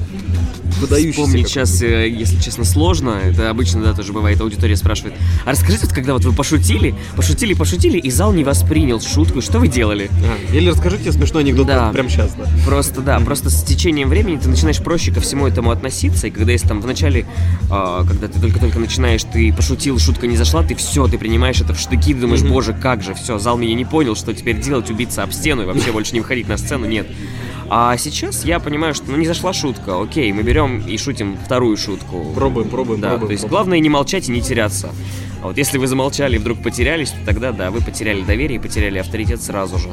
Выдающийся 0.80 1.22
Вспомнить 1.22 1.48
сейчас, 1.48 1.82
э, 1.84 2.10
если 2.10 2.40
честно, 2.40 2.66
сложно. 2.66 3.20
Это 3.24 3.52
обычно, 3.52 3.84
да, 3.84 3.94
тоже 3.94 4.14
бывает, 4.14 4.42
аудитория 4.42 4.76
спрашивает. 4.76 5.14
А 5.46 5.52
расскажите, 5.52 5.86
вот 5.86 5.94
когда 5.94 6.14
вот 6.14 6.26
вы 6.26 6.34
пошутили, 6.34 6.96
пошутили, 7.16 7.54
пошутили, 7.54 8.00
и 8.00 8.10
зал 8.10 8.34
не 8.34 8.44
воспринял 8.44 9.00
шутку, 9.00 9.42
что 9.42 9.60
вы 9.60 9.68
делали? 9.68 10.10
А, 10.24 10.56
Или 10.56 10.70
расскажите 10.70 11.12
смешной 11.12 11.44
анекдот 11.44 11.68
Да. 11.68 11.92
прямо 11.92 12.10
сейчас, 12.10 12.34
да? 12.34 12.46
Просто, 12.66 13.02
да, 13.02 13.20
просто 13.20 13.52
с 13.52 13.64
течением 13.64 14.10
времени 14.10 14.38
ты 14.38 14.50
начинаешь 14.50 14.80
проще 14.80 15.12
ко 15.12 15.22
всему 15.22 15.46
этому 15.46 15.70
относиться, 15.70 16.28
и 16.28 16.32
когда 16.32 16.52
если 16.52 16.70
там 16.70 16.82
в 16.82 16.88
начале, 16.88 17.28
а, 17.70 18.04
когда 18.04 18.28
ты 18.28 18.40
только-только 18.40 18.80
начинаешь, 18.80 19.24
ты 19.24 19.54
пошутил, 19.54 20.00
шутка 20.00 20.26
не 20.26 20.38
зашла, 20.38 20.64
ты 20.64 20.74
все, 20.74 21.08
ты 21.08 21.20
принимаешь 21.20 21.62
это 21.62 21.76
в 21.76 21.80
штыки, 21.80 22.16
ты 22.16 22.22
думаешь, 22.22 22.42
боже, 22.42 22.74
как 22.74 23.04
же, 23.04 23.14
все, 23.14 23.38
зал 23.38 23.58
меня 23.58 23.76
не 23.76 23.86
понял, 23.86 24.16
что 24.16 24.34
теперь 24.34 24.60
делать, 24.60 24.90
убиться 24.90 25.22
об 25.22 25.32
стену 25.32 25.62
и 25.62 25.66
вообще 25.66 25.92
больше 25.94 26.14
не 26.14 26.22
выходить 26.22 26.48
на 26.48 26.58
сцену, 26.58 26.88
нет. 26.88 27.06
А 27.74 27.96
сейчас 27.96 28.44
я 28.44 28.60
понимаю, 28.60 28.94
что 28.94 29.10
ну 29.10 29.16
не 29.16 29.26
зашла 29.26 29.54
шутка, 29.54 30.02
окей, 30.02 30.30
мы 30.34 30.44
берем 30.44 30.80
и 30.86 30.98
шутим 30.98 31.38
вторую 31.46 31.78
шутку. 31.78 32.26
Пробуем, 32.36 32.68
пробуем, 32.68 33.00
Да, 33.00 33.12
пробуем. 33.12 33.28
то 33.28 33.32
есть 33.32 33.44
пробуем. 33.44 33.58
главное 33.58 33.80
не 33.80 33.88
молчать 33.88 34.28
и 34.28 34.32
не 34.34 34.42
теряться. 34.42 34.90
А 35.42 35.48
вот 35.48 35.58
если 35.58 35.78
вы 35.78 35.88
замолчали 35.88 36.36
и 36.36 36.38
вдруг 36.38 36.62
потерялись, 36.62 37.12
то 37.12 37.18
тогда 37.26 37.54
да, 37.54 37.72
вы 37.72 37.80
потеряли 37.80 38.24
доверие 38.24 38.58
и 38.60 38.62
потеряли 38.62 38.98
авторитет 38.98 39.42
сразу 39.42 39.78
же. 39.80 39.88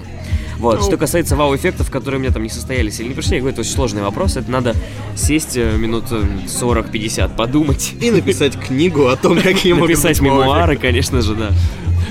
Вот, 0.59 0.81
Ну. 0.81 0.85
что 0.85 0.97
касается 0.97 1.37
вау-эффектов, 1.37 1.89
которые 1.89 2.19
у 2.19 2.21
меня 2.23 2.33
там 2.33 2.43
не 2.43 2.49
состоялись 2.49 2.99
или 2.99 3.07
не 3.11 3.15
пришли, 3.15 3.37
я 3.37 3.41
говорю, 3.43 3.53
это 3.53 3.61
очень 3.61 3.71
сложный 3.71 4.03
вопрос, 4.03 4.37
это 4.37 4.51
надо 4.51 4.75
сесть 5.15 5.57
э, 5.57 5.77
минут 5.77 6.07
э, 6.11 6.21
40-50, 6.49 7.37
подумать. 7.37 7.95
И 8.01 8.11
написать 8.11 8.59
книгу 8.59 9.07
о 9.07 9.15
том, 9.15 9.41
какие 9.41 9.73
могут 9.75 9.91
Написать 9.91 10.21
мемуары, 10.21 10.77
конечно 10.77 11.23
же, 11.23 11.37
да. 11.37 11.51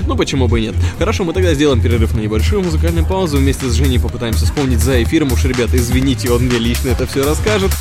Ну 0.08 0.16
почему 0.16 0.48
бы 0.48 0.58
и 0.58 0.62
нет. 0.62 0.74
Хорошо, 0.98 1.24
мы 1.24 1.34
тогда 1.34 1.52
сделаем 1.52 1.82
перерыв 1.82 2.14
на 2.14 2.20
небольшую 2.20 2.62
музыкальную 2.62 3.04
паузу. 3.06 3.36
Вместе 3.36 3.66
с 3.66 3.74
Женей 3.74 4.00
попытаемся 4.00 4.46
вспомнить 4.46 4.80
за 4.80 5.02
эфиром. 5.02 5.32
Уж, 5.32 5.44
ребята, 5.44 5.76
извините, 5.76 6.30
он 6.30 6.44
мне 6.44 6.58
лично 6.58 6.88
это 6.88 7.06
все 7.06 7.22
расскажет. 7.22 7.72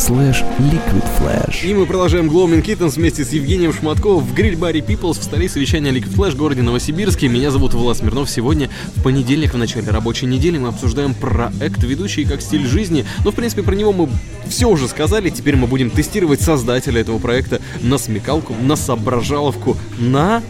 Slash 0.00 0.42
liquidflash. 0.58 1.62
И 1.62 1.74
мы 1.74 1.84
продолжаем 1.84 2.30
Glowing 2.30 2.64
Kittens 2.64 2.96
вместе 2.96 3.22
с 3.22 3.32
Евгением 3.32 3.74
Шматковым 3.74 4.24
в 4.24 4.32
гриль-баре 4.32 4.80
Peoples 4.80 5.20
в 5.20 5.22
столице 5.24 5.60
вещания 5.60 5.92
Liquid 5.92 6.14
Flash 6.14 6.30
в 6.30 6.36
городе 6.36 6.62
Новосибирске. 6.62 7.28
Меня 7.28 7.50
зовут 7.50 7.74
Влад 7.74 7.98
Смирнов. 7.98 8.30
Сегодня 8.30 8.70
в 8.96 9.02
понедельник 9.02 9.52
в 9.52 9.58
начале 9.58 9.90
рабочей 9.90 10.24
недели 10.24 10.56
мы 10.56 10.68
обсуждаем 10.68 11.12
проект, 11.12 11.82
ведущий 11.82 12.24
как 12.24 12.40
стиль 12.40 12.66
жизни. 12.66 13.04
Ну, 13.26 13.30
в 13.30 13.34
принципе, 13.34 13.62
про 13.62 13.74
него 13.74 13.92
мы 13.92 14.08
все 14.48 14.70
уже 14.70 14.88
сказали. 14.88 15.28
Теперь 15.28 15.56
мы 15.56 15.66
будем 15.66 15.90
тестировать 15.90 16.40
создателя 16.40 17.02
этого 17.02 17.18
проекта 17.18 17.60
на 17.82 17.98
смекалку, 17.98 18.54
на 18.54 18.76
соображаловку, 18.76 19.76
на... 19.98 20.42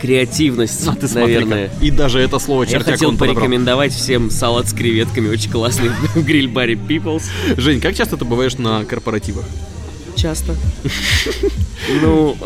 Креативность, 0.00 0.86
А 0.86 0.94
ты 0.94 1.06
смотри 1.08 1.34
наверное. 1.34 1.70
И 1.80 1.90
даже 1.90 2.20
это 2.20 2.38
слово 2.38 2.62
Я 2.64 2.70
чертяк 2.70 2.94
хотел 2.94 3.10
он 3.10 3.16
подобрал. 3.16 3.36
порекомендовать 3.42 3.92
всем 3.92 4.30
салат 4.30 4.68
с 4.68 4.72
креветками, 4.72 5.28
очень 5.28 5.50
классный 5.50 5.90
в 5.90 6.16
гриль-баре 6.24 6.74
Peoples. 6.74 7.24
Жень, 7.56 7.80
как 7.80 7.94
часто 7.94 8.16
ты 8.16 8.24
бываешь 8.24 8.56
на 8.58 8.84
корпоративах? 8.84 9.44
Часто. 10.16 10.56
Ну, 12.02 12.36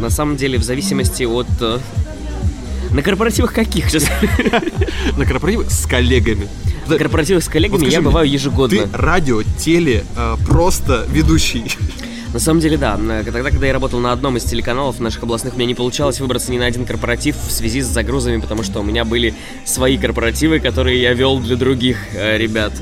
на 0.00 0.10
самом 0.10 0.36
деле, 0.36 0.58
в 0.58 0.64
зависимости 0.64 1.22
от... 1.22 1.46
э, 1.60 1.78
На 2.90 3.02
корпоративах 3.02 3.52
каких 3.54 3.88
сейчас? 3.88 4.04
На 5.16 5.24
корпоративах 5.24 5.70
с 5.70 5.86
коллегами. 5.86 6.48
На 6.88 6.96
корпоративах 6.98 7.44
с 7.44 7.48
коллегами 7.48 7.84
Вот 7.84 7.88
я 7.92 8.02
бываю 8.02 8.26
Ты 8.28 8.34
ежегодно. 8.34 8.88
радио, 8.92 9.42
теле, 9.58 10.04
э, 10.16 10.36
просто 10.46 11.06
ведущий. 11.08 11.64
На 12.32 12.38
самом 12.38 12.60
деле, 12.60 12.76
да. 12.76 12.98
Э, 13.00 13.22
Тогда, 13.24 13.50
когда 13.50 13.66
я 13.66 13.72
работал 13.72 13.98
на 13.98 14.12
одном 14.12 14.36
из 14.36 14.44
телеканалов 14.44 15.00
наших 15.00 15.22
областных, 15.24 15.54
у 15.54 15.56
меня 15.56 15.66
не 15.66 15.74
получалось 15.74 16.20
выбраться 16.20 16.52
ни 16.52 16.58
на 16.58 16.66
один 16.66 16.84
корпоратив 16.84 17.36
в 17.36 17.50
связи 17.50 17.80
с 17.80 17.86
загрузами, 17.86 18.40
потому 18.40 18.62
что 18.62 18.80
у 18.80 18.82
меня 18.82 19.04
были 19.04 19.34
свои 19.64 19.98
корпоративы, 19.98 20.60
которые 20.60 21.00
я 21.00 21.12
вел 21.12 21.40
для 21.40 21.56
других 21.56 21.98
э, 22.14 22.38
ребят. 22.38 22.72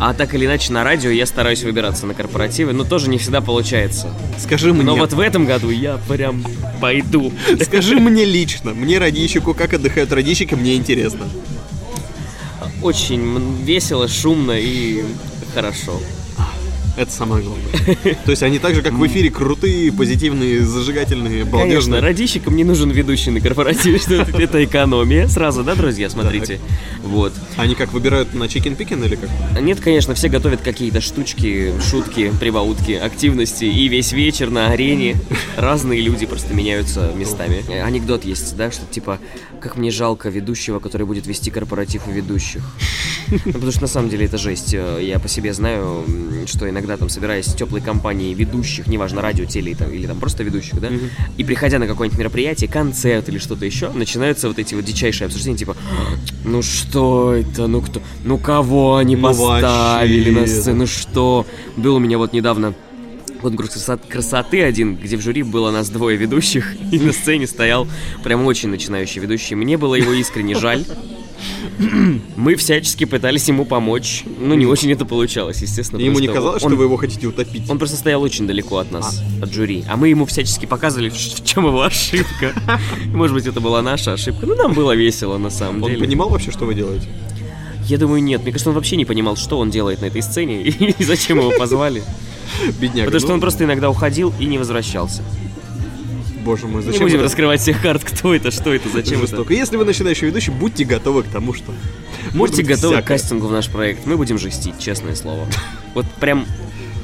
А 0.00 0.14
так 0.14 0.34
или 0.34 0.46
иначе, 0.46 0.72
на 0.72 0.82
радио 0.82 1.10
я 1.10 1.26
стараюсь 1.26 1.62
выбираться 1.62 2.06
на 2.06 2.14
корпоративы, 2.14 2.72
но 2.72 2.84
тоже 2.84 3.08
не 3.08 3.18
всегда 3.18 3.40
получается. 3.40 4.12
Скажи 4.38 4.72
мне, 4.72 4.82
Но 4.82 4.96
вот 4.96 5.12
в 5.12 5.20
этом 5.20 5.46
году 5.46 5.70
я 5.70 5.98
прям 6.08 6.44
пойду. 6.80 7.32
скажи 7.64 7.96
мне 8.00 8.24
лично, 8.24 8.74
мне 8.74 8.98
радищику, 8.98 9.54
как 9.54 9.74
отдыхают 9.74 10.12
радищики, 10.12 10.54
мне 10.54 10.74
интересно. 10.76 11.26
Очень 12.82 13.62
весело, 13.64 14.08
шумно 14.08 14.52
и 14.52 15.04
хорошо. 15.54 16.00
Это 16.98 17.12
самое 17.12 17.44
главное. 17.44 18.16
То 18.24 18.32
есть 18.32 18.42
они 18.42 18.58
так 18.58 18.74
же, 18.74 18.82
как 18.82 18.92
в 18.94 19.06
эфире, 19.06 19.30
крутые, 19.30 19.92
позитивные, 19.92 20.64
зажигательные, 20.64 21.44
Конечно, 21.44 21.58
балдежные. 21.58 22.00
радищикам 22.00 22.56
не 22.56 22.64
нужен 22.64 22.90
ведущий 22.90 23.30
на 23.30 23.40
корпоративе, 23.40 23.98
что 23.98 24.14
это, 24.14 24.64
экономия. 24.64 25.28
Сразу, 25.28 25.62
да, 25.62 25.76
друзья, 25.76 26.10
смотрите. 26.10 26.58
Вот. 27.04 27.32
Они 27.56 27.76
как 27.76 27.92
выбирают 27.92 28.34
на 28.34 28.48
чикен 28.48 28.74
пикен 28.74 29.02
или 29.04 29.14
как? 29.14 29.30
Нет, 29.60 29.78
конечно, 29.80 30.14
все 30.14 30.28
готовят 30.28 30.60
какие-то 30.60 31.00
штучки, 31.00 31.72
шутки, 31.88 32.32
прибаутки, 32.40 32.92
активности. 32.92 33.64
И 33.64 33.86
весь 33.86 34.10
вечер 34.10 34.50
на 34.50 34.68
арене 34.70 35.14
разные 35.56 36.00
люди 36.00 36.26
просто 36.26 36.52
меняются 36.52 37.12
местами. 37.14 37.62
Анекдот 37.80 38.24
есть, 38.24 38.56
да, 38.56 38.72
что 38.72 38.84
типа, 38.86 39.20
как 39.60 39.76
мне 39.76 39.92
жалко 39.92 40.30
ведущего, 40.30 40.80
который 40.80 41.06
будет 41.06 41.28
вести 41.28 41.52
корпоратив 41.52 42.08
у 42.08 42.10
ведущих. 42.10 42.62
Ну, 43.28 43.52
потому 43.52 43.70
что 43.70 43.82
на 43.82 43.88
самом 43.88 44.08
деле 44.08 44.26
это 44.26 44.38
жесть. 44.38 44.72
Я 44.72 45.18
по 45.18 45.28
себе 45.28 45.52
знаю, 45.52 46.04
что 46.46 46.68
иногда 46.68 46.87
там 46.96 47.08
собираясь 47.08 47.46
в 47.46 47.56
теплой 47.56 47.80
компании 47.80 48.32
ведущих, 48.34 48.86
неважно, 48.86 49.20
радио, 49.22 49.44
теле 49.44 49.74
там, 49.74 49.90
или 49.92 50.06
там 50.06 50.18
просто 50.18 50.42
ведущих, 50.42 50.80
да, 50.80 50.88
и 51.36 51.44
приходя 51.44 51.78
на 51.78 51.86
какое-нибудь 51.86 52.18
мероприятие, 52.18 52.70
концерт 52.70 53.28
или 53.28 53.38
что-то 53.38 53.64
еще, 53.66 53.90
начинаются 53.92 54.48
вот 54.48 54.58
эти 54.58 54.74
вот 54.74 54.84
дичайшие 54.84 55.26
обсуждения, 55.26 55.58
типа, 55.58 55.76
ну 56.44 56.62
что 56.62 57.34
это, 57.34 57.66
ну 57.66 57.80
кто, 57.82 58.00
ну 58.24 58.38
кого 58.38 58.96
они 58.96 59.16
Ну 59.16 59.28
поставили 59.28 60.30
на 60.30 60.40
вообще. 60.40 60.54
сцену, 60.54 60.86
что? 60.86 61.46
Был 61.76 61.96
у 61.96 61.98
меня 61.98 62.18
вот 62.18 62.32
недавно 62.32 62.74
конкурс 63.40 63.76
красо- 63.76 64.00
красоты 64.08 64.62
один, 64.62 64.96
где 64.96 65.16
в 65.16 65.20
жюри 65.20 65.42
было 65.44 65.70
нас 65.70 65.90
двое 65.90 66.16
ведущих, 66.16 66.74
и 66.92 66.98
на 66.98 67.12
сцене 67.12 67.46
стоял 67.46 67.86
прям 68.24 68.44
очень 68.46 68.68
начинающий 68.68 69.20
ведущий. 69.20 69.54
Мне 69.54 69.76
было 69.76 69.94
его 69.94 70.12
искренне 70.12 70.54
жаль. 70.54 70.84
Мы 72.36 72.54
всячески 72.56 73.04
пытались 73.04 73.48
ему 73.48 73.64
помочь, 73.64 74.24
но 74.38 74.54
не 74.54 74.66
очень 74.66 74.90
это 74.92 75.04
получалось, 75.04 75.60
естественно. 75.62 76.00
И 76.00 76.04
Ему 76.04 76.18
не 76.18 76.28
казалось, 76.28 76.62
он- 76.62 76.70
что 76.70 76.76
вы 76.78 76.84
его 76.84 76.96
хотите 76.96 77.26
утопить? 77.26 77.68
он 77.70 77.78
просто 77.78 77.96
стоял 77.96 78.22
очень 78.22 78.46
далеко 78.46 78.78
от 78.78 78.90
нас, 78.90 79.22
от 79.42 79.52
жюри. 79.52 79.84
А 79.88 79.96
мы 79.96 80.08
ему 80.08 80.26
всячески 80.26 80.66
показывали, 80.66 81.08
в 81.10 81.44
чем 81.44 81.66
его 81.66 81.82
ошибка. 81.82 82.52
Может 83.06 83.34
быть, 83.34 83.46
это 83.46 83.60
была 83.60 83.82
наша 83.82 84.12
ошибка. 84.12 84.46
Ну, 84.46 84.54
нам 84.56 84.72
было 84.72 84.92
весело, 84.94 85.38
на 85.38 85.50
самом 85.50 85.82
Он 85.82 85.90
деле. 85.90 86.04
понимал 86.04 86.28
вообще, 86.28 86.50
что 86.50 86.64
вы 86.64 86.74
делаете? 86.74 87.08
Я 87.86 87.96
думаю, 87.98 88.22
нет. 88.22 88.42
Мне 88.42 88.52
кажется, 88.52 88.68
он 88.70 88.74
вообще 88.74 88.96
не 88.96 89.04
понимал, 89.04 89.36
что 89.36 89.58
он 89.58 89.70
делает 89.70 90.00
на 90.02 90.06
этой 90.06 90.22
сцене 90.22 90.62
и 90.66 91.02
зачем 91.04 91.38
его 91.38 91.52
позвали. 91.58 92.02
Бедняга. 92.80 93.06
Потому 93.06 93.20
что 93.20 93.28
ну, 93.28 93.34
он 93.34 93.40
просто 93.40 93.64
иногда 93.64 93.88
уходил 93.90 94.32
и 94.38 94.46
не 94.46 94.58
возвращался. 94.58 95.22
Боже 96.48 96.66
мой, 96.66 96.82
Не 96.82 96.86
зачем 96.86 97.02
будем 97.02 97.16
это? 97.16 97.24
раскрывать 97.24 97.60
всех 97.60 97.82
карт, 97.82 98.02
кто 98.02 98.34
это, 98.34 98.50
что 98.50 98.72
это, 98.72 98.88
зачем 98.88 99.18
это. 99.18 99.26
жестоко. 99.26 99.52
Если 99.52 99.76
вы 99.76 99.84
начинающий 99.84 100.28
ведущий, 100.28 100.50
будьте 100.50 100.86
готовы 100.86 101.22
к 101.22 101.26
тому, 101.26 101.52
что... 101.52 101.74
Будьте 102.32 102.62
готовы 102.62 102.94
к 102.94 102.98
всякое. 103.00 103.18
кастингу 103.18 103.48
в 103.48 103.52
наш 103.52 103.68
проект. 103.68 104.06
Мы 104.06 104.16
будем 104.16 104.38
жестить, 104.38 104.78
честное 104.78 105.14
слово. 105.14 105.46
Вот 105.94 106.06
прям... 106.18 106.46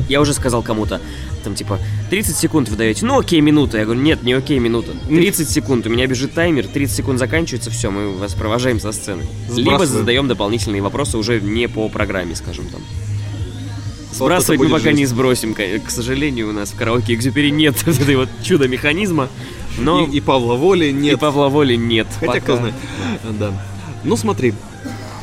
Я 0.09 0.23
уже 0.23 0.33
сказал 0.33 0.63
кому-то, 0.63 0.99
там 1.45 1.55
типа, 1.55 1.79
30 2.09 2.35
секунд 2.35 2.71
вы 2.71 2.77
даете, 2.77 3.05
ну 3.05 3.19
окей, 3.19 3.43
минута. 3.43 3.77
Я 3.77 3.85
говорю, 3.85 4.01
нет, 4.01 4.23
не 4.23 4.33
окей, 4.33 4.59
минута. 4.59 4.93
30 5.09 5.47
секунд, 5.49 5.87
у 5.87 5.91
меня 5.91 6.07
бежит 6.07 6.33
таймер, 6.33 6.67
30 6.67 6.97
секунд 6.97 7.19
заканчивается, 7.19 7.71
все, 7.71 7.91
мы 7.91 8.17
вас 8.17 8.33
провожаем 8.33 8.81
со 8.81 8.93
сцены. 8.93 9.25
Либо 9.55 9.85
задаем 9.85 10.27
дополнительные 10.27 10.81
вопросы 10.81 11.19
уже 11.19 11.41
не 11.43 11.69
по 11.69 11.91
программе, 11.91 12.35
скажем 12.35 12.67
там. 12.69 12.81
Сбрасывать 14.15 14.61
мы 14.61 14.69
пока 14.69 14.85
жесть. 14.85 14.99
не 14.99 15.07
сбросим. 15.07 15.55
К 15.55 15.91
сожалению, 15.91 16.51
у 16.51 16.53
нас 16.53 16.71
в 16.71 16.77
караоке 16.77 17.15
Экзюпери 17.15 17.51
нет 17.51 17.77
этой 17.87 18.17
вот 18.17 18.29
чудо-механизма. 18.43 19.29
Но 19.79 20.07
И, 20.07 20.19
и 20.19 20.21
Павла 20.21 20.55
Воли 20.55 20.87
и 20.87 20.93
нет. 20.93 21.19
Павла 21.19 21.49
Воли 21.49 21.75
нет. 21.75 22.07
Хотя 22.21 22.27
пока. 22.27 22.41
кто 22.41 22.57
знает. 22.57 22.75
Да. 23.39 23.53
Ну 24.05 24.17
смотри, 24.17 24.55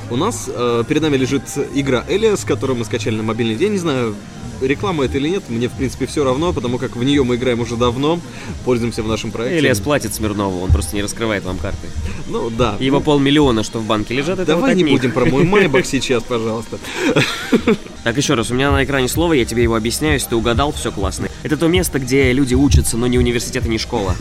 у 0.09 0.17
нас 0.17 0.49
э, 0.53 0.83
перед 0.87 1.01
нами 1.01 1.15
лежит 1.15 1.43
игра 1.73 2.03
Элиас, 2.09 2.43
которую 2.43 2.77
мы 2.77 2.85
скачали 2.85 3.15
на 3.15 3.23
мобильный 3.23 3.55
день. 3.55 3.71
Не 3.71 3.77
знаю, 3.77 4.15
реклама 4.61 5.05
это 5.05 5.17
или 5.17 5.29
нет, 5.29 5.43
мне 5.49 5.67
в 5.69 5.71
принципе 5.71 6.05
все 6.05 6.23
равно, 6.23 6.51
потому 6.53 6.77
как 6.77 6.95
в 6.95 7.03
нее 7.03 7.23
мы 7.23 7.35
играем 7.35 7.61
уже 7.61 7.75
давно, 7.77 8.19
пользуемся 8.65 9.03
в 9.03 9.07
нашем 9.07 9.31
проекте. 9.31 9.59
Элиас 9.59 9.79
платит 9.79 10.13
Смирнову, 10.13 10.61
он 10.61 10.69
просто 10.69 10.95
не 10.95 11.01
раскрывает 11.01 11.43
вам 11.45 11.57
карты. 11.57 11.87
Ну 12.27 12.49
да. 12.49 12.75
Его 12.79 12.99
полмиллиона, 12.99 13.63
что 13.63 13.79
в 13.79 13.85
банке 13.85 14.13
лежат, 14.13 14.39
это 14.39 14.45
Давай 14.47 14.71
вот 14.71 14.77
не 14.77 14.83
них. 14.83 14.93
будем 14.93 15.11
про 15.11 15.25
мой 15.25 15.43
Майбах 15.43 15.85
сейчас, 15.85 16.23
пожалуйста. 16.23 16.77
Так, 18.03 18.17
еще 18.17 18.33
раз, 18.33 18.49
у 18.49 18.55
меня 18.55 18.71
на 18.71 18.83
экране 18.83 19.07
слово, 19.07 19.33
я 19.33 19.45
тебе 19.45 19.63
его 19.63 19.75
объясняю, 19.75 20.15
если 20.15 20.29
ты 20.29 20.35
угадал, 20.35 20.71
все 20.71 20.91
классно. 20.91 21.27
Это 21.43 21.55
то 21.57 21.67
место, 21.67 21.99
где 21.99 22.31
люди 22.33 22.55
учатся, 22.55 22.97
но 22.97 23.05
не 23.07 23.19
университет 23.19 23.65
и 23.65 23.69
не 23.69 23.77
школа. 23.77 24.15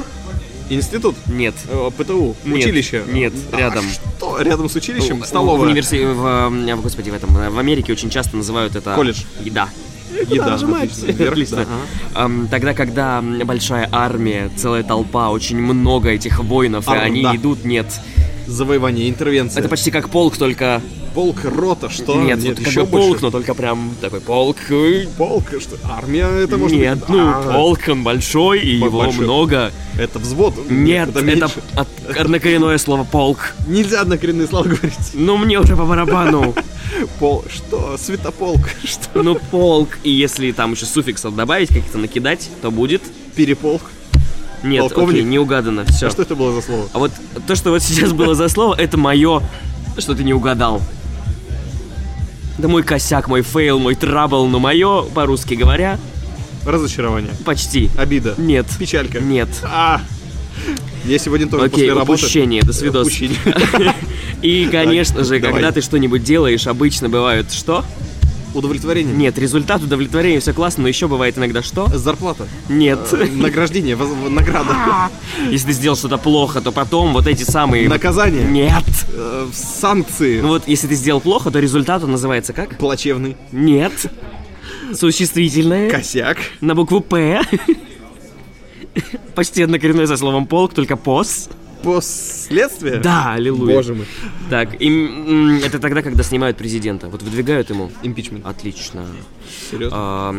Институт? 0.69 1.17
Нет. 1.27 1.55
Э, 1.69 1.91
ПТУ? 1.97 2.37
Нет, 2.45 2.65
Училище? 2.67 3.03
нет, 3.11 3.33
А 3.53 3.57
рядом. 3.57 3.85
Что? 3.91 4.41
Рядом 4.41 4.69
с 4.69 4.77
училищем? 4.77 5.25
Столовая? 5.25 5.67
В, 5.69 5.73
универси- 5.77 6.13
в, 6.77 6.81
господи, 6.83 7.11
в 7.11 7.15
этом, 7.15 7.31
в 7.35 7.59
Америке 7.59 7.93
очень 7.93 8.09
часто 8.11 8.37
называют 8.37 8.77
это... 8.77 8.95
Колледж. 8.95 9.23
Да. 9.47 9.69
Еда. 10.29 10.51
нажимать? 10.51 10.91
отлично. 10.93 11.13
Вверх, 11.13 11.33
Отлично. 11.33 11.57
да, 11.57 11.67
ага. 12.15 12.47
Тогда, 12.51 12.75
когда 12.75 13.23
большая 13.45 13.89
армия, 13.91 14.51
целая 14.57 14.83
толпа, 14.83 15.31
очень 15.31 15.57
много 15.59 16.11
этих 16.11 16.39
воинов, 16.41 16.87
и 16.87 16.91
Арм, 16.91 17.01
они 17.05 17.23
да. 17.23 17.35
идут, 17.37 17.65
нет. 17.65 17.87
Завоевание, 18.51 19.09
интервенция. 19.09 19.61
Это 19.61 19.69
почти 19.69 19.91
как 19.91 20.11
полк, 20.11 20.37
только... 20.37 20.83
полк, 21.15 21.45
рота, 21.45 21.89
что? 21.89 22.17
нет, 22.21 22.41
вот 22.43 22.59
как 22.59 22.67
еще 22.67 22.81
бы 22.85 22.87
больше. 22.91 23.09
полк, 23.09 23.23
но 23.23 23.31
только 23.31 23.55
прям 23.55 23.95
такой 24.01 24.21
полк. 24.21 24.57
э, 24.71 25.07
Полк, 25.17 25.45
что? 25.61 25.77
Армия, 25.89 26.25
это 26.27 26.57
может 26.57 26.77
Нет, 26.77 26.99
быть... 27.01 27.09
ну, 27.09 27.29
А, 27.29 27.53
полк, 27.53 27.81
он 27.89 28.03
большой, 28.03 28.61
и 28.61 28.77
его 28.77 28.99
большой. 28.99 29.25
много. 29.25 29.73
Это 29.99 30.19
взвод? 30.19 30.55
Нет, 30.69 31.11
это 31.11 31.21
это, 31.21 31.51
от- 31.77 32.17
однокоренное 32.17 32.79
слово 32.79 33.05
полк. 33.05 33.55
Нельзя 33.69 34.01
однокоренные 34.01 34.47
слова 34.49 34.65
говорить. 34.65 34.99
Ну, 35.15 35.37
мне 35.37 35.59
уже 35.61 35.77
по 35.77 35.85
барабану. 35.85 36.55
Пол... 37.21 37.45
Что? 37.49 37.97
Светополк? 37.99 38.69
Что? 38.85 39.23
Ну, 39.23 39.37
полк, 39.51 39.91
и 40.03 40.11
если 40.11 40.51
там 40.53 40.73
еще 40.73 40.87
суффиксов 40.87 41.35
добавить, 41.37 41.69
каких-то 41.69 41.99
накидать, 41.99 42.49
то 42.63 42.71
будет... 42.71 43.03
Переполк? 43.37 43.83
Нет, 44.63 44.81
Полковник? 44.83 45.11
окей, 45.21 45.23
не 45.25 45.39
угадано, 45.39 45.85
все. 45.87 46.09
А 46.09 46.11
что 46.11 46.23
это 46.23 46.35
было 46.35 46.53
за 46.53 46.61
слово? 46.63 46.89
А 46.93 46.99
вот 46.99 47.13
то, 47.47 47.55
что 47.55 47.71
вот 47.71 47.83
сейчас 47.83 48.13
было 48.13 48.35
за 48.35 48.49
слово, 48.49 48.75
это 48.75 48.97
мое, 48.99 49.43
что 49.99 50.15
ты 50.15 50.23
не 50.23 50.35
угадал. 50.35 50.83
Да 52.59 52.69
мой 52.69 52.83
косяк, 52.83 53.29
мой 53.29 53.43
fail, 53.43 53.79
мой 53.79 53.95
trouble, 53.95 54.47
но 54.47 54.59
мое, 54.59 55.03
по-русски 55.03 55.55
говоря, 55.55 55.99
Разочарование. 56.67 57.33
почти. 57.45 57.91
Обида. 57.97 58.35
Нет. 58.37 58.67
Печалька. 58.79 59.19
Нет. 59.21 59.49
А! 59.63 60.03
Я 61.07 61.19
сегодня 61.19 61.49
тоже 61.49 61.65
Окей, 61.65 61.73
после 61.87 61.93
работы... 61.95 62.13
упущение, 62.23 62.63
до 62.63 62.75
свидос. 62.75 63.07
Упущение. 63.07 63.39
И, 64.43 64.69
конечно 64.71 65.25
же, 65.25 65.41
когда 65.41 65.73
ты 65.73 65.81
что-нибудь 65.81 66.23
делаешь, 66.23 66.67
обычно 66.67 67.09
бывают 67.09 67.51
что? 67.51 67.85
Удовлетворение? 68.55 69.15
Нет, 69.15 69.39
результат 69.39 69.83
удовлетворения, 69.83 70.41
все 70.41 70.53
классно, 70.53 70.83
но 70.83 70.89
еще 70.89 71.07
бывает 71.07 71.39
иногда 71.39 71.63
что? 71.63 71.87
Зарплата? 71.97 72.49
Нет. 72.69 72.99
Э, 73.13 73.27
Награждение, 73.31 73.95
воз- 73.97 74.11
награда? 74.29 74.75
Если 75.51 75.69
ты 75.69 75.73
сделал 75.73 75.97
что-то 75.97 76.19
плохо, 76.19 76.61
то 76.61 76.73
потом 76.73 77.13
вот 77.13 77.27
эти 77.27 77.45
самые... 77.45 77.89
Наказание? 77.89 78.45
Нет. 78.45 78.85
Э, 79.13 79.47
Санкции? 79.53 80.41
Ну 80.41 80.49
вот, 80.49 80.67
если 80.67 80.89
ты 80.89 80.95
сделал 80.95 81.21
плохо, 81.21 81.51
то 81.51 81.61
результат 81.61 82.03
он 82.03 82.11
называется 82.13 82.53
как? 82.53 82.77
Плачевный? 82.79 83.37
Нет. 83.53 83.93
Существительное. 84.95 85.89
Косяк? 85.91 86.39
На 86.61 86.75
букву 86.75 87.01
П. 87.01 87.43
Почти 89.35 89.63
однокоренное 89.63 90.07
со 90.07 90.17
словом 90.17 90.47
полк, 90.47 90.75
только 90.75 90.97
пос. 90.97 91.49
Последствия? 91.83 92.99
Да, 92.99 93.33
аллилуйя. 93.35 93.77
Боже 93.77 93.95
мой. 93.95 94.07
Так, 94.49 94.81
и, 94.81 94.89
м, 94.89 95.59
это 95.65 95.79
тогда, 95.79 96.03
когда 96.03 96.23
снимают 96.23 96.57
президента. 96.57 97.09
Вот 97.09 97.23
выдвигают 97.23 97.71
ему. 97.71 97.91
Импичмент. 98.03 98.47
Отлично. 98.47 99.07
Серьезно? 99.71 99.97
А, 99.99 100.35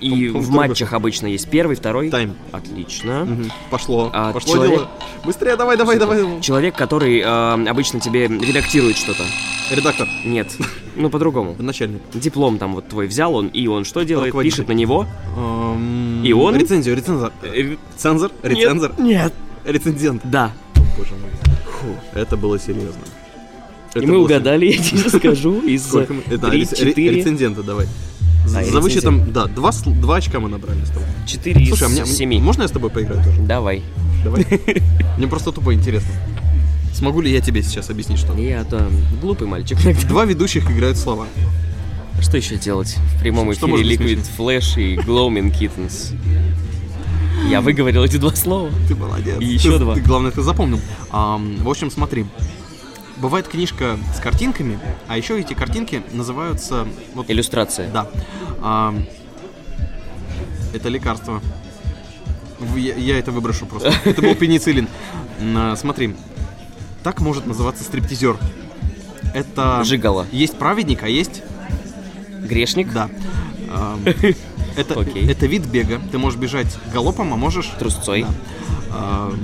и 0.00 0.28
Он- 0.30 0.36
он 0.36 0.42
в 0.42 0.50
матчах 0.50 0.92
обычно 0.92 1.26
есть 1.28 1.48
первый, 1.48 1.76
второй. 1.76 2.10
Тайм. 2.10 2.34
Отлично. 2.50 3.24
Мгм. 3.24 3.50
Пошло. 3.70 4.10
А, 4.12 4.32
Пошло 4.32 4.54
человек- 4.54 4.74
дело. 4.76 4.90
Быстрее, 5.24 5.56
давай, 5.56 5.76
давай, 5.76 5.98
давай. 5.98 6.40
Человек, 6.40 6.74
который 6.76 7.22
а, 7.24 7.54
обычно 7.68 8.00
тебе 8.00 8.26
редактирует 8.26 8.96
что-то. 8.96 9.22
Редактор. 9.70 10.08
Нет. 10.24 10.48
Ну, 10.96 11.08
по-другому. 11.08 11.56
Начальник. 11.58 12.02
Диплом 12.12 12.58
там 12.58 12.74
вот 12.74 12.88
твой 12.88 13.06
взял 13.06 13.34
он, 13.34 13.46
и 13.46 13.66
он 13.68 13.84
что 13.84 14.02
делает? 14.02 14.34
Пишет 14.38 14.68
на 14.68 14.72
него. 14.72 15.06
И 16.24 16.32
он? 16.32 16.56
Рецензию, 16.56 16.96
рецензор. 16.96 17.32
Э, 17.42 17.76
Цензор? 17.96 18.30
Рецензор? 18.42 18.92
Нет. 18.98 19.32
Рецензент. 19.64 20.22
Да. 20.24 20.52
Боже 20.96 21.12
мой. 21.12 21.30
Фу, 21.80 21.96
это 22.18 22.36
было 22.36 22.58
серьезно. 22.58 23.02
И 23.94 23.98
Это 23.98 24.06
мы 24.06 24.14
было 24.14 24.24
угадали, 24.24 24.66
я 24.72 24.78
тебе 24.78 25.08
скажу, 25.10 25.60
из 25.60 25.86
Сколько 25.86 26.14
мы- 26.14 26.22
рецензента 26.24 27.62
давай. 27.62 27.86
За, 28.46 28.60
А, 28.60 28.64
за 28.64 28.80
вычетом, 28.80 29.32
да, 29.32 29.46
два, 29.46 29.70
два 29.86 30.16
очка 30.16 30.40
мы 30.40 30.48
набрали 30.48 30.84
с 30.84 30.88
тобой. 30.88 31.04
четыре 31.26 31.62
из 31.62 31.68
Слушай, 31.68 31.86
а 31.86 31.90
мне, 31.90 32.06
семи. 32.06 32.40
можно 32.40 32.62
я 32.62 32.68
с 32.68 32.72
тобой 32.72 32.90
поиграю 32.90 33.22
тоже? 33.22 33.40
Давай. 33.42 33.82
Давай. 34.24 34.46
Мне 35.18 35.26
просто 35.28 35.52
тупо 35.52 35.72
интересно. 35.74 36.10
Смогу 36.94 37.20
ли 37.20 37.30
я 37.32 37.40
тебе 37.40 37.62
сейчас 37.62 37.90
объяснить 37.90 38.18
что? 38.18 38.34
Я 38.34 38.64
то 38.64 38.88
глупый 39.20 39.46
мальчик. 39.48 39.78
Два 40.08 40.24
ведущих 40.24 40.70
играют 40.70 40.96
слова. 40.96 41.26
Что 42.20 42.36
еще 42.36 42.56
делать? 42.56 42.96
В 43.16 43.20
прямом 43.20 43.52
Что 43.54 43.66
эфире 43.68 43.96
Liquid 43.96 44.24
Flash 44.38 44.80
и 44.80 44.96
Gloaming 44.96 45.50
Kittens. 45.56 46.14
Я 47.48 47.60
выговорил 47.60 48.02
эти 48.04 48.16
два 48.16 48.34
слова. 48.34 48.70
Ты 48.88 48.94
молодец. 48.94 49.36
И 49.40 49.44
еще 49.44 49.72
Ты- 49.72 49.78
два. 49.78 49.94
Ты, 49.94 50.00
главное, 50.00 50.30
ты 50.30 50.42
запомнил. 50.42 50.80
Ам, 51.10 51.56
в 51.58 51.68
общем, 51.68 51.90
смотри. 51.90 52.24
Бывает 53.18 53.46
книжка 53.46 53.98
с 54.16 54.20
картинками, 54.20 54.78
а 55.06 55.16
еще 55.16 55.38
эти 55.38 55.54
картинки 55.54 56.02
называются... 56.12 56.88
Вот, 57.14 57.30
Иллюстрация. 57.30 57.88
да. 57.90 58.08
Ам, 58.60 59.06
это 60.72 60.88
лекарство. 60.88 61.40
Я, 62.76 62.94
я 62.96 63.18
это 63.18 63.30
выброшу 63.30 63.66
просто. 63.66 63.92
Это 64.04 64.22
был 64.22 64.34
пенициллин. 64.34 64.88
А, 65.56 65.74
Смотри. 65.76 66.14
Так 67.02 67.20
может 67.20 67.46
называться 67.46 67.82
стриптизер. 67.84 68.38
Это... 69.34 69.82
Жигало. 69.84 70.26
Есть 70.32 70.56
праведник, 70.56 71.02
а 71.02 71.08
есть... 71.08 71.42
Грешник? 72.40 72.92
Да. 72.92 73.08
Это, 74.76 75.00
Окей. 75.00 75.28
это 75.30 75.46
вид 75.46 75.66
бега. 75.66 76.00
Ты 76.10 76.18
можешь 76.18 76.38
бежать 76.38 76.66
галопом, 76.92 77.32
а 77.32 77.36
можешь... 77.36 77.66
Трусцой. 77.78 78.22
Да. 78.22 78.28
Ам, 78.92 79.38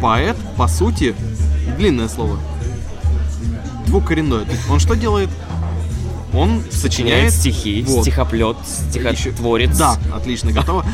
Поэт, 0.00 0.36
по 0.56 0.66
сути, 0.66 1.14
длинное 1.78 2.08
слово. 2.08 2.38
Двукоренное. 3.86 4.44
Он 4.70 4.80
что 4.80 4.94
делает? 4.94 5.30
Он 6.34 6.62
Сочиняет 6.70 7.30
сочиняет 7.30 7.32
стихи, 7.34 7.84
Вот. 7.86 8.02
стихоплет, 8.02 8.56
Еще- 8.94 9.16
стихотворец. 9.30 9.76
Да, 9.76 9.96
отлично, 10.14 10.50
готово. 10.50 10.84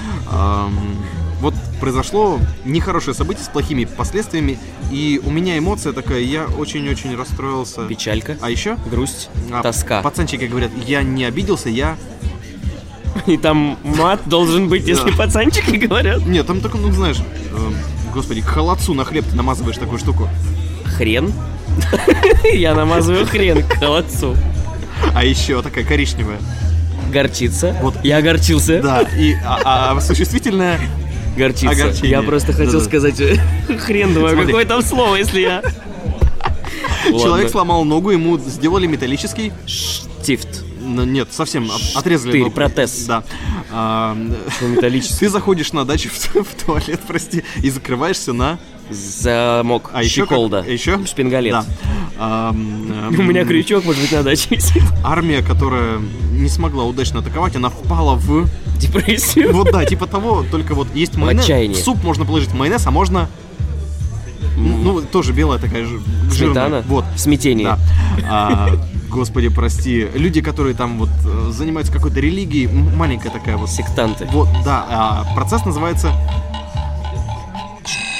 Вот 1.40 1.54
произошло 1.78 2.40
нехорошее 2.64 3.14
событие 3.14 3.44
с 3.44 3.48
плохими 3.48 3.84
последствиями, 3.84 4.58
и 4.90 5.20
у 5.24 5.30
меня 5.30 5.56
эмоция 5.56 5.92
такая, 5.92 6.18
я 6.20 6.46
очень-очень 6.46 7.14
расстроился. 7.16 7.82
Печалька, 7.86 8.36
А 8.40 8.50
еще? 8.50 8.76
грусть, 8.90 9.30
а, 9.52 9.62
тоска. 9.62 10.02
Пацанчики 10.02 10.46
говорят, 10.46 10.72
я 10.86 11.02
не 11.04 11.24
обиделся, 11.24 11.68
я... 11.68 11.96
И 13.28 13.36
там 13.36 13.78
мат 13.84 14.20
должен 14.26 14.68
быть, 14.68 14.86
если 14.86 15.10
Да. 15.10 15.16
пацанчики 15.16 15.76
говорят. 15.76 16.24
Нет, 16.26 16.46
там 16.46 16.60
только, 16.60 16.78
ну 16.78 16.90
знаешь, 16.92 17.18
эм, 17.52 17.76
господи, 18.14 18.40
к 18.40 18.46
холодцу 18.46 18.94
на 18.94 19.04
хлеб 19.04 19.26
ты 19.28 19.36
намазываешь 19.36 19.76
такую 19.76 19.98
штуку. 19.98 20.28
Хрен. 20.96 21.32
Я 22.54 22.74
намазываю 22.74 23.26
хрен 23.26 23.62
к 23.62 23.74
холодцу. 23.74 24.34
А 25.14 25.24
еще 25.24 25.60
такая 25.62 25.84
коричневая. 25.84 26.38
Горчица. 27.12 27.76
Вот. 27.82 27.94
Я 28.02 28.16
огорчился. 28.16 28.80
Да, 28.82 29.02
и 29.02 29.34
а, 29.44 29.92
а 29.96 30.00
существительное 30.00 30.80
Горчица. 31.36 31.70
Огорчение. 31.70 32.10
Я 32.10 32.22
просто 32.22 32.52
хотел 32.52 32.72
Да-да. 32.72 32.84
сказать 32.84 33.20
э, 33.20 33.36
хрен, 33.78 34.14
думаю, 34.14 34.30
Смотри. 34.30 34.46
какое 34.46 34.64
там 34.64 34.82
слово, 34.82 35.16
если 35.16 35.40
я... 35.40 35.62
человек 37.10 37.50
сломал 37.50 37.84
ногу, 37.84 38.10
ему 38.10 38.38
сделали 38.38 38.86
металлический. 38.86 39.52
Штифт. 39.66 40.64
Нет, 40.88 41.28
совсем 41.32 41.70
отрезали 41.94 42.38
ногу. 42.38 42.50
протез. 42.50 43.04
Да. 43.06 43.22
А, 43.70 44.16
Металлический. 44.60 45.18
ты 45.20 45.28
заходишь 45.28 45.72
на 45.72 45.84
дачу 45.84 46.08
в, 46.12 46.34
в 46.44 46.64
туалет, 46.64 47.00
прости, 47.06 47.44
и 47.62 47.70
закрываешься 47.70 48.32
на. 48.32 48.58
Замок. 48.90 49.90
А 49.92 50.02
еще 50.02 50.22
Щеколда. 50.22 50.64
еще 50.66 51.04
Шпингалет. 51.04 51.52
Да. 52.18 52.50
У 52.50 53.22
меня 53.22 53.44
крючок, 53.44 53.84
может 53.84 54.00
быть, 54.00 54.12
на 54.12 54.22
даче 54.22 54.54
висит. 54.56 54.82
Армия, 55.04 55.42
которая 55.42 56.00
не 56.32 56.48
смогла 56.48 56.84
удачно 56.84 57.20
атаковать, 57.20 57.54
она 57.54 57.68
впала 57.68 58.14
в 58.14 58.48
Депрессию. 58.78 59.52
Вот 59.52 59.70
да, 59.72 59.84
типа 59.84 60.06
того, 60.06 60.44
только 60.50 60.74
вот 60.74 60.88
есть 60.94 61.16
майонез. 61.16 61.44
отчаянии. 61.44 61.74
В 61.74 61.78
суп 61.78 62.02
можно 62.02 62.24
положить 62.24 62.52
майонез, 62.54 62.86
а 62.86 62.90
можно. 62.90 63.28
Ну, 64.58 65.00
тоже 65.02 65.32
белая 65.32 65.58
такая 65.58 65.84
же. 65.84 66.00
Сметана. 66.30 66.82
Вот. 66.86 67.04
Смятение. 67.16 67.68
Да. 67.68 67.78
А, 68.30 68.68
господи, 69.08 69.48
прости. 69.48 70.06
Люди, 70.14 70.40
которые 70.40 70.74
там 70.74 70.98
вот 70.98 71.10
э, 71.24 71.50
занимаются 71.52 71.92
какой-то 71.92 72.20
религией, 72.20 72.66
маленькая 72.66 73.30
такая 73.30 73.56
вот. 73.56 73.70
Сектанты. 73.70 74.26
Вот, 74.32 74.48
да. 74.64 74.84
а 74.88 75.34
процесс 75.34 75.64
называется 75.64 76.12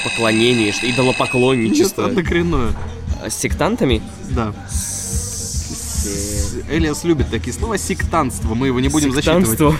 Поклонение, 0.03 0.71
что 0.71 0.89
идолопоклонничество. 0.89 2.05
однокоренное. 2.05 2.71
А 3.23 3.29
С 3.29 3.35
сектантами? 3.37 4.01
Да. 4.29 4.53
С- 4.69 4.98
Элиас 6.69 7.03
любит 7.03 7.29
такие 7.29 7.53
слова. 7.53 7.77
Сектантство. 7.77 8.53
Мы 8.53 8.67
его 8.67 8.79
не 8.79 8.89
будем 8.89 9.11
засчитывать. 9.11 9.49
Сектантство. 9.49 9.75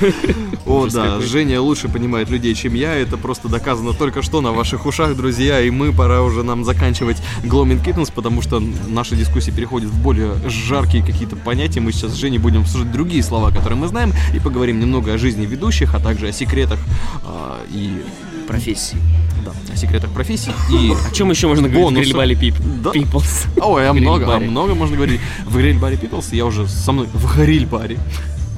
О, 0.65 0.87
да. 0.87 1.21
Женя 1.21 1.61
лучше 1.61 1.87
понимает 1.89 2.29
людей, 2.29 2.53
чем 2.55 2.73
я. 2.73 2.95
Это 2.95 3.17
просто 3.17 3.47
доказано 3.47 3.93
только 3.93 4.21
что 4.21 4.41
на 4.41 4.51
ваших 4.51 4.85
ушах, 4.85 5.15
друзья. 5.15 5.61
И 5.61 5.69
мы, 5.69 5.93
пора 5.93 6.21
уже 6.23 6.43
нам 6.43 6.63
заканчивать 6.63 7.17
Gloaming 7.43 7.83
Kittens, 7.83 8.11
потому 8.13 8.41
что 8.41 8.59
наши 8.59 9.15
дискуссии 9.15 9.51
переходят 9.51 9.89
в 9.89 10.01
более 10.01 10.35
жаркие 10.49 11.03
какие-то 11.03 11.35
понятия. 11.35 11.79
Мы 11.79 11.91
сейчас 11.91 12.11
с 12.11 12.15
Женей 12.15 12.39
будем 12.39 12.61
обсуждать 12.61 12.91
другие 12.91 13.23
слова, 13.23 13.51
которые 13.51 13.77
мы 13.77 13.87
знаем, 13.87 14.13
и 14.33 14.39
поговорим 14.39 14.79
немного 14.79 15.13
о 15.13 15.17
жизни 15.17 15.45
ведущих, 15.45 15.95
а 15.95 15.99
также 15.99 16.27
о 16.27 16.31
секретах 16.31 16.79
а, 17.23 17.61
и... 17.69 18.01
Профессии. 18.47 18.97
Да, 19.45 19.51
о 19.73 19.75
секретах 19.77 20.11
профессий 20.11 20.51
и... 20.71 20.91
О 20.93 21.13
чем 21.13 21.29
еще 21.31 21.47
можно 21.47 21.67
говорить 21.69 22.09
в 22.09 22.13
Бонусов. 22.13 22.39
пип? 22.39 22.55
Да. 22.83 22.91
Peoples? 22.91 23.47
Ой, 23.61 23.87
а 23.89 23.93
много, 23.93 24.25
а 24.25 24.27
Гриль-баре. 24.39 24.49
много 24.49 24.75
можно 24.75 24.95
говорить. 24.95 25.21
В 25.45 25.57
гриль-баре 25.57 25.95
Peoples 25.97 26.35
я 26.35 26.45
уже 26.45 26.67
со 26.67 26.91
мной 26.91 27.07
в 27.13 27.37
гриль-баре. 27.37 27.97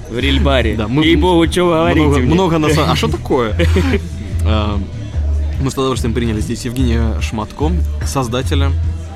В 0.10 0.16
гриль-баре. 0.16 0.76
Да, 0.76 0.88
мы- 0.88 1.04
Ей-богу, 1.06 1.50
что 1.52 1.64
вы 1.66 1.72
говорите 1.72 2.02
много, 2.06 2.20
мне? 2.20 2.34
много 2.34 2.58
нас... 2.58 2.78
А 2.78 2.96
что 2.96 3.08
такое? 3.18 3.56
А, 4.46 4.80
Мы 5.62 5.70
с 5.70 5.74
удовольствием 5.74 6.14
приняли 6.14 6.42
здесь 6.42 6.66
Евгения 6.66 7.20
Шматко, 7.22 7.72
создателя 8.06 8.72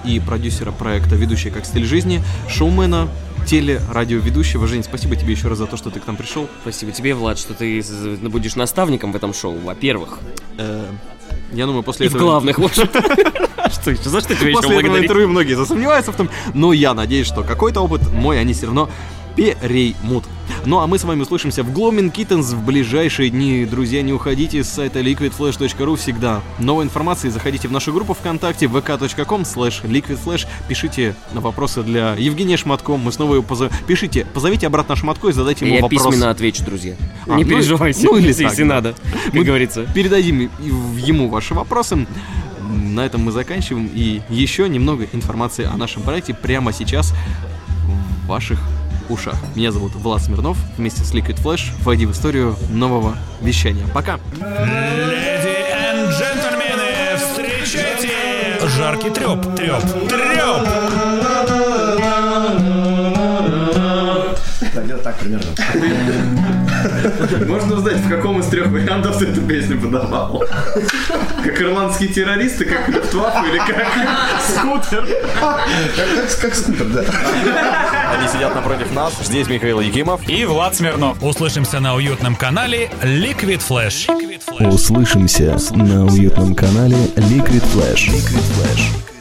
и 0.05 0.19
продюсера 0.19 0.71
проекта 0.71 1.15
«Ведущий 1.15 1.49
как 1.49 1.65
стиль 1.65 1.83
жизни», 1.85 2.21
шоумена, 2.47 3.07
телерадиоведущего. 3.47 4.67
Жень, 4.67 4.83
спасибо 4.83 5.15
тебе 5.15 5.33
еще 5.33 5.47
раз 5.47 5.57
за 5.57 5.65
то, 5.65 5.77
что 5.77 5.89
ты 5.89 5.99
к 5.99 6.05
нам 6.07 6.15
пришел. 6.15 6.47
Спасибо 6.61 6.91
тебе, 6.91 7.15
Влад, 7.15 7.39
что 7.39 7.53
ты 7.55 7.83
будешь 8.29 8.55
наставником 8.55 9.11
в 9.11 9.15
этом 9.15 9.33
шоу, 9.33 9.57
во-первых. 9.57 10.19
Я 11.51 11.65
думаю, 11.65 11.83
после 11.83 12.07
И 12.07 12.09
в 12.09 12.15
этого... 12.15 12.29
главных, 12.29 12.57
может. 12.59 12.77
Что 13.71 13.91
еще? 13.91 14.09
За 14.09 14.21
что 14.21 14.35
тебя 14.35 14.49
еще 14.49 14.57
После 14.57 14.71
этого 14.71 14.81
благодарить? 14.81 15.03
интервью 15.05 15.27
многие 15.29 15.53
засомневаются 15.55 16.11
в 16.11 16.15
том, 16.15 16.29
но 16.53 16.71
я 16.73 16.93
надеюсь, 16.93 17.25
что 17.27 17.43
какой-то 17.43 17.81
опыт 17.81 18.01
мой 18.11 18.39
они 18.39 18.53
все 18.53 18.67
равно 18.67 18.89
переймут. 19.35 20.25
Ну 20.65 20.79
а 20.79 20.87
мы 20.87 20.97
с 20.97 21.03
вами 21.03 21.21
услышимся 21.21 21.63
в 21.63 21.69
Gloaming 21.71 22.11
Kittens 22.11 22.55
в 22.55 22.63
ближайшие 22.65 23.29
дни. 23.29 23.65
Друзья, 23.65 24.01
не 24.01 24.13
уходите 24.13 24.63
с 24.63 24.69
сайта 24.69 25.01
liquidflash.ru 25.01 25.95
всегда. 25.95 26.41
Новой 26.59 26.85
информации 26.85 27.29
заходите 27.29 27.67
в 27.67 27.71
нашу 27.71 27.93
группу 27.93 28.13
ВКонтакте 28.13 28.65
vk.com 28.65 29.41
slash 29.41 29.83
liquidflash. 29.83 30.47
Пишите 30.67 31.15
на 31.33 31.41
вопросы 31.41 31.83
для 31.83 32.15
Евгения 32.15 32.57
Шматко. 32.57 32.97
Мы 32.97 33.11
снова 33.11 33.33
его 33.35 33.43
позовем. 33.43 33.71
Пишите, 33.87 34.25
позовите 34.33 34.67
обратно 34.67 34.95
Шматко 34.95 35.29
и 35.29 35.33
задайте 35.33 35.65
ему 35.65 35.75
Я 35.75 35.81
вопрос. 35.81 36.03
письменно 36.03 36.29
отвечу, 36.29 36.63
друзья. 36.63 36.95
А, 37.27 37.35
Не 37.35 37.43
ну, 37.43 37.49
переживайте, 37.49 38.07
ну 38.07 38.17
или 38.17 38.27
если 38.27 38.43
так, 38.43 38.51
если 38.51 38.63
да. 38.63 38.75
надо, 38.75 38.95
как 39.25 39.33
Мы 39.33 39.43
говорится. 39.43 39.85
Передадим 39.93 40.49
ему 40.97 41.29
ваши 41.29 41.53
вопросы. 41.53 42.07
На 42.61 43.05
этом 43.05 43.21
мы 43.21 43.31
заканчиваем. 43.31 43.89
И 43.93 44.21
еще 44.29 44.67
немного 44.69 45.05
информации 45.13 45.65
о 45.65 45.77
нашем 45.77 46.01
проекте 46.01 46.33
прямо 46.33 46.73
сейчас 46.73 47.13
в 48.23 48.27
ваших 48.27 48.59
ушах. 49.09 49.35
Меня 49.55 49.71
зовут 49.71 49.95
Влад 49.95 50.21
Смирнов. 50.21 50.57
Вместе 50.77 51.03
с 51.03 51.13
Liquid 51.13 51.41
Flash 51.41 51.71
войди 51.83 52.05
в 52.05 52.11
историю 52.11 52.55
нового 52.69 53.15
вещания. 53.41 53.85
Пока! 53.93 54.19
Леди 54.35 55.55
и 55.71 56.11
джентльмены, 56.11 57.17
встречайте 57.17 58.11
жаркий 58.77 59.09
треп, 59.09 59.55
треп, 59.55 59.81
треп! 60.09 60.67
Да, 64.73 64.81
где-то 64.83 65.03
так 65.03 65.17
примерно. 65.17 66.64
Можно 67.47 67.75
узнать, 67.75 67.97
в 67.97 68.09
каком 68.09 68.39
из 68.39 68.47
трех 68.47 68.67
вариантов 68.67 69.17
ты 69.17 69.25
эту 69.25 69.41
песню 69.41 69.79
подавал? 69.79 70.43
Как 71.43 71.61
ирландские 71.61 72.09
террористы, 72.09 72.65
как 72.65 72.87
Люфтваффе 72.89 73.49
или 73.49 73.57
как 73.57 73.87
скутер? 74.47 75.07
Как, 76.41 76.55
скутер, 76.55 76.85
да. 76.85 77.03
Они 78.13 78.27
сидят 78.27 78.55
напротив 78.55 78.93
нас. 78.93 79.13
Здесь 79.23 79.47
Михаил 79.47 79.79
Якимов. 79.79 80.27
И 80.27 80.45
Влад 80.45 80.75
Смирнов. 80.75 81.21
Услышимся 81.21 81.79
на 81.79 81.95
уютном 81.95 82.35
канале 82.35 82.89
Liquid 83.01 83.61
Flash. 83.67 84.09
Услышимся 84.59 85.57
на 85.71 86.05
уютном 86.05 86.55
канале 86.55 86.97
Liquid 87.15 87.63
Flash. 87.73 88.07
Liquid 88.09 88.43
Flash. 88.55 89.14